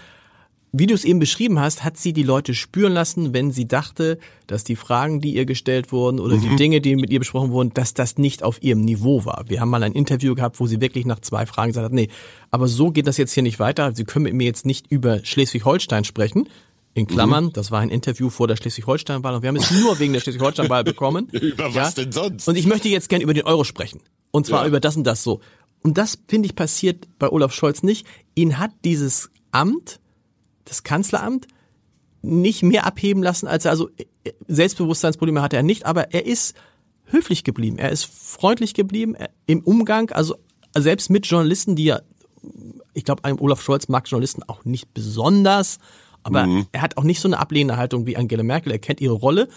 wie 0.78 0.86
du 0.86 0.94
es 0.94 1.04
eben 1.04 1.20
beschrieben 1.20 1.58
hast, 1.58 1.84
hat 1.84 1.96
sie 1.96 2.12
die 2.12 2.22
Leute 2.22 2.52
spüren 2.52 2.92
lassen, 2.92 3.32
wenn 3.32 3.50
sie 3.50 3.66
dachte, 3.66 4.18
dass 4.46 4.62
die 4.62 4.76
Fragen, 4.76 5.20
die 5.20 5.34
ihr 5.34 5.46
gestellt 5.46 5.90
wurden 5.90 6.20
oder 6.20 6.36
mhm. 6.36 6.40
die 6.42 6.56
Dinge, 6.56 6.80
die 6.80 6.96
mit 6.96 7.10
ihr 7.10 7.18
besprochen 7.18 7.50
wurden, 7.50 7.72
dass 7.72 7.94
das 7.94 8.18
nicht 8.18 8.42
auf 8.42 8.62
ihrem 8.62 8.82
Niveau 8.82 9.24
war. 9.24 9.44
Wir 9.48 9.60
haben 9.60 9.70
mal 9.70 9.82
ein 9.82 9.92
Interview 9.92 10.34
gehabt, 10.34 10.60
wo 10.60 10.66
sie 10.66 10.80
wirklich 10.80 11.06
nach 11.06 11.20
zwei 11.20 11.46
Fragen 11.46 11.68
gesagt 11.68 11.86
hat, 11.86 11.92
nee, 11.92 12.08
aber 12.50 12.68
so 12.68 12.90
geht 12.90 13.06
das 13.06 13.16
jetzt 13.16 13.32
hier 13.32 13.42
nicht 13.42 13.58
weiter. 13.58 13.94
Sie 13.94 14.04
können 14.04 14.24
mit 14.24 14.34
mir 14.34 14.44
jetzt 14.44 14.66
nicht 14.66 14.90
über 14.90 15.24
Schleswig-Holstein 15.24 16.04
sprechen. 16.04 16.48
In 16.96 17.06
Klammern, 17.06 17.44
mhm. 17.44 17.52
das 17.52 17.70
war 17.70 17.80
ein 17.80 17.90
Interview 17.90 18.30
vor 18.30 18.48
der 18.48 18.56
Schleswig-Holstein-Wahl 18.56 19.34
und 19.34 19.42
wir 19.42 19.48
haben 19.48 19.56
es 19.56 19.70
nur 19.70 19.98
wegen 19.98 20.14
der 20.14 20.20
Schleswig-Holstein-Wahl 20.20 20.82
bekommen. 20.84 21.28
über 21.28 21.74
was 21.74 21.94
ja? 21.94 22.04
denn 22.04 22.10
sonst? 22.10 22.48
Und 22.48 22.56
ich 22.56 22.66
möchte 22.66 22.88
jetzt 22.88 23.10
gern 23.10 23.20
über 23.20 23.34
den 23.34 23.44
Euro 23.44 23.64
sprechen. 23.64 24.00
Und 24.30 24.46
zwar 24.46 24.62
ja. 24.62 24.68
über 24.68 24.80
das 24.80 24.96
und 24.96 25.04
das 25.04 25.22
so. 25.22 25.40
Und 25.82 25.98
das, 25.98 26.18
finde 26.26 26.46
ich, 26.46 26.56
passiert 26.56 27.06
bei 27.18 27.28
Olaf 27.28 27.52
Scholz 27.52 27.82
nicht. 27.82 28.06
Ihn 28.34 28.58
hat 28.58 28.70
dieses 28.82 29.28
Amt, 29.52 30.00
das 30.64 30.84
Kanzleramt, 30.84 31.46
nicht 32.22 32.62
mehr 32.62 32.86
abheben 32.86 33.22
lassen, 33.22 33.46
als 33.46 33.66
er, 33.66 33.72
also 33.72 33.90
Selbstbewusstseinsprobleme 34.48 35.42
hatte 35.42 35.56
er 35.56 35.62
nicht, 35.62 35.84
aber 35.84 36.14
er 36.14 36.24
ist 36.24 36.56
höflich 37.04 37.44
geblieben, 37.44 37.76
er 37.76 37.92
ist 37.92 38.06
freundlich 38.06 38.72
geblieben 38.72 39.16
im 39.44 39.60
Umgang, 39.60 40.10
also 40.12 40.34
selbst 40.74 41.10
mit 41.10 41.26
Journalisten, 41.26 41.76
die 41.76 41.84
ja, 41.84 42.00
ich 42.94 43.04
glaube, 43.04 43.22
Olaf 43.38 43.62
Scholz 43.62 43.88
mag 43.88 44.08
Journalisten 44.08 44.42
auch 44.44 44.64
nicht 44.64 44.94
besonders, 44.94 45.78
aber 46.26 46.46
mhm. 46.46 46.66
er 46.72 46.82
hat 46.82 46.96
auch 46.96 47.04
nicht 47.04 47.20
so 47.20 47.28
eine 47.28 47.38
ablehnende 47.38 47.76
Haltung 47.76 48.06
wie 48.06 48.16
Angela 48.16 48.42
Merkel, 48.42 48.72
er 48.72 48.78
kennt 48.78 49.00
ihre 49.00 49.14
Rolle 49.14 49.48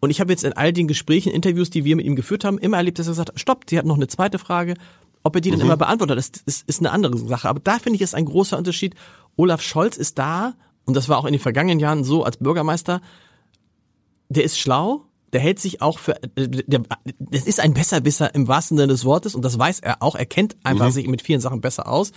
und 0.00 0.10
ich 0.10 0.20
habe 0.20 0.32
jetzt 0.32 0.44
in 0.44 0.54
all 0.54 0.72
den 0.72 0.88
Gesprächen, 0.88 1.30
Interviews, 1.30 1.70
die 1.70 1.84
wir 1.84 1.94
mit 1.94 2.06
ihm 2.06 2.16
geführt 2.16 2.44
haben, 2.44 2.58
immer 2.58 2.78
erlebt, 2.78 2.98
dass 2.98 3.06
er 3.06 3.10
gesagt 3.10 3.28
hat, 3.30 3.40
stopp, 3.40 3.64
sie 3.68 3.78
hat 3.78 3.84
noch 3.84 3.96
eine 3.96 4.08
zweite 4.08 4.38
Frage. 4.38 4.74
Ob 5.22 5.34
er 5.34 5.42
die 5.42 5.50
mhm. 5.50 5.56
dann 5.56 5.66
immer 5.66 5.76
beantwortet, 5.76 6.16
das 6.16 6.30
ist, 6.46 6.66
ist 6.66 6.80
eine 6.80 6.90
andere 6.90 7.16
Sache. 7.18 7.48
Aber 7.48 7.60
da 7.60 7.78
finde 7.78 7.96
ich 7.96 8.02
es 8.02 8.14
ein 8.14 8.24
großer 8.24 8.56
Unterschied. 8.56 8.94
Olaf 9.36 9.60
Scholz 9.60 9.98
ist 9.98 10.18
da, 10.18 10.54
und 10.86 10.96
das 10.96 11.10
war 11.10 11.18
auch 11.18 11.26
in 11.26 11.32
den 11.32 11.40
vergangenen 11.40 11.78
Jahren 11.78 12.02
so 12.02 12.24
als 12.24 12.38
Bürgermeister, 12.38 13.02
der 14.30 14.44
ist 14.44 14.58
schlau, 14.58 15.04
der 15.34 15.40
hält 15.40 15.60
sich 15.60 15.82
auch 15.82 15.98
für, 15.98 16.14
der, 16.34 16.82
das 17.18 17.44
ist 17.44 17.60
ein 17.60 17.74
Besserwisser 17.74 18.34
im 18.34 18.48
wahrsten 18.48 18.78
Sinne 18.78 18.88
des 18.88 19.04
Wortes 19.04 19.34
und 19.34 19.44
das 19.44 19.58
weiß 19.58 19.80
er 19.80 20.02
auch. 20.02 20.16
Er 20.16 20.26
kennt 20.26 20.56
einfach 20.64 20.86
mhm. 20.86 20.92
sich 20.92 21.06
mit 21.06 21.20
vielen 21.20 21.40
Sachen 21.40 21.60
besser 21.60 21.86
aus. 21.86 22.12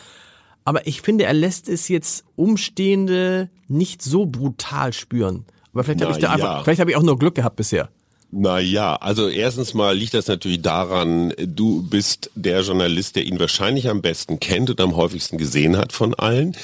Aber 0.66 0.88
ich 0.88 1.02
finde, 1.02 1.26
er 1.26 1.34
lässt 1.34 1.68
es 1.68 1.88
jetzt 1.88 2.24
Umstehende 2.36 3.50
nicht 3.68 4.02
so 4.02 4.26
brutal 4.26 4.94
spüren. 4.94 5.46
Aber 5.74 5.84
vielleicht 5.84 6.02
habe 6.02 6.12
ich 6.12 6.20
da 6.20 6.32
einfach, 6.32 6.58
ja. 6.58 6.64
vielleicht 6.64 6.80
habe 6.80 6.92
ich 6.92 6.98
auch 6.98 7.04
nur 7.04 7.18
Glück 7.20 7.36
gehabt 7.36 7.56
bisher. 7.56 7.90
Naja, 8.36 8.96
also 8.96 9.30
erstens 9.30 9.76
mal 9.76 9.96
liegt 9.96 10.16
das 10.16 10.28
natürlich 10.28 10.62
daran, 10.62 11.34
du 11.38 11.84
bist 11.84 12.32
der 12.34 12.62
Journalist, 12.62 13.16
der 13.16 13.26
ihn 13.26 13.40
wahrscheinlich 13.40 13.90
am 13.90 14.02
besten 14.02 14.40
kennt 14.40 14.72
und 14.72 14.82
am 14.82 14.96
häufigsten 14.96 15.38
gesehen 15.38 15.78
hat 15.78 15.94
von 15.94 16.16
allen. 16.16 16.58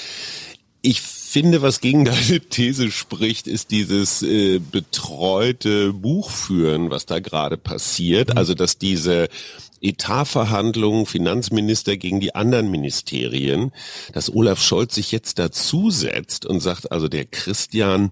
Ich 0.81 1.01
finde, 1.29 1.61
was 1.61 1.79
gegen 1.79 2.05
deine 2.05 2.39
These 2.39 2.91
spricht, 2.91 3.47
ist 3.47 3.71
dieses 3.71 4.23
äh, 4.23 4.59
betreute 4.59 5.93
Buchführen, 5.93 6.89
was 6.89 7.05
da 7.05 7.19
gerade 7.19 7.57
passiert. 7.57 8.29
Mhm. 8.29 8.37
Also, 8.37 8.55
dass 8.55 8.77
diese 8.77 9.29
Etatverhandlungen, 9.81 11.05
Finanzminister 11.05 11.97
gegen 11.97 12.19
die 12.19 12.35
anderen 12.35 12.69
Ministerien, 12.69 13.71
dass 14.13 14.33
Olaf 14.33 14.61
Scholz 14.61 14.95
sich 14.95 15.11
jetzt 15.11 15.39
dazusetzt 15.39 16.45
und 16.45 16.59
sagt, 16.59 16.91
also 16.91 17.07
der 17.07 17.25
Christian, 17.25 18.11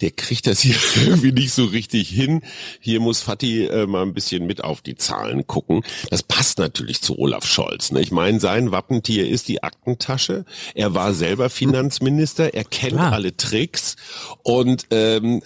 der 0.00 0.10
kriegt 0.10 0.46
das 0.46 0.60
hier 0.60 0.76
irgendwie 1.06 1.32
nicht 1.32 1.52
so 1.52 1.64
richtig 1.64 2.08
hin. 2.08 2.42
Hier 2.80 3.00
muss 3.00 3.22
Fatih 3.22 3.66
äh, 3.66 3.86
mal 3.86 4.02
ein 4.02 4.14
bisschen 4.14 4.46
mit 4.46 4.62
auf 4.62 4.82
die 4.82 4.96
Zahlen 4.96 5.46
gucken. 5.46 5.82
Das 6.10 6.22
passt 6.22 6.58
natürlich 6.58 7.00
zu 7.00 7.18
Olaf 7.18 7.46
Scholz. 7.46 7.90
Ne? 7.90 8.00
Ich 8.00 8.12
meine, 8.12 8.40
sein 8.40 8.70
Wappentier 8.70 9.28
ist 9.28 9.48
die 9.48 9.62
Aktentasche. 9.62 10.44
Er 10.74 10.94
war 10.94 11.14
selber 11.14 11.50
Finanzminister, 11.50 12.47
er 12.54 12.64
kennt 12.64 12.94
Klar. 12.94 13.12
alle 13.12 13.36
Tricks 13.36 13.96
und 14.42 14.86
ähm, 14.90 15.42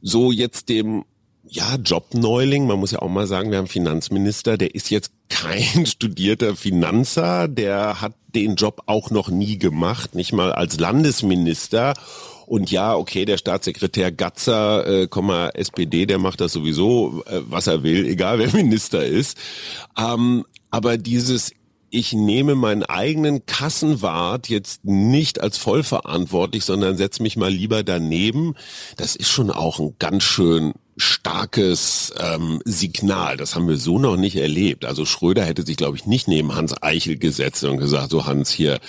so 0.00 0.32
jetzt 0.32 0.68
dem 0.68 1.04
ja, 1.52 1.76
Jobneuling, 1.76 2.66
man 2.66 2.78
muss 2.78 2.92
ja 2.92 3.00
auch 3.00 3.10
mal 3.10 3.26
sagen, 3.26 3.50
wir 3.50 3.58
haben 3.58 3.66
Finanzminister, 3.66 4.56
der 4.56 4.74
ist 4.74 4.90
jetzt 4.90 5.12
kein 5.28 5.84
studierter 5.86 6.56
Finanzer, 6.56 7.46
der 7.46 8.00
hat 8.00 8.14
den 8.34 8.54
Job 8.54 8.82
auch 8.86 9.10
noch 9.10 9.28
nie 9.28 9.58
gemacht, 9.58 10.14
nicht 10.14 10.32
mal 10.32 10.52
als 10.52 10.80
Landesminister. 10.80 11.92
Und 12.46 12.70
ja, 12.70 12.94
okay, 12.96 13.24
der 13.24 13.36
Staatssekretär 13.36 14.12
Gatzer, 14.12 14.86
äh, 14.86 15.08
SPD, 15.54 16.06
der 16.06 16.18
macht 16.18 16.40
das 16.40 16.52
sowieso, 16.52 17.22
äh, 17.26 17.40
was 17.48 17.66
er 17.66 17.82
will, 17.82 18.06
egal 18.08 18.38
wer 18.38 18.52
Minister 18.52 19.04
ist. 19.04 19.36
Ähm, 19.98 20.44
aber 20.70 20.96
dieses 20.96 21.52
ich 21.92 22.14
nehme 22.14 22.54
meinen 22.54 22.82
eigenen 22.82 23.44
Kassenwart 23.44 24.48
jetzt 24.48 24.84
nicht 24.84 25.40
als 25.40 25.58
vollverantwortlich, 25.58 26.64
sondern 26.64 26.96
setze 26.96 27.22
mich 27.22 27.36
mal 27.36 27.52
lieber 27.52 27.82
daneben. 27.82 28.54
Das 28.96 29.14
ist 29.14 29.28
schon 29.28 29.50
auch 29.50 29.78
ein 29.78 29.94
ganz 29.98 30.24
schön 30.24 30.72
starkes 30.96 32.14
ähm, 32.18 32.62
Signal. 32.64 33.36
Das 33.36 33.54
haben 33.54 33.68
wir 33.68 33.76
so 33.76 33.98
noch 33.98 34.16
nicht 34.16 34.36
erlebt. 34.36 34.86
Also 34.86 35.04
Schröder 35.04 35.44
hätte 35.44 35.64
sich, 35.64 35.76
glaube 35.76 35.98
ich, 35.98 36.06
nicht 36.06 36.28
neben 36.28 36.54
Hans 36.54 36.74
Eichel 36.82 37.18
gesetzt 37.18 37.62
und 37.64 37.76
gesagt, 37.76 38.10
so 38.10 38.24
Hans 38.24 38.50
hier, 38.50 38.80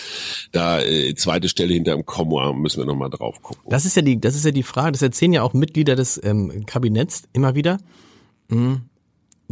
da 0.53 0.79
äh, 0.79 1.13
zweite 1.15 1.49
Stelle 1.49 1.73
hinter 1.73 1.95
dem 1.95 2.05
Komma 2.05 2.53
müssen 2.53 2.79
wir 2.79 2.85
noch 2.85 2.95
mal 2.95 3.09
drauf 3.09 3.41
gucken. 3.41 3.63
Das 3.69 3.83
ist 3.83 3.97
ja 3.97 4.01
die, 4.01 4.19
das 4.19 4.35
ist 4.35 4.45
ja 4.45 4.51
die 4.51 4.63
Frage. 4.63 4.93
Das 4.93 5.01
erzählen 5.01 5.33
ja 5.33 5.43
auch 5.43 5.53
Mitglieder 5.53 5.97
des 5.97 6.21
ähm, 6.23 6.65
Kabinetts 6.65 7.23
immer 7.33 7.53
wieder. 7.53 7.79
Mhm 8.47 8.83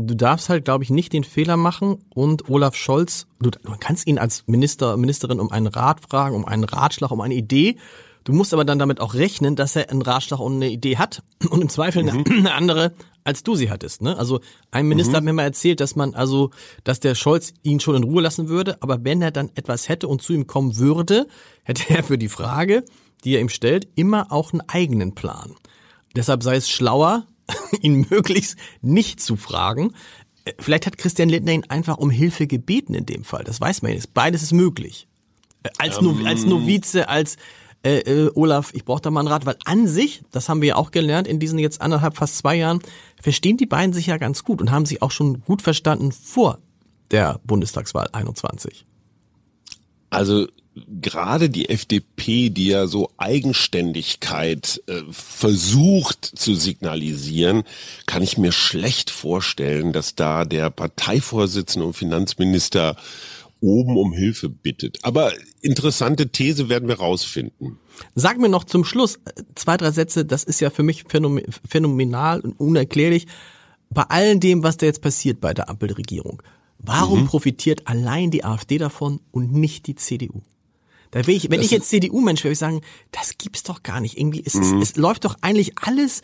du 0.02 0.16
darfst 0.16 0.50
halt, 0.50 0.66
glaube 0.66 0.84
ich, 0.84 0.90
nicht 0.90 1.14
den 1.14 1.24
Fehler 1.24 1.58
machen 1.58 1.98
und 2.14 2.50
Olaf 2.50 2.76
Scholz, 2.76 3.28
du, 3.40 3.50
du 3.52 3.60
kannst 3.80 4.08
ihn 4.08 4.18
als 4.18 4.44
Minister, 4.48 4.98
Ministerin 4.98 5.40
um 5.40 5.52
einen 5.52 5.68
Rat 5.68 6.02
fragen, 6.02 6.36
um 6.36 6.46
einen 6.46 6.64
Ratschlag, 6.64 7.12
um 7.12 7.22
eine 7.22 7.36
Idee 7.36 7.78
Du 8.24 8.34
musst 8.34 8.54
aber 8.54 8.66
dann 8.66 8.78
damit 8.78 9.00
auch 9.00 9.16
rechnen, 9.16 9.56
dass 9.56 9.76
er 9.76 9.90
einen 9.90 10.04
Ratschlag 10.04 10.40
und 10.40 10.56
eine 10.56 10.70
Idee 10.70 10.98
hat 10.98 11.24
und 11.50 11.62
im 11.62 11.70
Zweifel 11.70 12.08
eine, 12.08 12.24
eine 12.24 12.54
andere, 12.54 12.94
als 13.24 13.44
du 13.44 13.56
sie 13.56 13.70
hattest. 13.70 14.02
Ne? 14.02 14.18
Also 14.18 14.42
ein 14.72 14.88
Minister 14.88 15.18
hat 15.18 15.24
mir 15.24 15.34
mal 15.34 15.44
erzählt, 15.44 15.80
dass 15.80 15.96
man 15.96 16.14
also, 16.14 16.52
dass 16.84 17.00
der 17.00 17.16
Scholz 17.16 17.54
ihn 17.64 17.80
schon 17.80 17.96
in 17.96 18.04
Ruhe 18.04 18.22
lassen 18.22 18.48
würde, 18.48 18.78
aber 18.82 19.04
wenn 19.04 19.22
er 19.22 19.32
dann 19.32 19.50
etwas 19.56 19.90
hätte 19.90 20.08
und 20.08 20.22
zu 20.22 20.34
ihm 20.34 20.48
kommen 20.48 20.78
würde, 20.78 21.28
hätte 21.64 21.84
er 21.90 22.04
für 22.04 22.18
die 22.18 22.30
Frage, 22.30 22.84
die 23.24 23.36
er 23.36 23.42
ihm 23.42 23.50
stellt, 23.50 23.88
immer 23.96 24.32
auch 24.32 24.54
einen 24.54 24.62
eigenen 24.62 25.14
Plan. 25.14 25.56
Deshalb 26.16 26.44
sei 26.44 26.56
es 26.56 26.70
schlauer, 26.70 27.26
ihn 27.82 28.06
möglichst 28.10 28.58
nicht 28.82 29.20
zu 29.20 29.36
fragen. 29.36 29.94
Äh, 30.46 30.54
Vielleicht 30.60 30.86
hat 30.86 30.98
Christian 30.98 31.30
Lindner 31.30 31.54
ihn 31.54 31.66
einfach 31.70 31.98
um 31.98 32.10
Hilfe 32.10 32.48
gebeten 32.48 32.94
in 32.94 33.06
dem 33.06 33.24
Fall. 33.24 33.44
Das 33.44 33.60
weiß 33.62 33.82
man 33.82 33.94
nicht. 33.94 34.14
Beides 34.14 34.44
ist 34.44 34.54
möglich. 34.54 35.08
Äh, 35.64 35.70
Als, 35.78 36.02
no 36.02 36.16
als 36.26 36.46
Novize, 36.46 37.10
als 37.10 37.38
äh, 37.84 38.00
äh, 38.00 38.32
Olaf, 38.36 38.72
ich 38.74 38.86
brauche 38.86 39.02
da 39.02 39.10
mal 39.10 39.22
einen 39.22 39.30
Rat, 39.30 39.46
weil 39.46 39.58
an 39.66 39.88
sich, 39.88 40.22
das 40.32 40.50
haben 40.50 40.62
wir 40.62 40.70
ja 40.70 40.76
auch 40.76 40.92
gelernt 40.92 41.28
in 41.28 41.40
diesen 41.40 41.58
jetzt 41.58 41.82
anderthalb, 41.82 42.16
fast 42.16 42.38
zwei 42.38 42.56
Jahren, 42.56 42.80
verstehen 43.20 43.58
die 43.58 43.66
beiden 43.66 43.94
sich 43.94 44.08
ja 44.08 44.18
ganz 44.18 44.44
gut 44.44 44.62
und 44.62 44.72
haben 44.72 44.86
sich 44.86 45.02
auch 45.02 45.12
schon 45.12 45.42
gut 45.42 45.62
verstanden 45.62 46.12
vor 46.12 46.60
der 47.10 47.40
Bundestagswahl 47.44 48.08
21. 48.12 48.86
Also 50.12 50.48
gerade 50.76 51.50
die 51.50 51.70
FDP, 51.70 52.50
die 52.50 52.68
ja 52.68 52.88
so 52.88 53.12
Eigenständigkeit 53.18 54.82
äh, 54.88 55.02
versucht 55.12 56.26
zu 56.26 56.56
signalisieren, 56.56 57.64
kann 58.06 58.24
ich 58.24 58.38
mir 58.38 58.52
schlecht 58.52 59.10
vorstellen, 59.10 59.92
dass 59.92 60.16
da 60.16 60.46
der 60.46 60.70
Parteivorsitzende 60.70 61.86
und 61.86 61.94
Finanzminister 61.94 62.96
oben 63.60 63.98
um 63.98 64.14
Hilfe 64.14 64.50
bittet. 64.50 65.00
Aber 65.04 65.34
interessante 65.62 66.30
These 66.30 66.70
werden 66.70 66.88
wir 66.88 67.00
rausfinden. 67.00 67.78
Sag 68.16 68.40
mir 68.40 68.50
noch 68.50 68.64
zum 68.64 68.86
Schluss 68.86 69.18
äh, 69.18 69.44
zwei, 69.56 69.78
drei 69.78 69.92
Sätze, 69.92 70.26
das 70.26 70.44
ist 70.44 70.62
ja 70.62 70.70
für 70.70 70.84
mich 70.84 71.04
phänomenal 71.68 72.40
und 72.40 72.60
unerklärlich. 72.60 73.28
Bei 73.90 74.04
all 74.04 74.40
dem, 74.40 74.64
was 74.64 74.78
da 74.78 74.86
jetzt 74.86 75.02
passiert 75.02 75.42
bei 75.42 75.54
der 75.54 75.70
Ampelregierung, 75.70 76.42
warum 76.78 77.22
mhm. 77.22 77.28
profitiert 77.28 77.88
allein 77.88 78.32
die 78.32 78.46
AfD 78.46 78.78
davon 78.78 79.20
und 79.32 79.52
nicht 79.52 79.86
die 79.88 79.96
CDU? 79.96 80.42
Da 81.12 81.28
will 81.28 81.36
ich, 81.36 81.50
wenn 81.50 81.58
das 81.58 81.66
ich 81.66 81.72
jetzt 81.72 81.90
CDU-Mensch 81.90 82.42
wäre, 82.42 82.50
würde 82.50 82.54
ich 82.54 82.60
sagen, 82.60 82.82
das 83.12 83.38
gibt's 83.38 83.64
doch 83.64 83.84
gar 83.84 84.00
nicht. 84.00 84.18
Irgendwie, 84.18 84.42
es, 84.46 84.56
mhm. 84.56 84.82
es, 84.82 84.92
es 84.92 84.96
läuft 84.96 85.26
doch 85.26 85.36
eigentlich 85.42 85.74
alles, 85.78 86.22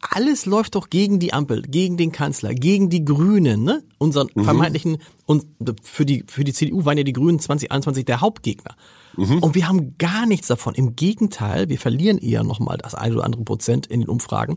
alles 0.00 0.46
läuft 0.46 0.74
doch 0.74 0.90
gegen 0.90 1.18
die 1.18 1.32
Ampel, 1.32 1.62
gegen 1.62 1.96
den 1.96 2.10
Kanzler, 2.10 2.54
gegen 2.54 2.88
die 2.88 3.04
Grünen, 3.04 3.64
ne? 3.64 3.82
Unseren 3.98 4.28
mhm. 4.34 4.44
vermeintlichen, 4.44 4.98
und 5.26 5.44
für 5.82 6.06
die, 6.06 6.24
für 6.26 6.44
die 6.44 6.52
CDU 6.52 6.84
waren 6.84 6.96
ja 6.96 7.04
die 7.04 7.12
Grünen 7.12 7.38
2021 7.38 8.06
der 8.06 8.20
Hauptgegner. 8.20 8.76
Mhm. 9.16 9.40
Und 9.40 9.54
wir 9.54 9.68
haben 9.68 9.98
gar 9.98 10.24
nichts 10.24 10.46
davon. 10.46 10.74
Im 10.74 10.96
Gegenteil, 10.96 11.68
wir 11.68 11.78
verlieren 11.78 12.18
eher 12.18 12.44
nochmal 12.44 12.78
das 12.78 12.94
ein 12.94 13.12
oder 13.12 13.24
andere 13.24 13.42
Prozent 13.42 13.86
in 13.86 14.00
den 14.00 14.08
Umfragen. 14.08 14.56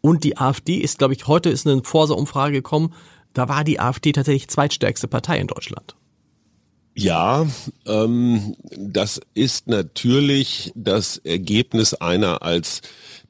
Und 0.00 0.24
die 0.24 0.38
AfD 0.38 0.76
ist, 0.76 0.98
glaube 0.98 1.14
ich, 1.14 1.26
heute 1.26 1.50
ist 1.50 1.66
eine 1.66 1.82
Forsa-Umfrage 1.84 2.54
gekommen, 2.54 2.94
da 3.34 3.48
war 3.48 3.62
die 3.62 3.78
AfD 3.78 4.12
tatsächlich 4.12 4.48
zweitstärkste 4.48 5.06
Partei 5.06 5.38
in 5.38 5.46
Deutschland. 5.46 5.94
Ja, 7.00 7.46
ähm, 7.86 8.56
das 8.76 9.20
ist 9.32 9.68
natürlich 9.68 10.72
das 10.74 11.18
Ergebnis 11.18 11.94
einer 11.94 12.42
als 12.42 12.82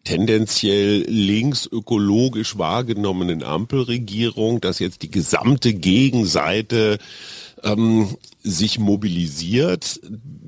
tendenziell 0.04 1.04
linksökologisch 1.06 2.56
wahrgenommenen 2.56 3.42
Ampelregierung, 3.42 4.62
dass 4.62 4.78
jetzt 4.78 5.02
die 5.02 5.10
gesamte 5.10 5.74
Gegenseite 5.74 6.96
ähm, 7.62 8.16
sich 8.42 8.78
mobilisiert. 8.78 10.00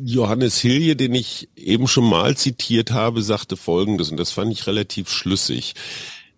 Johannes 0.02 0.58
Hilje, 0.58 0.96
den 0.96 1.14
ich 1.14 1.50
eben 1.56 1.88
schon 1.88 2.08
mal 2.08 2.38
zitiert 2.38 2.90
habe, 2.90 3.20
sagte 3.20 3.58
Folgendes, 3.58 4.10
und 4.10 4.16
das 4.16 4.32
fand 4.32 4.50
ich 4.50 4.66
relativ 4.66 5.10
schlüssig 5.10 5.74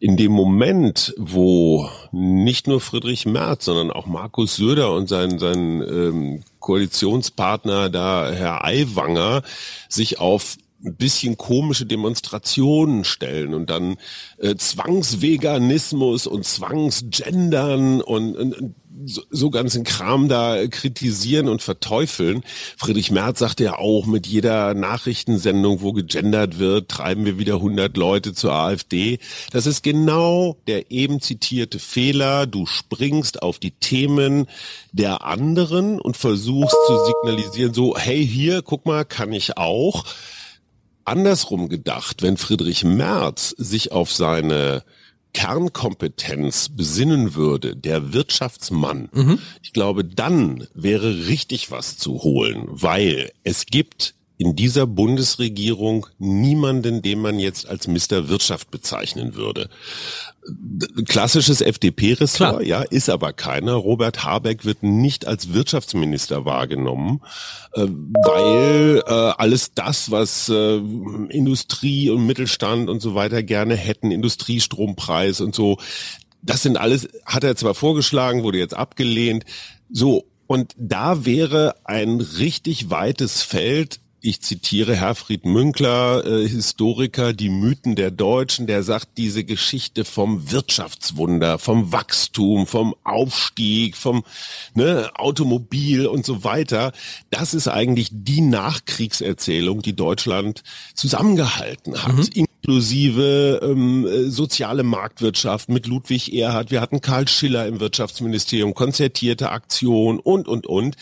in 0.03 0.17
dem 0.17 0.33
Moment, 0.33 1.15
wo 1.17 1.89
nicht 2.11 2.67
nur 2.67 2.81
Friedrich 2.81 3.25
Merz, 3.25 3.67
sondern 3.67 3.93
auch 3.93 4.07
Markus 4.07 4.57
Söder 4.57 4.93
und 4.93 5.09
sein, 5.09 5.39
sein 5.39 5.81
ähm, 5.81 6.43
Koalitionspartner 6.59 7.89
da, 7.89 8.29
Herr 8.33 8.65
Aiwanger, 8.65 9.43
sich 9.89 10.19
auf 10.19 10.57
ein 10.85 10.97
bisschen 10.97 11.37
komische 11.37 11.87
Demonstrationen 11.87 13.05
stellen 13.05 13.55
und 13.55 13.71
dann 13.71 13.97
äh, 14.39 14.57
Zwangsveganismus 14.57 16.27
und 16.27 16.45
Zwangsgendern 16.45 18.01
und, 18.01 18.37
und, 18.37 18.75
so, 19.07 19.23
so 19.31 19.51
ganzen 19.51 19.85
Kram 19.85 20.29
da 20.29 20.67
kritisieren 20.67 21.49
und 21.49 21.63
verteufeln. 21.63 22.43
Friedrich 22.77 23.11
Merz 23.11 23.39
sagte 23.39 23.65
ja 23.65 23.79
auch, 23.79 24.07
mit 24.07 24.27
jeder 24.27 24.75
Nachrichtensendung, 24.75 25.81
wo 25.81 25.93
gegendert 25.93 26.59
wird, 26.59 26.89
treiben 26.91 27.25
wir 27.25 27.39
wieder 27.39 27.55
100 27.55 27.97
Leute 27.97 28.35
zur 28.35 28.53
AfD. 28.53 29.19
Das 29.51 29.67
ist 29.67 29.83
genau 29.83 30.57
der 30.67 30.91
eben 30.91 31.21
zitierte 31.21 31.79
Fehler. 31.79 32.47
Du 32.47 32.67
springst 32.67 33.43
auf 33.43 33.59
die 33.59 33.73
Themen 33.73 34.47
der 34.93 35.25
anderen 35.25 36.01
und 36.01 36.17
versuchst 36.17 36.77
zu 36.87 37.05
signalisieren, 37.07 37.75
so, 37.75 37.97
hey, 37.97 38.27
hier, 38.27 38.63
guck 38.63 38.87
mal, 38.87 39.05
kann 39.05 39.33
ich 39.33 39.57
auch. 39.57 40.05
Andersrum 41.05 41.69
gedacht, 41.69 42.23
wenn 42.23 42.37
Friedrich 42.37 42.85
Merz 42.85 43.55
sich 43.59 43.91
auf 43.91 44.13
seine 44.13 44.85
Kernkompetenz 45.33 46.69
besinnen 46.69 47.35
würde, 47.35 47.77
der 47.77 48.13
Wirtschaftsmann, 48.13 49.09
mhm. 49.13 49.39
ich 49.63 49.73
glaube, 49.73 50.05
dann 50.05 50.67
wäre 50.75 51.27
richtig 51.27 51.71
was 51.71 51.97
zu 51.97 52.23
holen, 52.23 52.67
weil 52.69 53.33
es 53.45 53.67
gibt 53.67 54.15
in 54.43 54.57
dieser 54.57 54.89
Bundesregierung 54.89 56.09
niemanden, 56.19 57.01
den 57.01 57.21
man 57.21 57.39
jetzt 57.39 57.69
als 57.69 57.87
Mr. 57.87 58.29
Wirtschaft 58.29 58.73
bezeichnen 58.73 59.37
würde. 59.37 59.69
Klassisches 61.07 61.61
FDP-Ressort, 61.61 62.67
ja, 62.67 62.83
ist 62.83 63.09
aber 63.09 63.33
keiner. 63.33 63.75
Robert 63.75 64.25
Habeck 64.25 64.65
wird 64.65 64.83
nicht 64.83 65.29
als 65.29 65.53
Wirtschaftsminister 65.53 66.45
wahrgenommen, 66.45 67.21
äh, 67.75 67.87
weil 67.87 69.05
äh, 69.07 69.11
alles 69.13 69.75
das, 69.75 70.11
was 70.11 70.49
äh, 70.49 70.79
Industrie 71.29 72.11
und 72.11 72.27
Mittelstand 72.27 72.91
und 72.91 73.01
so 73.01 73.15
weiter 73.15 73.45
gerne 73.45 73.77
hätten, 73.77 74.11
Industriestrompreis 74.11 75.41
und 75.41 75.55
so, 75.55 75.79
das 76.43 76.63
sind 76.63 76.79
alles, 76.79 77.09
hat 77.25 77.45
er 77.45 77.55
zwar 77.55 77.77
vorgeschlagen, 77.77 78.43
wurde 78.43 78.59
jetzt 78.59 78.75
abgelehnt. 78.75 79.45
So, 79.89 80.25
und 80.49 80.75
da 80.77 81.25
wäre 81.25 81.77
ein 81.85 82.21
richtig 82.21 82.91
weites 82.91 83.43
Feld 83.43 84.01
ich 84.23 84.41
zitiere 84.41 84.95
Herfried 84.95 85.45
Münkler, 85.45 86.25
äh, 86.25 86.49
Historiker, 86.49 87.33
die 87.33 87.49
Mythen 87.49 87.97
der 87.97 88.13
Deutschen, 88.13 88.69
der 88.69 88.85
sagt, 88.85 89.19
diese 89.19 89.43
Geschichte 89.43 90.05
vom 90.05 90.53
Wirtschaftswunder, 90.53 91.59
vom 91.59 91.93
Wachstum, 91.93 92.69
vom 92.69 92.95
Aufstieg, 93.03 93.97
vom 93.97 94.25
ne, 94.75 95.11
Automobil 95.15 96.07
und 96.07 96.25
so 96.25 96.45
weiter, 96.45 96.93
das 97.31 97.53
ist 97.53 97.67
eigentlich 97.67 98.11
die 98.13 98.41
Nachkriegserzählung, 98.41 99.83
die 99.83 99.97
Deutschland 99.97 100.63
zusammengehalten 100.95 102.01
hat. 102.01 102.15
Mhm. 102.15 102.47
Inklusive 102.63 103.61
ähm, 103.65 104.07
äh, 104.07 104.31
soziale 104.31 104.85
Marktwirtschaft 104.85 105.69
mit 105.69 105.89
Ludwig 105.89 106.33
Erhard. 106.33 106.71
Wir 106.71 106.81
hatten 106.81 107.01
Karl 107.01 107.27
Schiller 107.27 107.67
im 107.67 107.81
Wirtschaftsministerium, 107.81 108.75
konzertierte 108.75 109.51
Aktion 109.51 110.21
und, 110.21 110.47
und, 110.47 110.69
und 110.69 110.97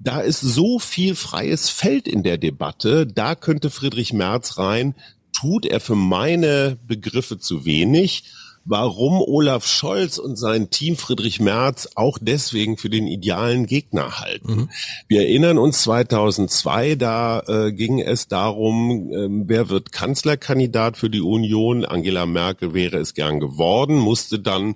da 0.00 0.20
ist 0.20 0.40
so 0.40 0.78
viel 0.78 1.14
freies 1.14 1.68
Feld 1.68 2.06
in 2.06 2.22
der 2.22 2.38
Debatte, 2.38 3.06
da 3.06 3.34
könnte 3.34 3.70
Friedrich 3.70 4.12
Merz 4.12 4.58
rein, 4.58 4.94
tut 5.32 5.66
er 5.66 5.80
für 5.80 5.96
meine 5.96 6.78
Begriffe 6.86 7.38
zu 7.38 7.64
wenig. 7.64 8.24
Warum 8.70 9.22
Olaf 9.22 9.66
Scholz 9.66 10.18
und 10.18 10.36
sein 10.36 10.68
Team 10.68 10.96
Friedrich 10.96 11.40
Merz 11.40 11.88
auch 11.94 12.18
deswegen 12.20 12.76
für 12.76 12.90
den 12.90 13.06
idealen 13.06 13.64
Gegner 13.64 14.20
halten. 14.20 14.52
Mhm. 14.52 14.70
Wir 15.06 15.22
erinnern 15.22 15.56
uns 15.56 15.80
2002, 15.82 16.96
da 16.96 17.40
äh, 17.48 17.72
ging 17.72 17.98
es 17.98 18.28
darum, 18.28 19.10
äh, 19.10 19.48
wer 19.48 19.70
wird 19.70 19.90
Kanzlerkandidat 19.90 20.98
für 20.98 21.08
die 21.08 21.22
Union. 21.22 21.86
Angela 21.86 22.26
Merkel 22.26 22.74
wäre 22.74 22.98
es 22.98 23.14
gern 23.14 23.40
geworden, 23.40 23.96
musste 23.96 24.38
dann 24.38 24.74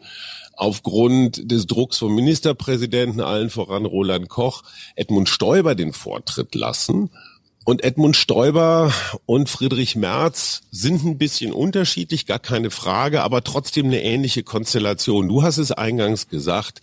aufgrund 0.54 1.50
des 1.50 1.66
Drucks 1.66 1.98
vom 1.98 2.14
Ministerpräsidenten, 2.14 3.20
allen 3.20 3.50
voran 3.50 3.86
Roland 3.86 4.28
Koch, 4.28 4.62
Edmund 4.96 5.28
Stoiber 5.28 5.74
den 5.74 5.92
Vortritt 5.92 6.54
lassen. 6.54 7.10
Und 7.64 7.84
Edmund 7.84 8.16
Stoiber 8.16 8.92
und 9.24 9.48
Friedrich 9.48 9.94
Merz 9.94 10.62
sind 10.72 11.04
ein 11.04 11.16
bisschen 11.16 11.52
unterschiedlich, 11.52 12.26
gar 12.26 12.40
keine 12.40 12.70
Frage, 12.70 13.22
aber 13.22 13.44
trotzdem 13.44 13.86
eine 13.86 14.02
ähnliche 14.02 14.42
Konstellation. 14.42 15.28
Du 15.28 15.44
hast 15.44 15.58
es 15.58 15.70
eingangs 15.70 16.28
gesagt. 16.28 16.80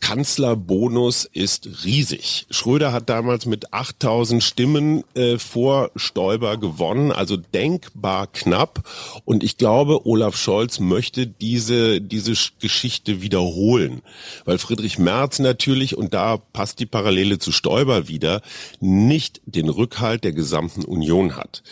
Kanzlerbonus 0.00 1.24
ist 1.24 1.84
riesig. 1.84 2.46
Schröder 2.50 2.92
hat 2.92 3.08
damals 3.08 3.46
mit 3.46 3.72
8000 3.72 4.42
Stimmen 4.42 5.04
äh, 5.14 5.38
vor 5.38 5.90
Stoiber 5.96 6.56
gewonnen, 6.56 7.12
also 7.12 7.36
denkbar 7.36 8.28
knapp. 8.28 8.88
Und 9.24 9.42
ich 9.42 9.56
glaube, 9.56 10.06
Olaf 10.06 10.36
Scholz 10.36 10.78
möchte 10.78 11.26
diese, 11.26 12.00
diese 12.00 12.32
Geschichte 12.60 13.22
wiederholen. 13.22 14.02
Weil 14.44 14.58
Friedrich 14.58 14.98
Merz 14.98 15.40
natürlich, 15.40 15.96
und 15.96 16.14
da 16.14 16.36
passt 16.36 16.78
die 16.80 16.86
Parallele 16.86 17.38
zu 17.38 17.52
Stoiber 17.52 18.08
wieder, 18.08 18.40
nicht 18.80 19.40
den 19.46 19.68
Rückhalt 19.68 20.24
der 20.24 20.32
gesamten 20.32 20.84
Union 20.84 21.36
hat. 21.36 21.62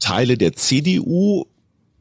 Teile 0.00 0.36
der 0.36 0.54
CDU 0.54 1.46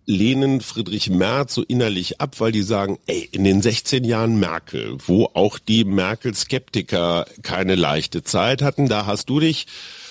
lehnen 0.10 0.60
Friedrich 0.62 1.12
Merz 1.12 1.54
so 1.54 1.62
innerlich 1.62 2.20
ab, 2.20 2.40
weil 2.40 2.52
die 2.52 2.64
sagen, 2.64 2.98
ey, 3.06 3.30
in 3.32 3.44
den 3.44 3.62
16 3.62 4.04
Jahren 4.04 4.40
Merkel, 4.40 4.98
wo 5.06 5.26
auch 5.36 5.60
die 5.60 5.86
Merkel-Skeptiker 5.86 7.28
keine 7.44 7.76
leichte 7.76 8.24
Zeit 8.24 8.64
hatten, 8.64 8.90
da 8.90 9.06
hast 9.06 9.30
du 9.30 9.40
dich 9.40 9.68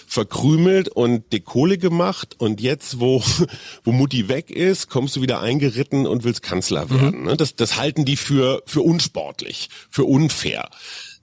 verkrümelt 0.07 0.89
und 0.89 1.33
die 1.33 1.41
Kohle 1.41 1.79
gemacht 1.79 2.37
und 2.39 2.61
jetzt, 2.61 3.01
wo, 3.01 3.25
wo 3.85 3.91
Mutti 3.91 4.29
weg 4.29 4.51
ist, 4.51 4.89
kommst 4.89 5.17
du 5.17 5.21
wieder 5.21 5.41
eingeritten 5.41 6.07
und 6.07 6.23
willst 6.23 6.45
Kanzler 6.45 6.85
mhm. 6.85 7.01
werden. 7.01 7.23
Mhm. 7.25 7.37
Das, 7.37 7.57
das 7.57 7.77
halten 7.77 8.05
die 8.05 8.17
für, 8.17 8.63
für 8.67 8.83
unsportlich, 8.83 9.69
für 9.91 10.05
unfair. 10.05 10.71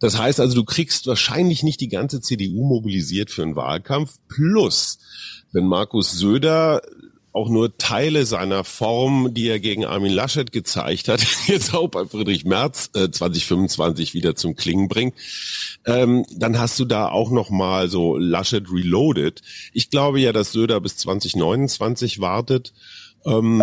Das 0.02 0.18
heißt 0.18 0.42
also, 0.42 0.54
du 0.54 0.66
kriegst 0.66 1.08
wahrscheinlich 1.08 1.64
nicht 1.64 1.80
die 1.80 1.88
ganze 1.88 2.20
CDU 2.20 2.68
mobilisiert 2.68 3.32
für 3.32 3.44
einen 3.44 3.56
Wahlkampf. 3.56 4.16
Plus, 4.28 5.00
wenn 5.54 5.66
Markus 5.66 6.12
Söder 6.12 6.82
auch 7.36 7.50
nur 7.50 7.78
Teile 7.78 8.26
seiner 8.26 8.64
Form, 8.64 9.34
die 9.34 9.50
er 9.50 9.60
gegen 9.60 9.86
Armin 9.86 10.14
Laschet 10.14 10.54
gezeigt 10.54 11.10
hat, 11.10 11.26
jetzt 11.48 11.74
auch 11.74 11.90
bei 11.90 12.06
Friedrich 12.06 12.46
Merz 12.46 12.90
äh, 12.94 13.12
2025 13.12 14.14
wieder 14.14 14.36
zum 14.36 14.56
Klingen 14.56 14.88
bringt, 14.88 15.16
ähm, 15.86 16.26
dann 16.32 16.58
hast 16.58 16.80
du 16.80 16.86
da 16.86 17.10
auch 17.10 17.32
noch 17.32 17.50
mal 17.50 17.90
so 17.90 18.16
Laschet 18.18 18.72
Reloaded. 18.72 19.42
Ich 19.74 19.90
glaube 19.90 20.22
ja, 20.22 20.32
dass 20.32 20.54
Söder 20.54 20.80
bis 20.80 20.96
2029 20.98 22.22
wartet. 22.22 22.74
Ähm, 23.26 23.62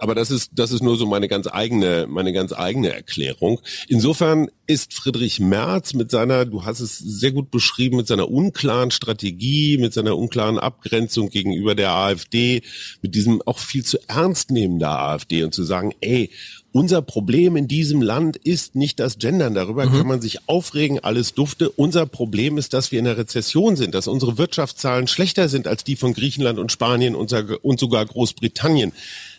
aber 0.00 0.14
das 0.14 0.30
ist, 0.30 0.50
das 0.54 0.72
ist 0.72 0.82
nur 0.82 0.96
so 0.96 1.06
meine 1.06 1.28
ganz 1.28 1.46
eigene, 1.46 2.06
meine 2.08 2.32
ganz 2.32 2.52
eigene 2.52 2.92
Erklärung. 2.92 3.60
Insofern 3.88 4.48
ist 4.66 4.94
Friedrich 4.94 5.40
Merz 5.40 5.94
mit 5.94 6.10
seiner, 6.10 6.44
du 6.44 6.64
hast 6.64 6.80
es 6.80 6.98
sehr 6.98 7.32
gut 7.32 7.50
beschrieben, 7.50 7.96
mit 7.96 8.06
seiner 8.06 8.30
unklaren 8.30 8.90
Strategie, 8.90 9.78
mit 9.78 9.92
seiner 9.92 10.16
unklaren 10.16 10.58
Abgrenzung 10.58 11.28
gegenüber 11.28 11.74
der 11.74 11.92
AfD, 11.92 12.62
mit 13.02 13.14
diesem 13.14 13.42
auch 13.42 13.58
viel 13.58 13.84
zu 13.84 13.98
ernst 14.08 14.50
nehmen 14.50 14.78
der 14.78 14.90
AfD 14.90 15.44
und 15.44 15.54
zu 15.54 15.62
sagen, 15.64 15.94
ey, 16.00 16.30
unser 16.76 17.00
Problem 17.00 17.56
in 17.56 17.68
diesem 17.68 18.02
Land 18.02 18.36
ist 18.36 18.74
nicht 18.74 19.00
das 19.00 19.18
Gendern. 19.18 19.54
Darüber 19.54 19.86
mhm. 19.86 19.92
kann 19.96 20.06
man 20.06 20.20
sich 20.20 20.46
aufregen, 20.46 20.98
alles 20.98 21.32
dufte. 21.32 21.70
Unser 21.70 22.04
Problem 22.04 22.58
ist, 22.58 22.74
dass 22.74 22.92
wir 22.92 22.98
in 22.98 23.06
der 23.06 23.16
Rezession 23.16 23.76
sind, 23.76 23.94
dass 23.94 24.08
unsere 24.08 24.36
Wirtschaftszahlen 24.36 25.06
schlechter 25.06 25.48
sind 25.48 25.68
als 25.68 25.84
die 25.84 25.96
von 25.96 26.12
Griechenland 26.12 26.58
und 26.58 26.70
Spanien 26.70 27.14
und 27.14 27.80
sogar 27.80 28.04
Großbritannien. 28.04 28.92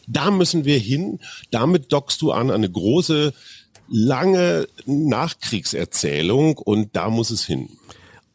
Da 0.07 0.31
müssen 0.31 0.65
wir 0.65 0.79
hin. 0.79 1.19
Damit 1.51 1.91
dockst 1.93 2.21
du 2.21 2.31
an 2.31 2.49
eine 2.49 2.69
große, 2.69 3.33
lange 3.89 4.67
Nachkriegserzählung 4.85 6.57
und 6.57 6.95
da 6.95 7.09
muss 7.09 7.29
es 7.29 7.45
hin. 7.45 7.69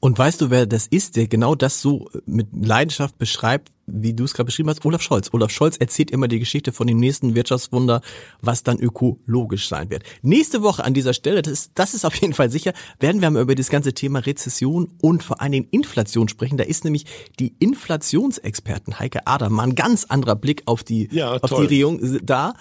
Und 0.00 0.18
weißt 0.18 0.40
du, 0.40 0.50
wer 0.50 0.66
das 0.66 0.86
ist, 0.86 1.16
der 1.16 1.28
genau 1.28 1.54
das 1.54 1.80
so 1.80 2.10
mit 2.26 2.48
Leidenschaft 2.52 3.18
beschreibt, 3.18 3.70
wie 3.92 4.14
du 4.14 4.24
es 4.24 4.34
gerade 4.34 4.46
beschrieben 4.46 4.70
hast? 4.70 4.84
Olaf 4.84 5.02
Scholz. 5.02 5.30
Olaf 5.32 5.50
Scholz 5.50 5.76
erzählt 5.76 6.10
immer 6.10 6.28
die 6.28 6.38
Geschichte 6.38 6.72
von 6.72 6.86
dem 6.86 6.98
nächsten 6.98 7.34
Wirtschaftswunder, 7.34 8.00
was 8.40 8.62
dann 8.62 8.78
ökologisch 8.78 9.68
sein 9.68 9.90
wird. 9.90 10.02
Nächste 10.22 10.62
Woche 10.62 10.84
an 10.84 10.94
dieser 10.94 11.14
Stelle, 11.14 11.42
das 11.42 11.52
ist, 11.52 11.72
das 11.74 11.94
ist 11.94 12.04
auf 12.04 12.14
jeden 12.16 12.32
Fall 12.32 12.50
sicher, 12.50 12.72
werden 13.00 13.20
wir 13.20 13.28
über 13.40 13.54
das 13.54 13.68
ganze 13.68 13.92
Thema 13.92 14.20
Rezession 14.20 14.88
und 15.00 15.22
vor 15.22 15.40
allen 15.40 15.52
Dingen 15.52 15.68
Inflation 15.70 16.28
sprechen. 16.28 16.56
Da 16.56 16.64
ist 16.64 16.84
nämlich 16.84 17.06
die 17.38 17.54
Inflationsexperten 17.58 18.98
Heike 18.98 19.26
Adermann, 19.26 19.74
ganz 19.74 20.04
anderer 20.04 20.36
Blick 20.36 20.62
auf 20.66 20.82
die, 20.82 21.08
ja, 21.12 21.32
auf 21.32 21.50
die 21.50 21.54
Regierung 21.54 22.18
da. 22.22 22.54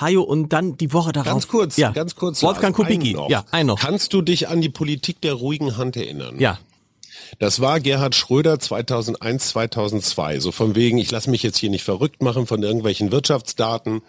Hajo 0.00 0.22
und 0.22 0.52
dann 0.52 0.76
die 0.76 0.92
Woche 0.92 1.12
darauf. 1.12 1.32
Ganz 1.32 1.48
kurz, 1.48 1.76
ja. 1.76 1.90
ganz 1.90 2.14
kurz. 2.14 2.42
Wolfgang 2.42 2.76
Kubicki. 2.76 3.16
Ja, 3.28 3.44
ein 3.50 3.66
noch. 3.66 3.78
Kannst 3.78 4.12
du 4.12 4.20
dich 4.20 4.48
an 4.48 4.60
die 4.60 4.68
Politik 4.68 5.20
der 5.22 5.34
ruhigen 5.34 5.76
Hand 5.76 5.96
erinnern? 5.96 6.38
Ja. 6.38 6.58
Das 7.38 7.60
war 7.60 7.80
Gerhard 7.80 8.14
Schröder 8.14 8.58
2001, 8.58 9.48
2002. 9.48 10.40
So 10.40 10.52
von 10.52 10.74
wegen, 10.74 10.98
ich 10.98 11.10
lasse 11.10 11.30
mich 11.30 11.42
jetzt 11.42 11.58
hier 11.58 11.70
nicht 11.70 11.84
verrückt 11.84 12.22
machen 12.22 12.46
von 12.46 12.62
irgendwelchen 12.62 13.12
Wirtschaftsdaten. 13.12 14.02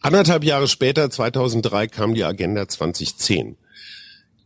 Anderthalb 0.00 0.44
Jahre 0.44 0.66
später, 0.66 1.10
2003, 1.10 1.88
kam 1.88 2.14
die 2.14 2.24
Agenda 2.24 2.66
2010. 2.66 3.56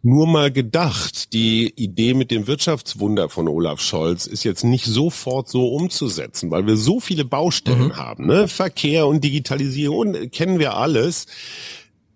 Nur 0.06 0.26
mal 0.26 0.52
gedacht, 0.52 1.32
die 1.32 1.72
Idee 1.76 2.12
mit 2.12 2.30
dem 2.30 2.46
Wirtschaftswunder 2.46 3.30
von 3.30 3.48
Olaf 3.48 3.80
Scholz 3.80 4.26
ist 4.26 4.44
jetzt 4.44 4.62
nicht 4.62 4.84
sofort 4.84 5.48
so 5.48 5.68
umzusetzen, 5.68 6.50
weil 6.50 6.66
wir 6.66 6.76
so 6.76 7.00
viele 7.00 7.24
Baustellen 7.24 7.86
mhm. 7.86 7.96
haben. 7.96 8.26
Ne? 8.26 8.46
Verkehr 8.46 9.06
und 9.06 9.24
Digitalisierung 9.24 10.30
kennen 10.30 10.58
wir 10.58 10.76
alles. 10.76 11.24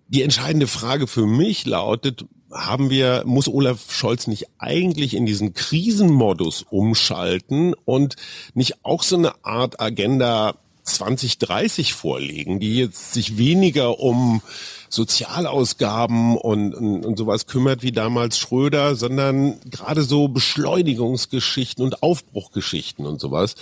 Die 0.07 0.21
entscheidende 0.21 0.67
Frage 0.67 1.07
für 1.07 1.25
mich 1.25 1.65
lautet, 1.65 2.25
haben 2.51 2.89
wir, 2.89 3.23
muss 3.25 3.47
Olaf 3.47 3.91
Scholz 3.91 4.27
nicht 4.27 4.47
eigentlich 4.57 5.15
in 5.15 5.25
diesen 5.25 5.53
Krisenmodus 5.53 6.65
umschalten 6.69 7.73
und 7.85 8.15
nicht 8.53 8.83
auch 8.83 9.03
so 9.03 9.17
eine 9.17 9.45
Art 9.45 9.79
Agenda 9.79 10.55
2030 10.83 11.93
vorlegen, 11.93 12.59
die 12.59 12.77
jetzt 12.77 13.13
sich 13.13 13.37
weniger 13.37 13.99
um 13.99 14.41
Sozialausgaben 14.89 16.35
und, 16.37 16.73
und, 16.73 17.05
und 17.05 17.17
sowas 17.17 17.45
kümmert 17.45 17.83
wie 17.83 17.91
damals 17.91 18.39
Schröder, 18.39 18.95
sondern 18.95 19.59
gerade 19.69 20.03
so 20.03 20.27
Beschleunigungsgeschichten 20.27 21.83
und 21.83 22.01
Aufbruchgeschichten 22.01 23.05
und 23.05 23.21
sowas. 23.21 23.55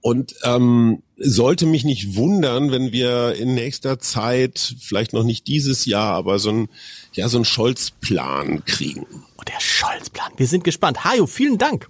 Und 0.00 0.34
ähm, 0.42 1.02
sollte 1.16 1.64
mich 1.64 1.84
nicht 1.84 2.16
wundern, 2.16 2.70
wenn 2.72 2.92
wir 2.92 3.36
in 3.36 3.54
nächster 3.54 3.98
Zeit, 3.98 4.74
vielleicht 4.80 5.14
noch 5.14 5.24
nicht 5.24 5.46
dieses 5.46 5.86
Jahr, 5.86 6.14
aber 6.14 6.38
so 6.38 6.50
ein, 6.50 6.68
ja, 7.16 7.28
so 7.28 7.38
ein 7.38 7.44
Scholz-Plan 7.44 8.64
kriegen. 8.64 9.06
Oh, 9.36 9.42
der 9.46 9.60
Scholz-Plan. 9.60 10.32
Wir 10.36 10.46
sind 10.46 10.64
gespannt. 10.64 11.04
Hajo, 11.04 11.26
vielen 11.26 11.58
Dank. 11.58 11.88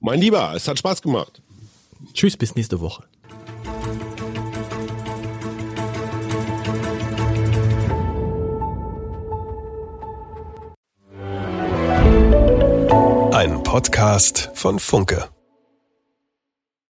Mein 0.00 0.20
Lieber, 0.20 0.52
es 0.54 0.68
hat 0.68 0.78
Spaß 0.78 1.02
gemacht. 1.02 1.42
Tschüss, 2.12 2.36
bis 2.36 2.54
nächste 2.54 2.80
Woche. 2.80 3.04
Ein 13.32 13.62
Podcast 13.62 14.50
von 14.54 14.78
Funke. 14.78 15.33